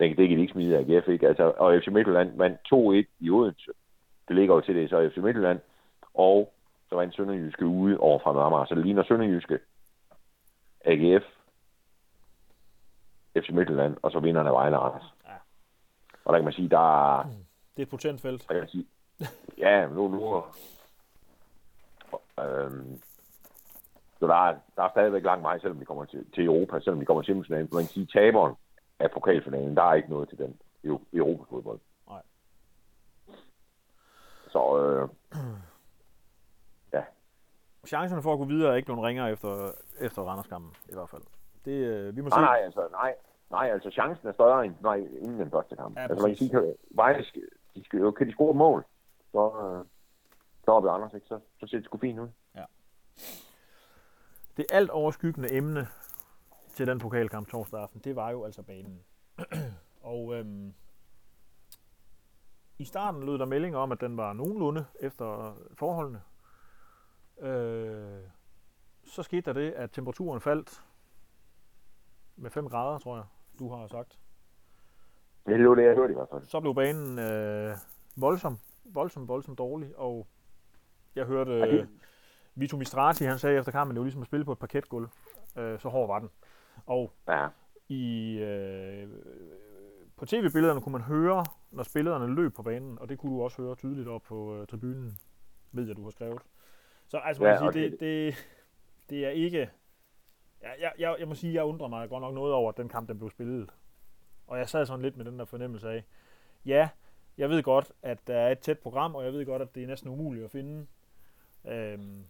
Det, 0.00 0.18
det 0.18 0.28
kan 0.28 0.36
de 0.36 0.42
ikke 0.42 0.52
smide 0.52 0.76
af 0.76 0.80
AGF, 0.80 1.08
ikke? 1.08 1.28
Altså, 1.28 1.52
og 1.56 1.80
FC 1.82 1.88
Midtjylland 1.88 2.36
vandt 2.36 2.58
2-1 3.06 3.10
i 3.20 3.30
Odense. 3.30 3.70
Det 4.28 4.36
ligger 4.36 4.54
jo 4.54 4.60
til 4.60 4.74
det, 4.74 4.90
så 4.90 5.10
FC 5.14 5.16
Midtjylland. 5.16 5.60
Og 6.14 6.52
så 6.88 6.96
vandt 6.96 7.14
Sønderjyske 7.16 7.66
ude 7.66 7.98
over 7.98 8.18
fra 8.18 8.46
Amager. 8.46 8.64
Så 8.64 8.74
det 8.74 8.84
ligner 8.84 9.04
Sønderjyske, 9.04 9.58
AGF, 10.84 11.24
FC 13.36 13.48
Midtjylland, 13.50 13.96
og 14.02 14.10
så 14.10 14.20
vinderne 14.20 14.48
af 14.48 14.54
Vejle 14.54 14.78
og 14.78 14.84
Randers. 14.84 15.14
Ja. 15.26 15.32
Og 16.24 16.32
der 16.32 16.38
kan 16.38 16.44
man 16.44 16.52
sige, 16.52 16.68
der 16.68 17.18
er, 17.18 17.22
Det 17.22 17.78
er 17.78 17.82
et 17.82 17.90
potent 17.90 18.20
felt. 18.20 18.42
så 18.42 18.48
kan 18.48 18.56
jeg 18.56 18.68
sige, 18.68 18.86
ja, 19.58 19.86
nu, 19.86 20.08
nu, 20.08 20.44
øhm, 22.44 23.02
så 24.18 24.26
der 24.26 24.34
er, 24.34 24.56
der 24.76 24.82
er 24.82 24.90
stadigvæk 24.90 25.24
lang 25.24 25.42
vej, 25.42 25.58
selvom 25.58 25.80
vi 25.80 25.84
kommer 25.84 26.04
til, 26.04 26.32
til 26.34 26.44
Europa, 26.44 26.80
selvom 26.80 27.00
vi 27.00 27.04
kommer 27.04 27.22
til 27.22 27.32
semifinalen. 27.34 27.68
Man 27.72 27.82
kan 27.82 27.88
sige, 27.88 28.06
taberen 28.06 28.54
af 28.98 29.10
pokalfinalen, 29.10 29.76
der 29.76 29.82
er 29.82 29.94
ikke 29.94 30.10
noget 30.10 30.28
til 30.28 30.38
den 30.38 30.60
i, 30.82 30.88
i 31.12 31.16
Europa-fodbold. 31.16 31.78
Nej. 32.08 32.22
Så, 34.50 34.78
øh, 34.78 35.08
Chancerne 37.86 38.22
for 38.22 38.32
at 38.32 38.38
gå 38.38 38.44
videre 38.44 38.72
er 38.72 38.76
ikke 38.76 38.86
blevet 38.86 39.02
ringere 39.02 39.30
efter, 39.32 39.70
efter 40.00 40.22
Randerskampen, 40.22 40.72
i 40.88 40.94
hvert 40.94 41.08
fald. 41.08 41.22
Det, 41.64 41.70
øh, 41.72 42.16
vi 42.16 42.20
må 42.20 42.30
se. 42.30 42.36
nej, 42.36 42.44
nej, 42.44 42.60
altså, 42.64 42.88
nej, 42.90 43.14
nej, 43.50 43.70
altså 43.72 43.90
chancen 43.90 44.28
er 44.28 44.32
større 44.32 44.64
end, 44.66 44.74
nej, 44.80 44.96
inden 44.96 45.40
den 45.40 45.50
første 45.50 45.76
kamp. 45.76 45.96
Ja, 45.96 46.02
altså 46.02 46.22
man 46.22 46.30
kan 46.30 46.36
sige, 46.36 46.50
kan, 46.50 46.74
Vejle 46.90 47.24
skal, 47.24 47.42
de 47.74 47.84
skal, 47.84 47.98
jo- 48.00 48.10
kan 48.10 48.26
de 48.26 48.32
score 48.32 48.50
et 48.50 48.56
mål, 48.56 48.84
så, 49.32 49.38
øh, 49.78 49.84
så 50.64 50.72
er 50.72 50.80
vi 50.80 50.88
Anders, 50.88 51.14
ikke? 51.14 51.26
Så, 51.26 51.40
så 51.60 51.66
ser 51.66 51.76
det 51.76 51.84
sgu 51.84 51.98
fint 51.98 52.18
ud. 52.18 52.28
Det 54.56 54.66
alt 54.72 54.90
overskyggende 54.90 55.54
emne 55.54 55.86
til 56.74 56.86
den 56.86 56.98
pokalkamp 56.98 57.48
torsdag 57.48 57.80
aften, 57.80 58.00
det 58.04 58.16
var 58.16 58.30
jo 58.30 58.44
altså 58.44 58.62
banen. 58.62 59.00
og 60.12 60.34
øhm, 60.34 60.74
i 62.78 62.84
starten 62.84 63.22
lød 63.26 63.38
der 63.38 63.44
meldinger 63.44 63.78
om, 63.78 63.92
at 63.92 64.00
den 64.00 64.16
var 64.16 64.32
nogenlunde 64.32 64.84
efter 65.00 65.56
forholdene. 65.74 66.22
Øh, 67.40 68.20
så 69.04 69.22
skete 69.22 69.40
der 69.40 69.52
det, 69.52 69.72
at 69.72 69.90
temperaturen 69.90 70.40
faldt 70.40 70.84
med 72.36 72.50
5 72.50 72.68
grader, 72.68 72.98
tror 72.98 73.16
jeg, 73.16 73.24
du 73.58 73.68
har 73.68 73.86
sagt. 73.86 74.18
Det 75.46 75.68
var 75.68 75.74
det, 75.74 75.84
jeg 75.84 75.94
hørte 75.94 76.12
i 76.12 76.14
hvert 76.16 76.28
fald. 76.30 76.44
Så 76.44 76.60
blev 76.60 76.74
banen 76.74 77.18
øh, 77.18 77.76
voldsom, 78.16 78.58
voldsom, 78.84 79.28
voldsom 79.28 79.56
dårlig, 79.56 79.98
og 79.98 80.26
jeg 81.14 81.24
hørte 81.26 81.52
øh, 81.52 81.86
Vito 82.54 82.76
Mistrati, 82.76 83.24
han 83.24 83.38
sagde 83.38 83.58
efter 83.58 83.72
kampen, 83.72 83.94
det 83.96 84.00
var 84.00 84.04
ligesom 84.04 84.22
at 84.22 84.26
spille 84.26 84.44
på 84.44 84.52
et 84.52 84.58
parketgulv. 84.58 85.08
Øh, 85.56 85.78
så 85.78 85.88
hård 85.88 86.08
var 86.08 86.18
den. 86.18 86.30
Og 86.86 87.12
Ja, 87.28 87.48
i, 87.88 88.36
øh, 88.38 89.08
på 90.16 90.26
tv-billederne 90.26 90.80
kunne 90.80 90.92
man 90.92 91.00
høre, 91.00 91.44
når 91.70 91.82
spillerne 91.82 92.34
løb 92.34 92.54
på 92.54 92.62
banen, 92.62 92.98
og 92.98 93.08
det 93.08 93.18
kunne 93.18 93.32
du 93.36 93.42
også 93.42 93.62
høre 93.62 93.74
tydeligt 93.74 94.08
op 94.08 94.22
på 94.22 94.56
øh, 94.56 94.66
tribunen, 94.66 95.18
ved 95.72 95.86
jeg, 95.86 95.96
du 95.96 96.02
har 96.02 96.10
skrevet. 96.10 96.42
Så 97.08 97.18
altså, 97.18 97.42
man 97.42 97.52
Ja, 97.52 97.64
ja, 97.64 97.72
sige, 97.72 97.90
det, 97.90 98.00
det, 98.00 98.34
det 99.10 99.24
er 99.24 99.30
ikke... 99.30 99.70
Jeg, 100.62 100.76
jeg, 100.80 100.92
jeg, 100.98 101.16
jeg 101.18 101.28
må 101.28 101.34
sige, 101.34 101.54
jeg 101.54 101.64
undrer 101.64 101.88
mig 101.88 102.08
godt 102.08 102.20
nok 102.20 102.34
noget 102.34 102.54
over, 102.54 102.68
at 102.72 102.76
den 102.76 102.88
kamp 102.88 103.08
den 103.08 103.18
blev 103.18 103.30
spillet. 103.30 103.70
Og 104.46 104.58
jeg 104.58 104.68
sad 104.68 104.86
sådan 104.86 105.02
lidt 105.02 105.16
med 105.16 105.24
den 105.24 105.38
der 105.38 105.44
fornemmelse 105.44 105.90
af, 105.90 106.04
ja, 106.64 106.88
jeg 107.38 107.50
ved 107.50 107.62
godt, 107.62 107.92
at 108.02 108.26
der 108.26 108.36
er 108.36 108.52
et 108.52 108.58
tæt 108.58 108.78
program, 108.78 109.14
og 109.14 109.24
jeg 109.24 109.32
ved 109.32 109.46
godt, 109.46 109.62
at 109.62 109.74
det 109.74 109.82
er 109.82 109.86
næsten 109.86 110.10
umuligt 110.10 110.44
at 110.44 110.50
finde 110.50 110.86
øhm, 111.64 112.24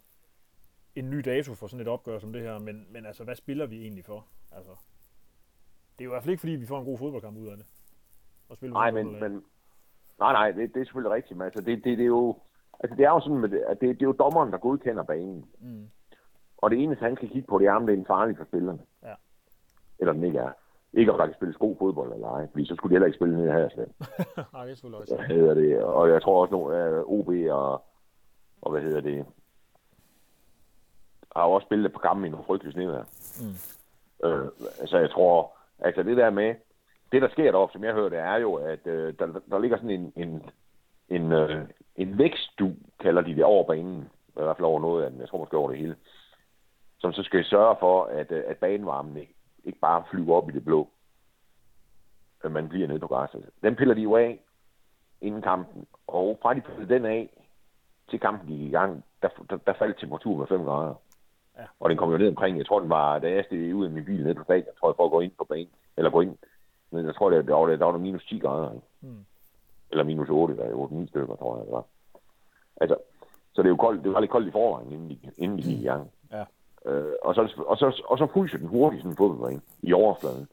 en 0.94 1.10
ny 1.10 1.18
dato 1.18 1.54
for 1.54 1.66
sådan 1.66 1.80
et 1.80 1.88
opgør 1.88 2.18
som 2.18 2.32
det 2.32 2.42
her, 2.42 2.58
men, 2.58 2.87
men 2.90 3.06
altså, 3.06 3.24
hvad 3.24 3.34
spiller 3.34 3.66
vi 3.66 3.82
egentlig 3.82 4.04
for? 4.04 4.26
Altså, 4.52 4.70
det 5.98 6.00
er 6.00 6.04
jo 6.04 6.10
i 6.10 6.14
hvert 6.14 6.22
fald 6.22 6.30
ikke, 6.30 6.40
fordi 6.40 6.52
vi 6.52 6.66
får 6.66 6.78
en 6.78 6.84
god 6.84 6.98
fodboldkamp 6.98 7.37
ud 7.37 7.48
af 7.48 7.56
det. 7.56 7.66
Og 8.48 8.56
spille 8.56 8.72
Nej, 8.72 8.90
men, 8.90 9.20
men 9.20 9.32
nej, 10.18 10.32
nej, 10.32 10.50
det, 10.50 10.74
det 10.74 10.80
er 10.80 10.84
selvfølgelig 10.84 11.12
rigtigt, 11.12 11.38
men 11.38 11.44
altså, 11.44 11.60
det, 11.60 11.84
det, 11.84 11.98
det, 11.98 12.00
er 12.00 12.06
jo, 12.06 12.38
altså, 12.80 12.96
det 12.96 13.04
er 13.04 13.10
jo 13.10 13.20
sådan, 13.20 13.38
med 13.38 13.48
det, 13.48 13.58
at 13.58 13.80
det, 13.80 13.88
det 13.88 14.02
er 14.02 14.06
jo 14.06 14.12
dommeren, 14.12 14.52
der 14.52 14.58
godkender 14.58 15.02
banen. 15.02 15.44
Mm. 15.60 15.88
Og 16.58 16.70
det 16.70 16.82
eneste, 16.82 17.04
han 17.04 17.16
skal 17.16 17.28
kigge 17.28 17.48
på, 17.48 17.58
det 17.58 17.66
er, 17.66 17.72
om 17.72 17.87
det 17.87 17.94
er 17.94 17.98
en 17.98 18.06
farlig 18.06 18.37
for 18.37 18.44
spillerne. 18.44 18.78
Ja. 19.02 19.14
Eller 19.98 20.12
den 20.12 20.24
ikke 20.24 20.38
er. 20.38 20.50
Ikke 20.92 21.12
om 21.12 21.18
der 21.18 21.26
kan 21.26 21.34
spilles 21.34 21.56
god 21.56 21.76
fodbold 21.78 22.12
eller 22.12 22.28
ej, 22.28 22.46
fordi 22.50 22.66
så 22.66 22.74
skulle 22.74 22.90
de 22.90 22.94
heller 22.94 23.06
ikke 23.06 23.16
spille 23.16 23.37
ned 23.37 23.50
her. 23.52 23.68
Nej, 24.52 24.64
det 24.64 24.70
er 24.70 24.74
selvfølgelig 24.74 25.00
også. 25.00 25.16
hvad 25.16 25.26
hedder 25.26 25.54
det? 25.54 25.82
Og 25.82 26.08
jeg 26.08 26.22
tror 26.22 26.42
også, 26.42 26.52
nogle 26.52 26.76
af 26.76 27.02
OB 27.06 27.28
og, 27.50 27.84
og 28.62 28.70
hvad 28.70 28.82
hedder 28.82 29.00
det, 29.00 29.26
har 31.37 31.46
jo 31.46 31.52
også 31.52 31.66
spillet 31.66 31.92
på 31.92 31.98
kampen 31.98 32.26
i 32.26 32.28
nogle 32.28 32.46
frygtelige 32.46 32.72
snevejr. 32.72 33.04
Mm. 33.40 34.28
Øh, 34.28 34.48
altså 34.80 34.98
jeg 34.98 35.10
tror, 35.10 35.56
altså 35.78 36.02
det 36.02 36.16
der 36.16 36.30
med, 36.30 36.54
det 37.12 37.22
der 37.22 37.28
sker 37.28 37.50
deroppe, 37.52 37.72
som 37.72 37.84
jeg 37.84 37.94
hører, 37.94 38.08
det 38.08 38.18
er 38.18 38.37
jo, 38.37 38.54
at 38.54 38.87
øh, 38.87 39.14
der, 39.18 39.40
der 39.50 39.58
ligger 39.58 39.76
sådan 39.76 39.90
en, 39.90 40.12
en, 40.16 40.42
en, 41.08 41.32
øh, 41.32 41.66
en 41.96 42.18
vækstdu, 42.18 42.72
kalder 43.00 43.22
de 43.22 43.35
det, 43.35 43.44
over 43.44 43.64
banen. 43.66 44.11
I 44.28 44.42
hvert 44.42 44.57
fald 44.57 44.66
over 44.66 44.80
noget 44.80 45.04
af 45.04 45.11
den, 45.11 45.20
jeg 45.20 45.28
tror 45.28 45.38
måske 45.38 45.57
over 45.57 45.70
det 45.70 45.78
hele. 45.78 45.96
Som 46.98 47.12
så 47.12 47.22
skal 47.22 47.44
sørge 47.44 47.76
for, 47.80 48.04
at, 48.04 48.33
øh, 48.33 48.42
at 48.46 48.57
banevarmen 48.57 49.16
ikke, 49.16 49.35
ikke 49.64 49.78
bare 49.78 50.04
flyver 50.11 50.37
op 50.37 50.48
i 50.48 50.52
det 50.52 50.64
blå. 50.64 50.88
At 52.44 52.52
man 52.52 52.68
bliver 52.68 52.88
nede 52.88 52.98
på 52.98 53.07
græsset. 53.07 53.50
Den 53.62 53.76
piller 53.76 53.94
de 53.94 54.02
jo 54.02 54.16
af 54.16 54.38
inden 55.20 55.42
kampen. 55.42 55.87
Og 56.07 56.38
fra 56.42 56.54
de 56.54 56.61
pillede 56.61 56.94
den 56.94 57.04
af, 57.04 57.30
til 58.11 58.20
kampen 58.20 58.48
gik 58.48 58.61
i 58.61 58.70
gang, 58.70 59.04
der, 59.22 59.28
der, 59.50 59.57
der 59.57 59.72
faldt 59.72 59.98
temperaturen 59.98 60.38
med 60.38 60.46
5 60.46 60.64
grader. 60.64 60.94
Ja. 61.59 61.64
Og 61.80 61.90
den 61.90 61.98
kom 61.98 62.11
jo 62.11 62.18
ned 62.18 62.28
omkring, 62.28 62.59
jeg 62.59 62.66
tror 62.66 62.80
den 62.80 62.88
var, 62.88 63.18
da 63.18 63.30
jeg 63.30 63.44
steg 63.44 63.74
ud 63.74 63.85
af 63.85 63.90
min 63.90 64.04
bil 64.04 64.24
ned 64.24 64.35
på 64.35 64.44
stadion, 64.44 64.74
tror 64.80 64.88
jeg, 64.88 64.96
for 64.96 65.04
at 65.04 65.11
gå 65.11 65.20
ind 65.20 65.33
på 65.38 65.44
banen, 65.44 65.70
eller 65.96 66.11
gå 66.11 66.20
ind. 66.20 66.37
Men 66.90 67.07
jeg 67.07 67.14
tror, 67.14 67.30
det, 67.30 67.46
der, 67.46 67.54
var, 67.54 67.66
der 67.66 67.85
var 67.85 67.98
minus 67.98 68.26
10 68.26 68.38
grader. 68.38 68.72
ikke? 68.72 68.87
Mm. 69.00 69.24
Eller 69.94 70.04
minus 70.04 70.28
8, 70.28 70.57
der 70.57 70.64
er 70.64 70.74
8 70.74 70.94
9 70.94 71.07
stykker, 71.07 71.37
tror 71.37 71.57
jeg, 71.57 71.66
det 71.66 71.72
var. 71.72 71.85
Altså, 72.80 72.96
så 73.52 73.62
det 73.62 73.66
er 73.66 73.70
jo 73.70 73.76
koldt, 73.76 74.04
det 74.04 74.12
var 74.12 74.20
lidt 74.20 74.30
koldt 74.30 74.48
i 74.48 74.50
forvejen, 74.50 74.92
inden 74.92 75.11
de, 75.11 75.18
inden 75.37 75.59
de 75.59 75.62
gik 75.62 75.80
i 75.80 75.85
gang. 75.85 76.11
Ja. 76.33 76.44
Øh, 76.87 77.12
og, 77.22 77.35
så, 77.35 77.64
og, 77.66 77.76
så, 77.76 78.02
og 78.04 78.18
så 78.18 78.26
fryser 78.26 78.59
den 78.59 78.66
hurtigt 78.66 79.00
sådan 79.00 79.12
en 79.12 79.16
fodboldbane 79.16 79.61
i 79.83 79.92
overfladen. 79.92 80.48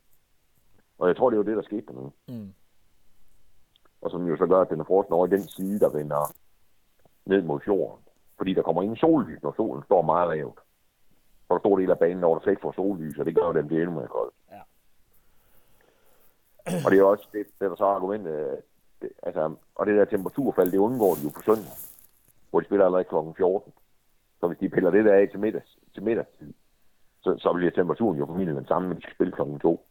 Og 0.99 1.07
jeg 1.07 1.17
tror, 1.17 1.29
det 1.29 1.35
er 1.35 1.43
jo 1.43 1.49
det, 1.49 1.57
der 1.57 1.63
skete 1.63 1.85
dernede. 1.87 2.11
Mm. 2.27 2.53
Og 4.01 4.11
som 4.11 4.27
jo 4.27 4.37
så 4.37 4.45
gør, 4.45 4.61
at 4.61 4.69
den 4.69 4.79
er 4.79 4.83
frosset 4.83 5.11
over 5.11 5.27
i 5.27 5.29
den 5.29 5.43
side, 5.47 5.79
der 5.79 5.89
vender 5.89 6.33
ned 7.25 7.41
mod 7.41 7.59
fjorden. 7.59 8.03
Fordi 8.37 8.53
der 8.53 8.61
kommer 8.61 8.81
ingen 8.81 8.97
sollys, 8.97 9.43
når 9.43 9.53
solen 9.57 9.83
står 9.83 10.01
meget 10.01 10.37
lavt. 10.37 10.59
For 11.47 11.55
der 11.55 11.59
stor 11.59 11.77
del 11.77 11.91
af 11.91 11.99
banen, 11.99 12.19
hvor 12.19 12.33
der 12.33 12.41
slet 12.41 12.51
ikke 12.51 12.61
får 12.61 12.71
sollys, 12.71 13.19
og 13.19 13.25
det 13.25 13.35
gør, 13.35 13.49
at 13.49 13.55
den 13.55 13.67
bliver 13.67 13.81
endnu 13.81 13.95
mere 13.99 14.07
kold. 14.07 14.31
Ja. 14.51 14.61
Og 16.85 16.91
det 16.91 16.99
er 16.99 17.03
også 17.03 17.27
det, 17.31 17.45
det 17.59 17.65
er 17.65 17.69
der 17.69 17.75
så 17.75 17.85
argumentet. 17.85 18.31
at 18.31 18.63
altså, 19.23 19.55
og 19.75 19.85
det 19.85 19.97
der 19.97 20.05
temperaturfald, 20.05 20.71
det 20.71 20.77
undgår 20.77 21.15
de 21.15 21.21
jo 21.23 21.29
på 21.35 21.41
søndag, 21.41 21.71
hvor 22.49 22.59
de 22.59 22.65
spiller 22.65 22.85
allerede 22.85 23.03
kl. 23.03 23.15
14. 23.37 23.73
Så 24.39 24.47
hvis 24.47 24.57
de 24.59 24.69
piller 24.69 24.91
det 24.91 25.05
der 25.05 25.13
af 25.13 25.27
til 25.31 25.39
middag, 25.39 25.61
til 25.93 26.03
middag 26.03 26.25
så, 27.23 27.37
så 27.37 27.53
bliver 27.53 27.71
temperaturen 27.71 28.17
jo 28.19 28.25
formentlig 28.25 28.55
den 28.55 28.65
samme, 28.67 28.87
når 28.87 28.95
de 28.95 29.01
skal 29.01 29.13
spille 29.15 29.33
kl. 29.33 29.41
2. 29.61 29.87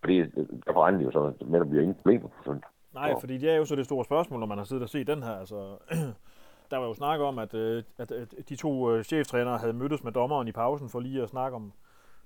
Fordi 0.00 0.18
der 0.66 0.82
regner 0.82 0.98
de 0.98 1.04
jo 1.04 1.10
så 1.12 1.20
med, 1.46 1.54
at 1.60 1.64
der 1.64 1.70
bliver 1.70 1.82
ingen 1.82 1.94
problemer 1.94 2.28
på 2.28 2.42
søndag. 2.44 2.68
Nej, 2.94 3.08
Ja. 3.08 3.14
fordi 3.14 3.38
det 3.38 3.50
er 3.50 3.56
jo 3.56 3.64
så 3.64 3.76
det 3.76 3.84
store 3.84 4.04
spørgsmål, 4.04 4.40
når 4.40 4.46
man 4.46 4.58
har 4.58 4.64
siddet 4.64 4.82
og 4.82 4.88
set 4.88 5.06
den 5.06 5.22
her. 5.22 5.32
Altså, 5.36 5.76
der 6.70 6.76
var 6.76 6.86
jo 6.86 6.94
snak 6.94 7.20
om, 7.20 7.38
at, 7.38 7.54
øh, 7.54 7.82
at, 7.98 8.10
at 8.12 8.34
de 8.48 8.56
to 8.56 8.90
øh, 8.90 9.04
cheftrænere 9.04 9.58
havde 9.58 9.72
mødtes 9.72 10.04
med 10.04 10.12
dommeren 10.12 10.48
i 10.48 10.52
pausen 10.52 10.88
for 10.88 11.00
lige 11.00 11.22
at 11.22 11.28
snakke 11.28 11.56
om, 11.56 11.72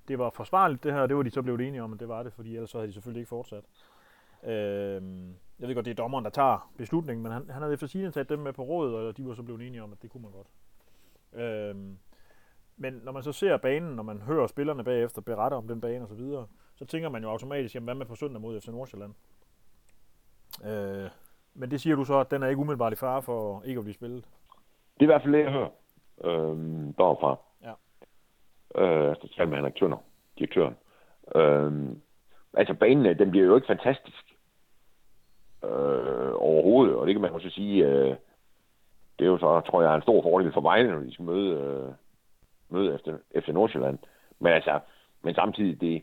det 0.09 0.19
var 0.19 0.31
forsvarligt 0.31 0.85
det 0.85 0.93
her, 0.93 1.01
og 1.01 1.09
det 1.09 1.17
var 1.17 1.23
de 1.23 1.31
så 1.31 1.43
blevet 1.43 1.61
enige 1.61 1.83
om, 1.83 1.93
at 1.93 2.01
det 2.01 2.09
var 2.09 2.23
det, 2.23 2.33
fordi 2.33 2.55
ellers 2.55 2.71
så 2.71 2.79
havde 2.79 2.89
de 2.89 2.93
selvfølgelig 2.93 3.21
ikke 3.21 3.29
fortsat. 3.29 3.65
Øhm, 4.45 5.35
jeg 5.59 5.69
ved 5.69 5.75
godt, 5.75 5.85
det 5.85 5.91
er 5.91 5.95
dommeren, 5.95 6.25
der 6.25 6.31
tager 6.31 6.73
beslutningen, 6.79 7.23
men 7.23 7.33
han, 7.33 7.51
han 7.51 7.63
havde 7.63 7.75
efter 7.75 7.87
sigende 7.87 8.13
taget 8.13 8.29
dem 8.29 8.39
med 8.39 8.53
på 8.53 8.63
rådet, 8.63 8.95
og 8.95 9.17
de 9.17 9.27
var 9.27 9.35
så 9.35 9.43
blevet 9.43 9.67
enige 9.67 9.83
om, 9.83 9.93
at 9.93 10.03
det 10.03 10.11
kunne 10.11 10.23
man 10.23 10.33
godt. 10.33 10.47
Øhm, 11.33 11.99
Men 12.77 13.01
når 13.05 13.13
man 13.13 13.23
så 13.23 13.33
ser 13.33 13.57
banen, 13.57 13.97
når 13.97 14.03
man 14.03 14.21
hører 14.21 14.47
spillerne 14.47 14.85
bagefter 14.85 15.23
berette 15.23 15.55
om 15.55 15.69
den 15.69 15.81
bane 15.81 16.03
og 16.05 16.09
så 16.09 16.15
videre, 16.15 16.47
så 16.75 16.85
tænker 16.85 17.09
man 17.09 17.23
jo 17.23 17.31
automatisk, 17.31 17.75
jamen 17.75 17.85
hvad 17.85 17.95
med 17.95 18.07
på 18.07 18.15
søndag 18.15 18.41
mod 18.41 18.61
FC 18.61 18.69
Nordsjælland? 18.69 19.15
Øh, 20.65 21.11
men 21.55 21.71
det 21.71 21.81
siger 21.81 21.97
du 21.97 22.05
så, 22.05 22.19
at 22.21 22.31
den 22.31 22.43
er 22.43 22.49
ikke 22.49 22.61
umiddelbart 22.61 22.93
i 22.93 22.97
fare 22.97 23.23
for 23.23 23.63
ikke 23.63 23.79
at 23.79 23.85
blive 23.85 23.95
spillet. 23.95 24.25
Det 24.95 25.01
er 25.01 25.05
i 25.05 25.07
hvert 25.07 25.23
fald 25.23 25.33
det, 25.33 25.43
jeg 25.45 25.53
hører 25.53 25.71
øhm, 26.25 26.95
derfra. 26.95 27.37
Ja. 27.63 27.73
Øh, 28.83 29.09
altså, 29.11 29.29
taler 29.37 29.49
med 29.49 29.57
Henrik 29.57 29.75
Tønder, 29.75 29.99
direktøren. 30.39 30.77
Øhm, 31.35 32.01
altså, 32.57 32.75
banen, 32.75 33.07
øh, 33.07 33.19
den 33.19 33.31
bliver 33.31 33.47
jo 33.47 33.57
ikke 33.57 33.67
fantastisk 33.67 34.25
øh, 35.65 36.33
overhovedet, 36.35 36.97
og 36.97 37.07
det 37.07 37.15
kan 37.15 37.23
man 37.23 37.31
også 37.31 37.51
sige, 37.51 37.85
øh, 37.87 38.17
det 39.19 39.25
er 39.25 39.31
jo 39.31 39.39
så, 39.39 39.61
tror 39.61 39.83
jeg, 39.83 39.95
en 39.95 40.03
stor 40.03 40.23
fordel 40.23 40.53
for 40.53 40.61
Vejle, 40.61 40.91
når 40.91 40.99
de 40.99 41.13
skal 41.13 41.25
møde, 41.25 41.61
øh, 41.61 41.93
møde 42.69 42.95
efter, 42.95 43.19
efter 43.31 43.53
Nordsjælland. 43.53 43.99
Men 44.39 44.53
altså, 44.53 44.81
men 45.23 45.35
samtidig, 45.35 45.81
det, 45.81 46.03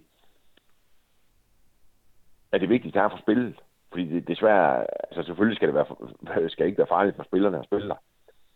er 2.51 2.57
det 2.57 2.69
vigtigste 2.69 2.99
her 2.99 3.09
for 3.09 3.17
spillet. 3.17 3.55
Fordi 3.91 4.05
det, 4.05 4.27
desværre, 4.27 4.85
altså 5.03 5.23
selvfølgelig 5.23 5.55
skal 5.55 5.67
det, 5.67 5.75
være, 5.75 6.49
skal 6.49 6.65
ikke 6.65 6.77
være 6.77 6.87
farligt 6.87 7.15
for 7.15 7.23
spillerne 7.23 7.59
at 7.59 7.65
spille 7.65 7.89
der. 7.89 7.95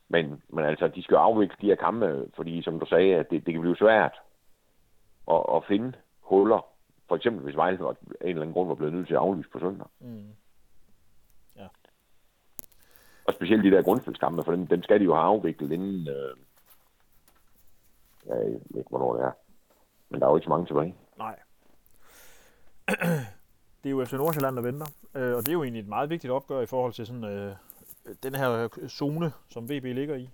Men, 0.10 0.44
men 0.50 0.66
altså, 0.66 0.88
de 0.88 1.04
skal 1.04 1.16
jo 1.16 1.20
afvikle 1.20 1.58
de 1.62 1.68
her 1.68 1.76
kampe, 1.76 2.26
fordi 2.36 2.62
som 2.62 2.80
du 2.80 2.86
sagde, 2.86 3.16
at 3.16 3.30
det, 3.30 3.46
det 3.46 3.54
kan 3.54 3.62
blive 3.62 3.78
svært 3.78 4.16
at, 5.32 5.44
at 5.56 5.66
finde 5.68 5.94
huller. 6.22 6.66
For 7.08 7.16
eksempel 7.16 7.44
hvis 7.44 7.56
Vejle 7.56 7.88
af 7.88 7.92
en 7.92 7.96
eller 8.22 8.42
anden 8.42 8.54
grund 8.54 8.68
var 8.68 8.76
blevet 8.76 8.94
nødt 8.94 9.08
til 9.08 9.14
at 9.14 9.20
aflyse 9.20 9.50
på 9.50 9.60
søndag. 9.60 9.88
Mm. 10.00 10.28
Ja. 11.56 11.68
Og 13.28 13.34
specielt 13.34 13.64
de 13.64 13.72
der 13.72 13.82
grundspilskampe, 13.82 14.44
for 14.44 14.52
dem, 14.52 14.68
dem 14.68 14.84
skal 14.84 15.00
de 15.00 15.06
jo 15.06 15.14
have 15.14 15.26
afviklet 15.26 15.72
inden... 15.72 16.08
Øh, 16.08 16.38
jeg 18.26 18.38
ved 18.38 18.78
ikke, 18.78 18.90
hvornår 18.90 19.16
det 19.16 19.24
er. 19.24 19.32
Men 20.10 20.20
der 20.20 20.28
er 20.28 20.32
jo 20.32 20.38
ikke 20.38 20.46
så 20.46 20.50
mange 20.50 20.66
tilbage. 20.66 20.96
Nej. 21.18 21.40
det 23.84 23.86
er 23.86 23.90
jo 23.90 24.06
FC 24.06 24.14
Nordsjælland, 24.14 24.56
der 24.56 24.62
venter. 24.62 24.86
Øh, 25.16 25.36
og 25.36 25.42
det 25.42 25.48
er 25.48 25.54
jo 25.54 25.64
egentlig 25.64 25.82
et 25.82 25.88
meget 25.88 26.10
vigtigt 26.10 26.32
opgør 26.32 26.62
i 26.62 26.66
forhold 26.66 26.94
til 26.94 27.08
sådan, 27.08 27.24
øh, 27.24 27.56
den 28.24 28.36
her 28.36 28.68
zone, 28.88 29.32
som 29.50 29.70
VB 29.70 29.84
ligger 29.84 30.16
i. 30.16 30.30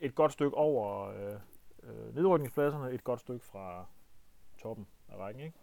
Et 0.00 0.14
godt 0.14 0.32
stykke 0.32 0.56
over 0.56 1.08
øh, 1.08 1.34
øh, 1.82 2.14
nedrykningspladserne, 2.14 2.90
et 2.92 3.04
godt 3.04 3.20
stykke 3.20 3.44
fra 3.44 3.84
toppen 4.58 4.86
af 5.08 5.16
rækken, 5.16 5.42
ikke? 5.44 5.58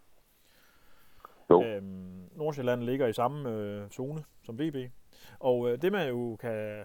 Jo. 1.50 1.62
Øhm, 1.62 2.28
Nordsjælland 2.36 2.82
ligger 2.82 3.06
i 3.06 3.12
samme 3.12 3.50
øh, 3.50 3.90
zone 3.90 4.24
som 4.42 4.58
VB. 4.58 4.76
Og 5.38 5.70
øh, 5.70 5.82
det 5.82 5.92
man 5.92 6.08
jo 6.08 6.36
kan 6.40 6.84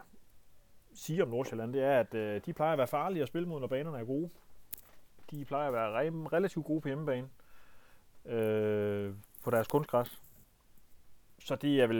sige 0.93 1.23
om 1.23 1.29
Nordsjælland, 1.29 1.73
det 1.73 1.83
er, 1.83 1.99
at 1.99 2.13
øh, 2.13 2.41
de 2.45 2.53
plejer 2.53 2.71
at 2.71 2.77
være 2.77 2.87
farlige 2.87 3.21
at 3.21 3.27
spille 3.27 3.47
mod, 3.47 3.59
når 3.59 3.67
banerne 3.67 3.99
er 3.99 4.05
gode. 4.05 4.29
De 5.31 5.45
plejer 5.45 5.67
at 5.67 5.73
være 5.73 6.07
re- 6.07 6.33
relativt 6.33 6.65
gode 6.65 6.81
på 6.81 6.87
hjemmebane. 6.87 7.29
Øh, 8.25 9.13
på 9.43 9.51
deres 9.51 9.67
kunstgræs. 9.67 10.21
Så 11.39 11.55
det 11.55 11.81
er 11.81 11.87
vel 11.87 11.97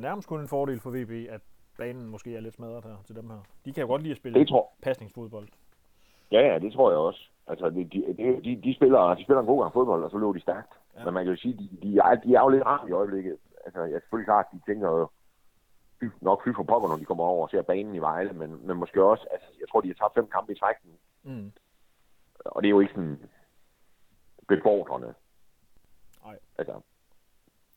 nærmest 0.00 0.28
kun 0.28 0.40
en 0.40 0.48
fordel 0.48 0.80
for 0.80 0.90
VB, 0.90 1.28
at 1.30 1.40
banen 1.78 2.06
måske 2.08 2.36
er 2.36 2.40
lidt 2.40 2.54
smadret 2.54 2.84
her 2.84 2.96
til 3.06 3.16
dem 3.16 3.30
her. 3.30 3.40
De 3.64 3.72
kan 3.72 3.80
jo 3.80 3.86
godt 3.86 4.02
lide 4.02 4.10
at 4.12 4.16
spille 4.16 4.38
Det 4.38 4.48
tror, 4.48 4.72
pasningsfodbold. 4.82 5.48
Ja, 6.30 6.40
ja, 6.40 6.58
det 6.58 6.72
tror 6.72 6.90
jeg 6.90 6.98
også. 6.98 7.20
Altså, 7.46 7.70
de, 7.70 7.84
de, 7.84 8.14
de, 8.44 8.60
de, 8.64 8.74
spiller, 8.74 9.14
de 9.14 9.22
spiller 9.22 9.40
en 9.40 9.46
god 9.46 9.60
gang 9.62 9.72
fodbold, 9.72 10.04
og 10.04 10.10
så 10.10 10.18
løber 10.18 10.32
de 10.32 10.40
stærkt. 10.40 10.72
Ja. 10.96 11.04
Men 11.04 11.14
man 11.14 11.24
kan 11.24 11.34
jo 11.34 11.40
sige, 11.40 11.54
de, 11.58 11.68
de, 11.82 11.98
er, 11.98 12.14
de 12.14 12.34
er 12.34 12.40
jo 12.40 12.48
lidt 12.48 12.66
ramt 12.66 12.88
i 12.88 12.92
øjeblikket. 12.92 13.36
Altså, 13.64 13.80
jeg 13.80 13.94
er 13.94 14.00
selvfølgelig 14.00 14.26
klart, 14.26 14.46
de 14.52 14.60
tænker 14.66 14.88
jo 14.88 15.08
nok 16.20 16.44
fy 16.44 16.48
for 16.56 16.62
pokker, 16.62 16.88
når 16.88 16.96
de 16.96 17.04
kommer 17.04 17.24
over 17.24 17.42
og 17.42 17.50
ser 17.50 17.62
banen 17.62 17.94
i 17.94 17.98
Vejle, 17.98 18.32
men, 18.32 18.66
men 18.66 18.76
måske 18.76 19.04
også, 19.04 19.26
altså, 19.30 19.48
jeg 19.60 19.68
tror, 19.68 19.80
de 19.80 19.88
har 19.88 19.94
tabt 19.94 20.14
fem 20.14 20.28
kampe 20.28 20.52
i 20.52 20.58
træk 20.58 20.76
nu. 20.84 20.92
Mm. 21.22 21.52
Og 22.44 22.62
det 22.62 22.68
er 22.68 22.70
jo 22.70 22.80
ikke 22.80 22.92
sådan 22.92 23.20
befordrende. 24.48 25.14
Nej. 26.24 26.38
Altså, 26.58 26.80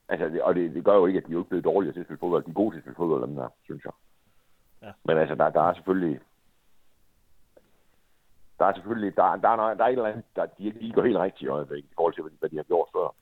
altså 0.09 0.25
det, 0.25 0.41
og 0.41 0.55
det, 0.55 0.75
det, 0.75 0.85
gør 0.85 0.95
jo 0.95 1.05
ikke, 1.05 1.17
at 1.17 1.25
de 1.25 1.29
er 1.29 1.33
jo 1.33 1.39
ikke 1.39 1.49
blevet 1.49 1.65
dårligere 1.65 1.93
til 1.93 1.99
at 1.99 2.05
spille 2.05 2.19
fodbold. 2.19 2.43
De 2.43 2.49
er 2.49 2.53
gode 2.53 2.75
til 2.75 2.77
at 2.77 2.83
spille 2.83 2.95
fodbold, 2.95 3.21
dem 3.21 3.35
der, 3.35 3.49
synes 3.63 3.85
jeg. 3.85 3.93
Ja. 4.81 4.91
Men 5.03 5.17
altså, 5.17 5.35
der, 5.35 5.49
der 5.49 5.61
er 5.61 5.73
selvfølgelig... 5.73 6.19
Der 8.59 8.65
er 8.65 8.73
selvfølgelig... 8.73 9.15
Der, 9.15 9.35
der, 9.35 9.49
er, 9.49 9.55
noget, 9.55 9.77
der 9.77 9.83
er 9.83 9.87
et 9.87 9.91
eller 9.91 10.05
andet, 10.05 10.25
der 10.35 10.45
de 10.45 10.65
ikke 10.65 10.79
lige 10.79 10.93
går 10.93 11.03
helt 11.03 11.17
rigtigt 11.17 11.41
i 11.41 11.47
øjeblikket, 11.47 11.89
i 11.89 11.93
forhold 11.95 12.13
til, 12.13 12.23
hvad 12.39 12.49
de, 12.49 12.55
har 12.55 12.63
gjort 12.63 12.89
før. 12.95 13.15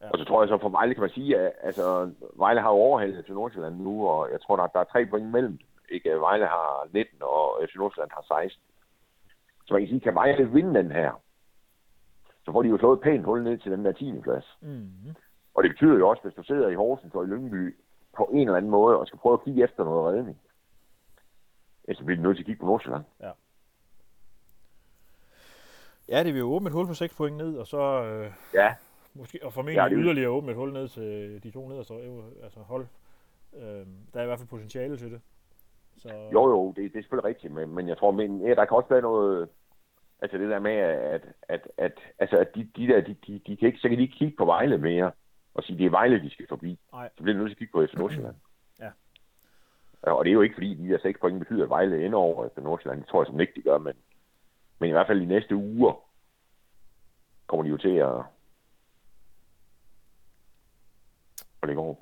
Ja. 0.00 0.10
Og 0.10 0.18
så 0.18 0.24
tror 0.24 0.42
jeg 0.42 0.48
så 0.48 0.58
for 0.58 0.68
Vejle 0.68 0.94
kan 0.94 1.00
man 1.00 1.10
sige, 1.10 1.38
at 1.38 1.52
altså, 1.62 2.10
Vejle 2.36 2.60
har 2.60 2.68
overhældet 2.68 3.24
til 3.24 3.34
Nordsjælland 3.34 3.76
nu, 3.76 4.08
og 4.08 4.30
jeg 4.32 4.40
tror, 4.40 4.56
der, 4.56 4.66
der 4.66 4.80
er 4.80 4.84
tre 4.84 5.06
point 5.06 5.30
mellem 5.30 5.58
dem. 5.58 5.66
Ikke? 5.90 6.20
Vejle 6.20 6.46
har 6.46 6.88
19, 6.92 7.22
og 7.22 7.60
FC 7.68 7.74
Nordsjælland 7.76 8.10
har 8.14 8.40
16. 8.42 8.62
Så 9.66 9.74
man 9.74 9.82
kan 9.82 9.88
sige, 9.88 10.00
kan 10.00 10.14
Vejle 10.14 10.50
vinde 10.50 10.74
den 10.74 10.92
her, 10.92 11.12
så 12.44 12.52
får 12.52 12.62
de 12.62 12.68
jo 12.68 12.78
slået 12.78 12.96
et 12.96 13.02
pænt 13.02 13.24
hul 13.24 13.42
ned 13.42 13.58
til 13.58 13.72
den 13.72 13.84
der 13.84 13.92
10. 13.92 14.20
plads. 14.22 14.58
Mm. 14.60 14.90
Og 15.54 15.62
det 15.62 15.70
betyder 15.70 15.98
jo 15.98 16.08
også, 16.08 16.22
hvis 16.22 16.34
du 16.34 16.42
sidder 16.42 16.68
i 16.68 16.74
Horsens 16.74 17.14
og 17.14 17.24
i 17.24 17.26
Lyngby 17.26 17.76
på 18.16 18.30
en 18.32 18.46
eller 18.48 18.56
anden 18.56 18.70
måde 18.70 18.98
og 18.98 19.06
skal 19.06 19.18
prøve 19.18 19.32
at 19.32 19.44
kigge 19.44 19.64
efter 19.64 19.84
noget 19.84 20.14
redning, 20.14 20.38
ja, 21.90 21.94
så 21.94 22.04
bliver 22.04 22.16
du 22.16 22.22
nødt 22.22 22.36
til 22.36 22.42
at 22.42 22.46
kigge 22.46 22.60
på 22.60 22.66
Nordsjælland. 22.66 23.04
Ja, 26.08 26.24
det 26.24 26.34
vil 26.34 26.40
jo 26.40 26.52
åbne 26.52 26.66
et 26.66 26.72
hul 26.72 26.86
på 26.86 26.94
6 26.94 27.14
point 27.14 27.36
ned, 27.36 27.56
og 27.56 27.66
så 27.66 28.04
øh, 28.04 28.32
Ja, 28.54 28.74
måske, 29.14 29.38
og 29.42 29.52
formentlig 29.52 29.76
Ja, 29.76 29.82
ja, 29.82 29.88
det 29.88 29.98
yderligere 30.04 30.30
åbne 30.30 30.50
et 30.50 30.56
hul 30.56 30.72
ned 30.72 30.88
til 30.88 31.40
de 31.42 31.50
to 31.50 31.68
nederste 31.68 31.94
øh, 31.94 32.24
altså 32.42 32.60
hold. 32.60 32.86
Øh, 33.56 33.86
der 34.12 34.20
er 34.20 34.22
i 34.22 34.26
hvert 34.26 34.38
fald 34.38 34.48
potentiale 34.48 34.96
til 34.96 35.12
det. 35.12 35.20
Så, 35.96 36.08
jo 36.32 36.50
jo, 36.50 36.68
det, 36.68 36.76
det 36.76 36.98
er 36.98 37.02
selvfølgelig 37.02 37.24
rigtigt, 37.24 37.52
men, 37.52 37.74
men 37.74 37.88
jeg 37.88 37.98
tror, 37.98 38.10
men, 38.10 38.40
ja, 38.40 38.54
der 38.54 38.64
kan 38.64 38.76
også 38.76 38.88
være 38.88 39.02
noget, 39.02 39.48
altså 40.22 40.38
det 40.38 40.50
der 40.50 40.58
med, 40.58 40.72
at, 40.72 41.22
at, 41.42 41.68
at, 41.78 41.92
altså, 42.18 42.36
at 42.36 42.54
de, 42.54 42.68
de 42.76 42.86
der, 42.86 43.00
de, 43.00 43.16
de, 43.26 43.40
de 43.46 43.56
kan 43.56 43.66
ikke, 43.66 43.78
så 43.78 43.88
kan 43.88 43.98
de 43.98 44.02
ikke 44.02 44.16
kigge 44.16 44.36
på 44.36 44.44
Vejle 44.44 44.78
mere, 44.78 45.12
og 45.54 45.62
sige, 45.62 45.78
det 45.78 45.86
er 45.86 45.90
Vejle, 45.90 46.22
de 46.22 46.30
skal 46.30 46.46
forbi. 46.48 46.78
Nej. 46.92 47.10
Så 47.16 47.22
bliver 47.22 47.34
de 47.34 47.38
nødt 47.38 47.50
til 47.50 47.54
at 47.54 47.58
kigge 47.58 47.72
på 47.72 47.86
FC 47.86 47.94
Nordsjælland. 47.94 48.36
Ja. 50.06 50.12
Og 50.12 50.24
det 50.24 50.30
er 50.30 50.34
jo 50.34 50.40
ikke 50.40 50.54
fordi, 50.54 50.74
de 50.74 50.88
der 50.88 50.98
seks 50.98 51.20
point 51.20 51.38
betyder, 51.38 51.62
at 51.62 51.70
Vejle 51.70 52.06
ender 52.06 52.18
over 52.18 52.46
efter 52.46 52.62
Nordsjælland. 52.62 53.00
Det 53.00 53.08
tror 53.08 53.22
jeg 53.22 53.26
som 53.26 53.40
ikke, 53.40 53.52
de 53.56 53.62
gør, 53.62 53.78
men, 53.78 53.94
men 54.78 54.88
i 54.88 54.92
hvert 54.92 55.06
fald 55.06 55.20
de 55.20 55.26
næste 55.26 55.56
uger 55.56 55.92
kommer 57.46 57.64
de 57.64 57.70
jo 57.70 57.76
til 57.76 57.96
at, 57.96 58.18
at 61.62 61.68
ligge 61.68 61.82
over. 61.82 61.94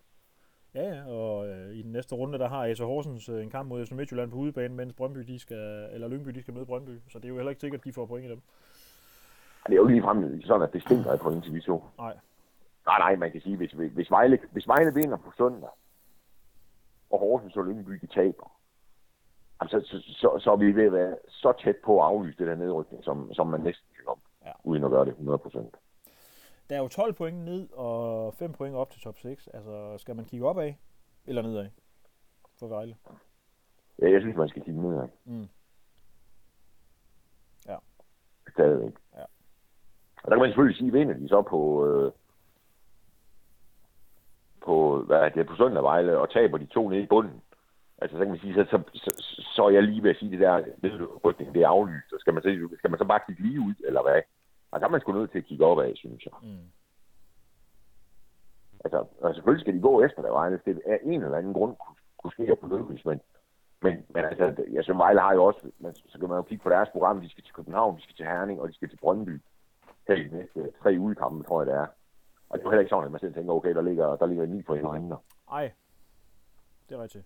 Ja, 0.74 0.94
ja, 0.94 1.06
og 1.06 1.48
øh, 1.48 1.74
i 1.74 1.82
den 1.82 1.92
næste 1.92 2.14
runde, 2.14 2.38
der 2.38 2.48
har 2.48 2.66
AC 2.66 2.78
Horsens 2.78 3.28
øh, 3.28 3.42
en 3.42 3.50
kamp 3.50 3.68
mod 3.68 3.86
FC 3.86 3.92
Midtjylland 3.92 4.30
på 4.30 4.36
udebane, 4.36 4.74
mens 4.74 4.92
Brøndby, 4.92 5.20
de 5.20 5.38
skal, 5.38 5.88
eller 5.92 6.08
Lyngby, 6.08 6.30
de 6.30 6.42
skal 6.42 6.54
møde 6.54 6.66
Brøndby. 6.66 7.00
Så 7.08 7.18
det 7.18 7.24
er 7.24 7.28
jo 7.28 7.34
heller 7.34 7.50
ikke 7.50 7.60
sikkert, 7.60 7.80
at 7.80 7.84
de 7.84 7.92
får 7.92 8.06
point 8.06 8.26
i 8.26 8.30
dem. 8.30 8.40
Det 9.66 9.72
er 9.72 9.76
jo 9.76 9.86
lige 9.86 10.02
frem 10.02 10.42
sådan, 10.42 10.62
at 10.62 10.72
det 10.72 10.82
stinker 10.82 11.10
af 11.10 11.20
point 11.20 11.44
til 11.44 11.52
de 11.52 11.60
to. 11.60 11.84
Nej. 11.98 12.14
Nej, 12.86 12.98
nej, 12.98 13.16
man 13.16 13.32
kan 13.32 13.40
sige, 13.40 13.56
hvis, 13.56 13.72
hvis, 13.72 14.10
Vejle, 14.10 14.38
hvis 14.52 14.68
Vejle 14.68 14.94
vinder 14.94 15.16
på 15.16 15.32
søndag, 15.38 15.68
og 17.10 17.18
Horsens 17.18 17.56
og 17.56 17.64
Lyngby, 17.64 17.92
de 17.92 18.06
taber, 18.06 18.60
altså, 19.60 19.80
så, 19.80 19.98
så, 20.00 20.38
så 20.44 20.52
er 20.52 20.56
vi 20.56 20.72
ved 20.76 20.84
at 20.86 20.92
være 20.92 21.16
så 21.28 21.52
tæt 21.64 21.76
på 21.84 22.00
at 22.00 22.06
aflyse 22.06 22.38
det 22.38 22.46
der 22.46 22.54
nedrykning, 22.54 23.04
som, 23.04 23.32
som 23.32 23.46
man 23.46 23.60
næsten 23.60 23.86
kan 23.96 24.04
komme, 24.04 24.22
Ja. 24.46 24.52
uden 24.64 24.84
at 24.84 24.90
gøre 24.90 25.04
det 25.04 25.10
100 25.10 25.38
procent. 25.38 25.76
Der 26.70 26.76
er 26.76 26.80
jo 26.82 26.88
12 26.88 27.12
point 27.14 27.36
ned 27.44 27.68
og 27.72 28.34
5 28.34 28.52
point 28.52 28.74
op 28.76 28.90
til 28.90 29.00
top 29.02 29.18
6. 29.18 29.46
Altså, 29.54 29.94
skal 29.98 30.16
man 30.16 30.24
kigge 30.24 30.46
opad 30.46 30.72
eller 31.26 31.42
nedad 31.42 31.68
for 32.58 32.66
Vejle? 32.66 32.96
Ja, 34.02 34.10
jeg 34.10 34.20
synes, 34.20 34.36
man 34.36 34.48
skal 34.48 34.62
kigge 34.62 34.82
nedad. 34.82 35.08
Mm. 35.24 35.48
Ja. 37.66 37.76
Stadigvæk. 38.52 38.92
Ja. 39.16 39.22
Og 40.22 40.30
der 40.30 40.30
kan 40.30 40.38
man 40.38 40.48
selvfølgelig 40.48 40.78
sige, 40.78 40.92
vinder 40.92 41.14
de 41.14 41.28
så 41.28 41.42
på, 41.42 41.86
øh, 41.86 42.12
på, 44.70 44.76
hvad 45.08 45.18
er 45.24 45.28
det, 45.28 45.46
på 45.46 45.56
søndag 45.56 45.82
Vejle, 45.82 46.18
og 46.18 46.30
taber 46.30 46.58
de 46.58 46.66
to 46.66 46.88
nede 46.88 47.02
i 47.02 47.12
bunden. 47.12 47.42
Altså, 48.02 48.14
så 48.16 48.22
kan 48.24 48.32
man 48.34 48.40
sige, 48.40 48.54
så, 48.54 48.64
så, 48.72 48.78
så, 49.04 49.10
så 49.54 49.62
er 49.66 49.70
jeg 49.70 49.82
lige 49.82 50.02
ved 50.02 50.10
at 50.10 50.16
sige 50.16 50.30
det 50.30 50.40
der, 50.40 50.54
ved 50.82 50.98
du, 50.98 51.06
rykning, 51.24 51.54
det 51.54 51.62
er 51.62 51.68
aflyst, 51.68 52.12
og 52.14 52.20
skal 52.20 52.34
man, 52.34 52.42
så, 52.42 52.48
skal 52.78 52.90
man 52.90 52.98
så 52.98 53.04
bare 53.04 53.20
kigge 53.26 53.42
lige 53.42 53.60
ud, 53.60 53.74
eller 53.88 54.02
hvad? 54.02 54.20
Og 54.70 54.80
der 54.80 54.86
er 54.86 54.90
man 54.90 55.00
sgu 55.00 55.12
nødt 55.12 55.30
til 55.30 55.38
at 55.38 55.44
kigge 55.44 55.66
opad, 55.66 55.96
synes 55.96 56.24
jeg. 56.26 56.34
Mm. 56.42 56.68
Altså, 58.84 58.98
og 59.20 59.34
selvfølgelig 59.34 59.64
skal 59.64 59.74
de 59.74 59.80
gå 59.88 60.02
efter 60.02 60.22
der 60.22 60.30
Vejle, 60.30 60.60
det 60.64 60.80
er 60.86 60.98
en 61.02 61.22
eller 61.22 61.38
anden 61.38 61.52
grund 61.52 61.76
kunne, 61.76 61.96
kunne 62.18 62.32
ske 62.32 62.56
på 62.60 62.66
Lykkes, 62.72 63.04
men, 63.04 63.20
men, 63.82 63.94
men 64.14 64.24
altså, 64.24 64.44
jeg 64.76 64.84
synes, 64.84 64.98
Vejle 64.98 65.20
har 65.20 65.34
jo 65.34 65.44
også, 65.44 65.70
man, 65.78 65.94
så 65.94 66.18
kan 66.18 66.28
man 66.28 66.36
jo 66.36 66.42
kigge 66.42 66.62
på 66.62 66.70
deres 66.70 66.88
program, 66.92 67.20
de 67.20 67.30
skal 67.30 67.44
til 67.44 67.54
København, 67.54 67.96
de 67.96 68.02
skal 68.02 68.16
til 68.16 68.26
Herning, 68.26 68.60
og 68.60 68.68
de 68.68 68.74
skal 68.74 68.88
til 68.88 69.02
Brøndby. 69.02 69.40
Her 70.08 70.14
i 70.14 70.28
næste 70.32 70.72
tre 70.82 70.96
ugekampe, 70.98 71.44
tror 71.44 71.60
jeg 71.62 71.66
det 71.66 71.74
er. 71.74 71.86
Og 72.50 72.58
det 72.58 72.64
jo 72.64 72.70
heller 72.70 72.80
ikke 72.80 72.90
sådan, 72.90 73.04
at 73.04 73.10
man 73.10 73.20
selv 73.20 73.34
tænker, 73.34 73.52
okay, 73.52 73.74
der 73.74 73.82
ligger, 73.82 74.16
der 74.16 74.26
ligger 74.26 74.46
ni 74.46 74.62
point 74.62 74.84
og 74.86 74.94
der. 74.94 75.16
Ej, 75.52 75.72
det 76.88 76.94
er 76.98 77.02
rigtigt. 77.02 77.24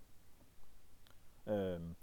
Øhm. 1.47 1.95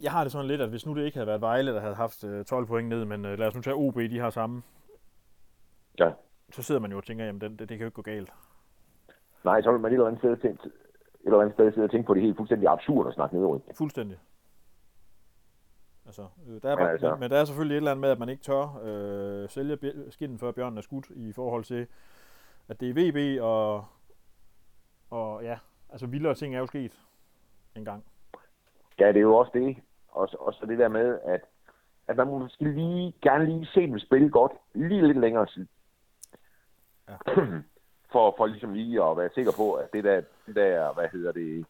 Jeg 0.00 0.12
har 0.12 0.22
det 0.22 0.32
sådan 0.32 0.46
lidt, 0.46 0.60
at 0.60 0.68
hvis 0.68 0.86
nu 0.86 0.94
det 0.94 1.04
ikke 1.04 1.16
havde 1.16 1.26
været 1.26 1.40
Vejle, 1.40 1.72
der 1.74 1.80
havde 1.80 1.94
haft 1.94 2.24
øh, 2.24 2.44
12 2.44 2.66
point 2.66 2.88
ned, 2.88 3.04
men 3.04 3.24
øh, 3.24 3.38
lad 3.38 3.46
os 3.46 3.54
nu 3.54 3.60
tage 3.60 3.76
OB, 3.76 3.94
de 3.96 4.18
har 4.18 4.30
samme, 4.30 4.62
Ja. 5.98 6.12
så 6.52 6.62
sidder 6.62 6.80
man 6.80 6.90
jo 6.90 6.96
og 6.96 7.04
tænker, 7.04 7.24
jamen 7.24 7.40
det, 7.40 7.50
det, 7.50 7.58
det 7.58 7.68
kan 7.68 7.78
jo 7.78 7.84
ikke 7.86 7.94
gå 7.94 8.02
galt. 8.02 8.32
Nej, 9.44 9.62
så 9.62 9.70
vil 9.72 9.80
man 9.80 9.90
et 9.90 9.94
eller 9.94 10.06
andet 10.06 10.20
sted 10.20 10.36
tænke, 10.36 10.70
eller 11.24 11.40
andet 11.40 11.54
sted 11.54 11.72
sidde 11.72 11.84
og 11.84 11.90
tænke 11.90 12.06
på 12.06 12.14
det 12.14 12.22
helt 12.22 12.36
fuldstændig 12.36 12.68
absurd 12.68 13.08
at 13.08 13.14
snakke 13.14 13.36
nedrykning. 13.36 13.76
Fuldstændig. 13.76 14.18
Altså, 16.08 16.26
øh, 16.48 16.62
der 16.62 16.70
er 16.70 16.76
Men 16.76 16.86
altså- 16.86 17.16
men, 17.20 17.30
der 17.30 17.36
er 17.38 17.44
selvfølgelig 17.44 17.74
et 17.74 17.76
eller 17.76 17.90
andet 17.90 18.00
med, 18.00 18.10
at 18.10 18.18
man 18.18 18.28
ikke 18.28 18.42
tør 18.42 18.80
øh, 18.82 19.48
sælge 19.48 19.78
skinnen, 20.10 20.38
før 20.38 20.52
bjørnen 20.52 20.78
er 20.78 20.82
skudt, 20.82 21.10
i 21.10 21.32
forhold 21.32 21.64
til, 21.64 21.86
at 22.68 22.80
det 22.80 22.88
er 22.90 22.94
VB, 22.94 23.42
og, 23.42 23.84
og 25.10 25.42
ja, 25.42 25.58
altså 25.90 26.06
vildere 26.06 26.34
ting 26.34 26.54
er 26.54 26.58
jo 26.58 26.66
sket 26.66 27.00
en 27.76 27.84
gang. 27.84 28.04
Ja, 29.00 29.08
det 29.08 29.16
er 29.16 29.20
jo 29.20 29.36
også 29.36 29.50
det. 29.54 29.76
Og, 30.08 30.28
og 30.40 30.54
så 30.54 30.66
det 30.66 30.78
der 30.78 30.88
med, 30.88 31.18
at, 31.24 31.40
at 32.08 32.16
man 32.16 32.26
må 32.26 32.38
måske 32.38 32.64
lige, 32.64 33.14
gerne 33.22 33.46
lige 33.46 33.66
se 33.66 33.80
dem 33.80 33.98
spille 33.98 34.30
godt 34.30 34.52
lige 34.74 35.06
lidt 35.06 35.20
længere 35.20 35.46
tid. 35.46 35.66
Ja. 37.08 37.16
for, 38.12 38.34
for 38.36 38.46
ligesom 38.46 38.74
lige 38.74 39.04
at 39.04 39.16
være 39.16 39.30
sikker 39.34 39.52
på, 39.56 39.72
at 39.72 39.92
det 39.92 40.04
der, 40.04 40.22
det 40.46 40.54
der 40.54 40.92
hvad 40.94 41.08
hedder 41.12 41.32
det, 41.32 41.66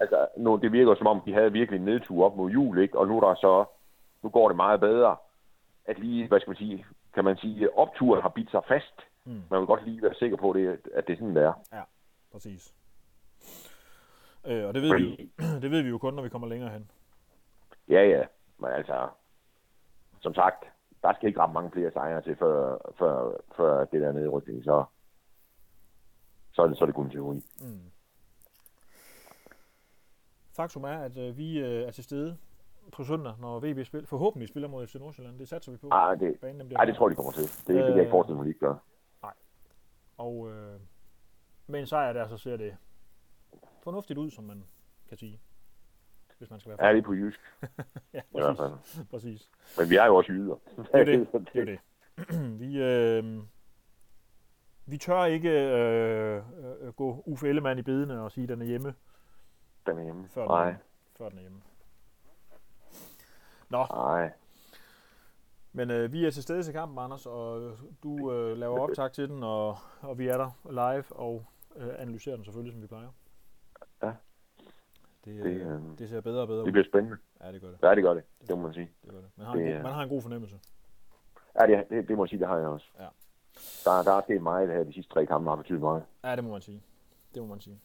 altså 0.00 0.28
nu, 0.36 0.56
det 0.56 0.72
virker 0.72 0.94
som 0.94 1.06
om, 1.06 1.20
de 1.26 1.32
havde 1.34 1.52
virkelig 1.52 1.78
en 1.78 1.84
nedtur 1.84 2.24
op 2.26 2.36
mod 2.36 2.50
jul, 2.50 2.78
ikke? 2.78 2.98
og 2.98 3.06
nu 3.08 3.16
er 3.16 3.28
der 3.28 3.34
så, 3.34 3.64
nu 4.22 4.28
går 4.28 4.48
det 4.48 4.56
meget 4.56 4.80
bedre, 4.80 5.16
at 5.84 5.98
lige, 5.98 6.28
hvad 6.28 6.40
skal 6.40 6.50
man 6.50 6.56
sige, 6.56 6.86
kan 7.14 7.24
man 7.24 7.36
sige, 7.36 7.78
opturen 7.78 8.22
har 8.22 8.28
bidt 8.28 8.50
sig 8.50 8.60
fast. 8.68 8.94
Mm. 9.24 9.42
Man 9.50 9.58
vil 9.60 9.66
godt 9.66 9.84
lige 9.84 10.02
være 10.02 10.14
sikker 10.14 10.36
på, 10.36 10.52
det, 10.52 10.80
at 10.94 11.06
det 11.06 11.12
er 11.12 11.16
sådan, 11.16 11.36
det 11.36 11.42
er. 11.44 11.52
Præcis. 12.32 12.74
Øh, 14.46 14.66
og 14.66 14.74
det 14.74 14.82
ved, 14.82 14.96
vi, 14.98 15.28
jo- 15.38 15.44
det 15.62 15.70
ved 15.70 15.82
vi 15.82 15.88
jo 15.88 15.98
kun, 15.98 16.14
når 16.14 16.22
vi 16.22 16.28
kommer 16.28 16.48
længere 16.48 16.70
hen. 16.70 16.90
Ja, 17.88 18.02
ja. 18.08 18.22
Men 18.58 18.70
altså, 18.70 19.08
som 20.20 20.34
sagt, 20.34 20.64
der 21.02 21.14
skal 21.14 21.28
ikke 21.28 21.40
ret 21.40 21.52
mange 21.52 21.70
flere 21.70 21.90
sejre 21.92 22.22
til, 22.22 22.36
før, 22.36 22.76
før, 22.98 23.32
før 23.56 23.84
det 23.84 24.00
der 24.02 24.12
nedrykning, 24.12 24.64
så, 24.64 24.84
så, 26.52 26.62
er 26.62 26.66
det, 26.66 26.78
så 26.78 26.84
er 26.84 26.86
det 26.86 26.94
kun 26.94 27.10
teori. 27.10 27.44
Mm. 27.60 27.80
Faktum 30.60 30.84
er, 30.84 30.98
at 30.98 31.16
øh, 31.16 31.36
vi 31.38 31.58
øh, 31.58 31.82
er 31.82 31.90
til 31.90 32.04
stede 32.04 32.36
på 32.92 33.04
søndag, 33.04 33.34
når 33.38 33.60
VB 33.60 33.86
spil, 33.86 34.06
forhåbentlig 34.06 34.48
spiller 34.48 34.68
mod 34.68 34.86
FC 34.86 34.94
Nordsjælland. 34.94 35.38
Det 35.38 35.48
satser 35.48 35.72
vi 35.72 35.78
på. 35.78 35.88
Ej, 35.88 36.14
det, 36.14 36.38
Banen 36.40 36.60
ej, 36.60 36.66
det 36.66 36.94
klar. 36.94 36.94
tror 36.94 37.08
jeg, 37.08 37.10
de 37.10 37.16
kommer 37.16 37.32
til. 37.32 37.42
Det, 37.42 37.66
det 37.66 37.74
kan 37.74 37.86
jeg 37.86 37.98
ikke 37.98 38.10
forestille 38.10 38.36
mig, 38.36 38.44
de 38.44 38.50
ikke 38.50 38.60
gør. 38.60 38.74
Og 40.16 40.50
øh, 40.50 40.80
med 41.66 41.80
en 41.80 41.86
sejr 41.86 42.12
der, 42.12 42.28
så 42.28 42.36
ser 42.36 42.56
det 42.56 42.76
fornuftigt 43.82 44.18
ud, 44.18 44.30
som 44.30 44.44
man 44.44 44.64
kan 45.08 45.16
sige. 45.18 45.40
Hvis 46.38 46.50
man 46.50 46.60
skal 46.60 46.70
være 46.70 46.86
Ja, 46.86 46.92
det 46.92 46.98
er 46.98 47.02
på 47.02 47.14
jysk, 47.14 47.40
ja, 48.14 48.20
hvert 48.30 48.56
fald. 48.56 48.70
præcis, 48.70 49.10
præcis. 49.10 49.50
Men 49.78 49.90
vi 49.90 49.96
er 49.96 50.06
jo 50.06 50.16
også 50.16 50.32
jyder. 50.32 50.56
Det 50.76 50.86
er 50.92 51.04
det. 51.04 51.28
Det 51.54 51.60
er 51.60 51.64
det. 51.64 51.78
vi, 52.62 52.82
øh, 52.82 53.42
vi 54.86 54.96
tør 54.98 55.24
ikke 55.24 55.50
øh, 55.50 56.42
øh, 56.82 56.92
gå 56.92 57.22
Uffe 57.26 57.48
Ellemann 57.48 57.78
i 57.78 57.82
bedene 57.82 58.20
og 58.22 58.32
sige, 58.32 58.42
at 58.42 58.48
den 58.48 58.62
er 58.62 58.66
hjemme, 58.66 58.94
Den 59.86 59.98
er 59.98 60.02
hjemme. 60.02 60.28
før 60.28 60.40
den, 60.42 60.50
Nej, 60.50 60.74
før 61.16 61.28
den 61.28 61.38
er 61.38 61.42
hjemme. 61.42 61.62
Nå, 63.68 63.86
nej. 63.90 64.32
men 65.72 65.90
øh, 65.90 66.12
vi 66.12 66.26
er 66.26 66.30
til 66.30 66.42
stede 66.42 66.62
til 66.62 66.72
kampen, 66.72 66.98
Anders, 66.98 67.26
og 67.26 67.60
øh, 67.62 67.72
du 68.02 68.32
øh, 68.32 68.56
laver 68.56 68.78
optag 68.80 69.12
til 69.12 69.28
den, 69.28 69.42
og, 69.42 69.76
og 70.00 70.18
vi 70.18 70.28
er 70.28 70.36
der 70.36 70.50
live 70.70 71.04
og 71.10 71.44
øh, 71.76 71.88
analyserer 71.98 72.36
den 72.36 72.44
selvfølgelig, 72.44 72.72
som 72.72 72.82
vi 72.82 72.86
plejer. 72.86 73.08
Ja. 74.02 74.12
Det, 75.24 75.44
Det, 75.44 75.44
øh, 75.44 75.74
øh, 75.74 75.98
det 75.98 76.08
ser 76.08 76.20
bedre 76.20 76.40
og 76.42 76.48
bedre 76.48 76.60
det 76.60 76.66
ud. 76.66 76.72
bliver 76.72 76.84
spændende. 76.86 77.16
Ja, 77.40 77.52
det 77.52 77.60
gør 77.60 77.68
det. 77.68 77.78
Ja, 77.82 77.94
det 77.94 78.02
gør 78.02 78.14
det. 78.14 78.24
Det 78.48 78.58
må 78.58 78.62
man 78.62 78.74
sige. 78.74 78.90
det, 79.02 79.10
gør 79.10 79.20
det. 79.20 79.30
Man, 79.36 79.46
har 79.46 79.52
en 79.52 79.58
Det 79.58 79.66
god, 79.68 79.78
er- 79.78 79.82
man 79.82 79.92
har 79.92 80.02
en 80.02 80.08
god 80.08 80.22
fornemmelse. 80.22 80.60
Ja, 81.60 81.66
det, 81.66 81.90
det, 81.90 82.08
det 82.08 82.16
må 82.16 82.24
jeg 82.24 82.28
sige, 82.28 82.40
det 82.40 82.48
har 82.48 82.56
jeg 82.58 82.68
også. 82.68 82.86
Ja. 82.98 83.06
Der, 83.84 84.02
der 84.02 84.12
er 84.12 84.20
sket 84.22 84.42
meget 84.42 84.68
her 84.68 84.84
de 84.84 84.92
sidste 84.92 85.12
tre 85.12 85.26
kampe, 85.26 85.48
har 85.50 85.56
betydet 85.56 85.80
meget. 85.80 86.04
Ja, 86.24 86.36
det 86.36 86.44
må 86.44 86.50
man 86.50 86.60
sige. 86.60 86.82
Det 87.34 87.42
må 87.42 87.48
man 87.48 87.60
sige. 87.60 87.80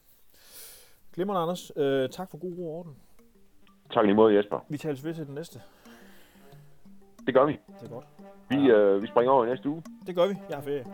Glimrende, 1.15 1.41
Anders. 1.41 1.71
Øh, 1.75 2.09
tak 2.09 2.31
for 2.31 2.37
god 2.37 2.57
ro 2.57 2.67
og 2.73 2.79
orden. 2.79 2.95
Tak 3.93 4.05
lige 4.05 4.15
måde, 4.15 4.35
Jesper. 4.35 4.59
Vi 4.69 4.77
tales 4.77 5.03
ved 5.05 5.13
til 5.13 5.25
den 5.27 5.35
næste. 5.35 5.61
Det 7.25 7.33
gør 7.33 7.45
vi. 7.45 7.51
Det 7.51 7.85
er 7.85 7.93
godt. 7.93 8.05
Vi, 8.49 8.71
øh, 8.71 9.01
vi 9.01 9.07
springer 9.07 9.31
over 9.31 9.45
i 9.45 9.49
næste 9.49 9.69
uge. 9.69 9.83
Det 10.07 10.15
gør 10.15 10.27
vi. 10.27 10.35
Jeg 10.49 10.57
har 10.57 10.61
ferie, 10.63 10.85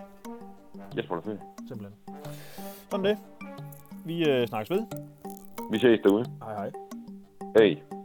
Jesper 0.97 1.15
er 1.17 1.21
fedt. 1.21 1.39
simpelthen. 1.67 1.99
Sådan 2.91 3.05
det. 3.05 3.17
Vi 4.05 4.29
øh, 4.29 4.47
snakkes 4.47 4.69
ved. 4.69 4.85
Vi 5.71 5.79
ses 5.79 5.99
derude. 6.03 6.25
Hej 6.43 6.53
hej. 6.55 6.71
Hej. 7.57 8.00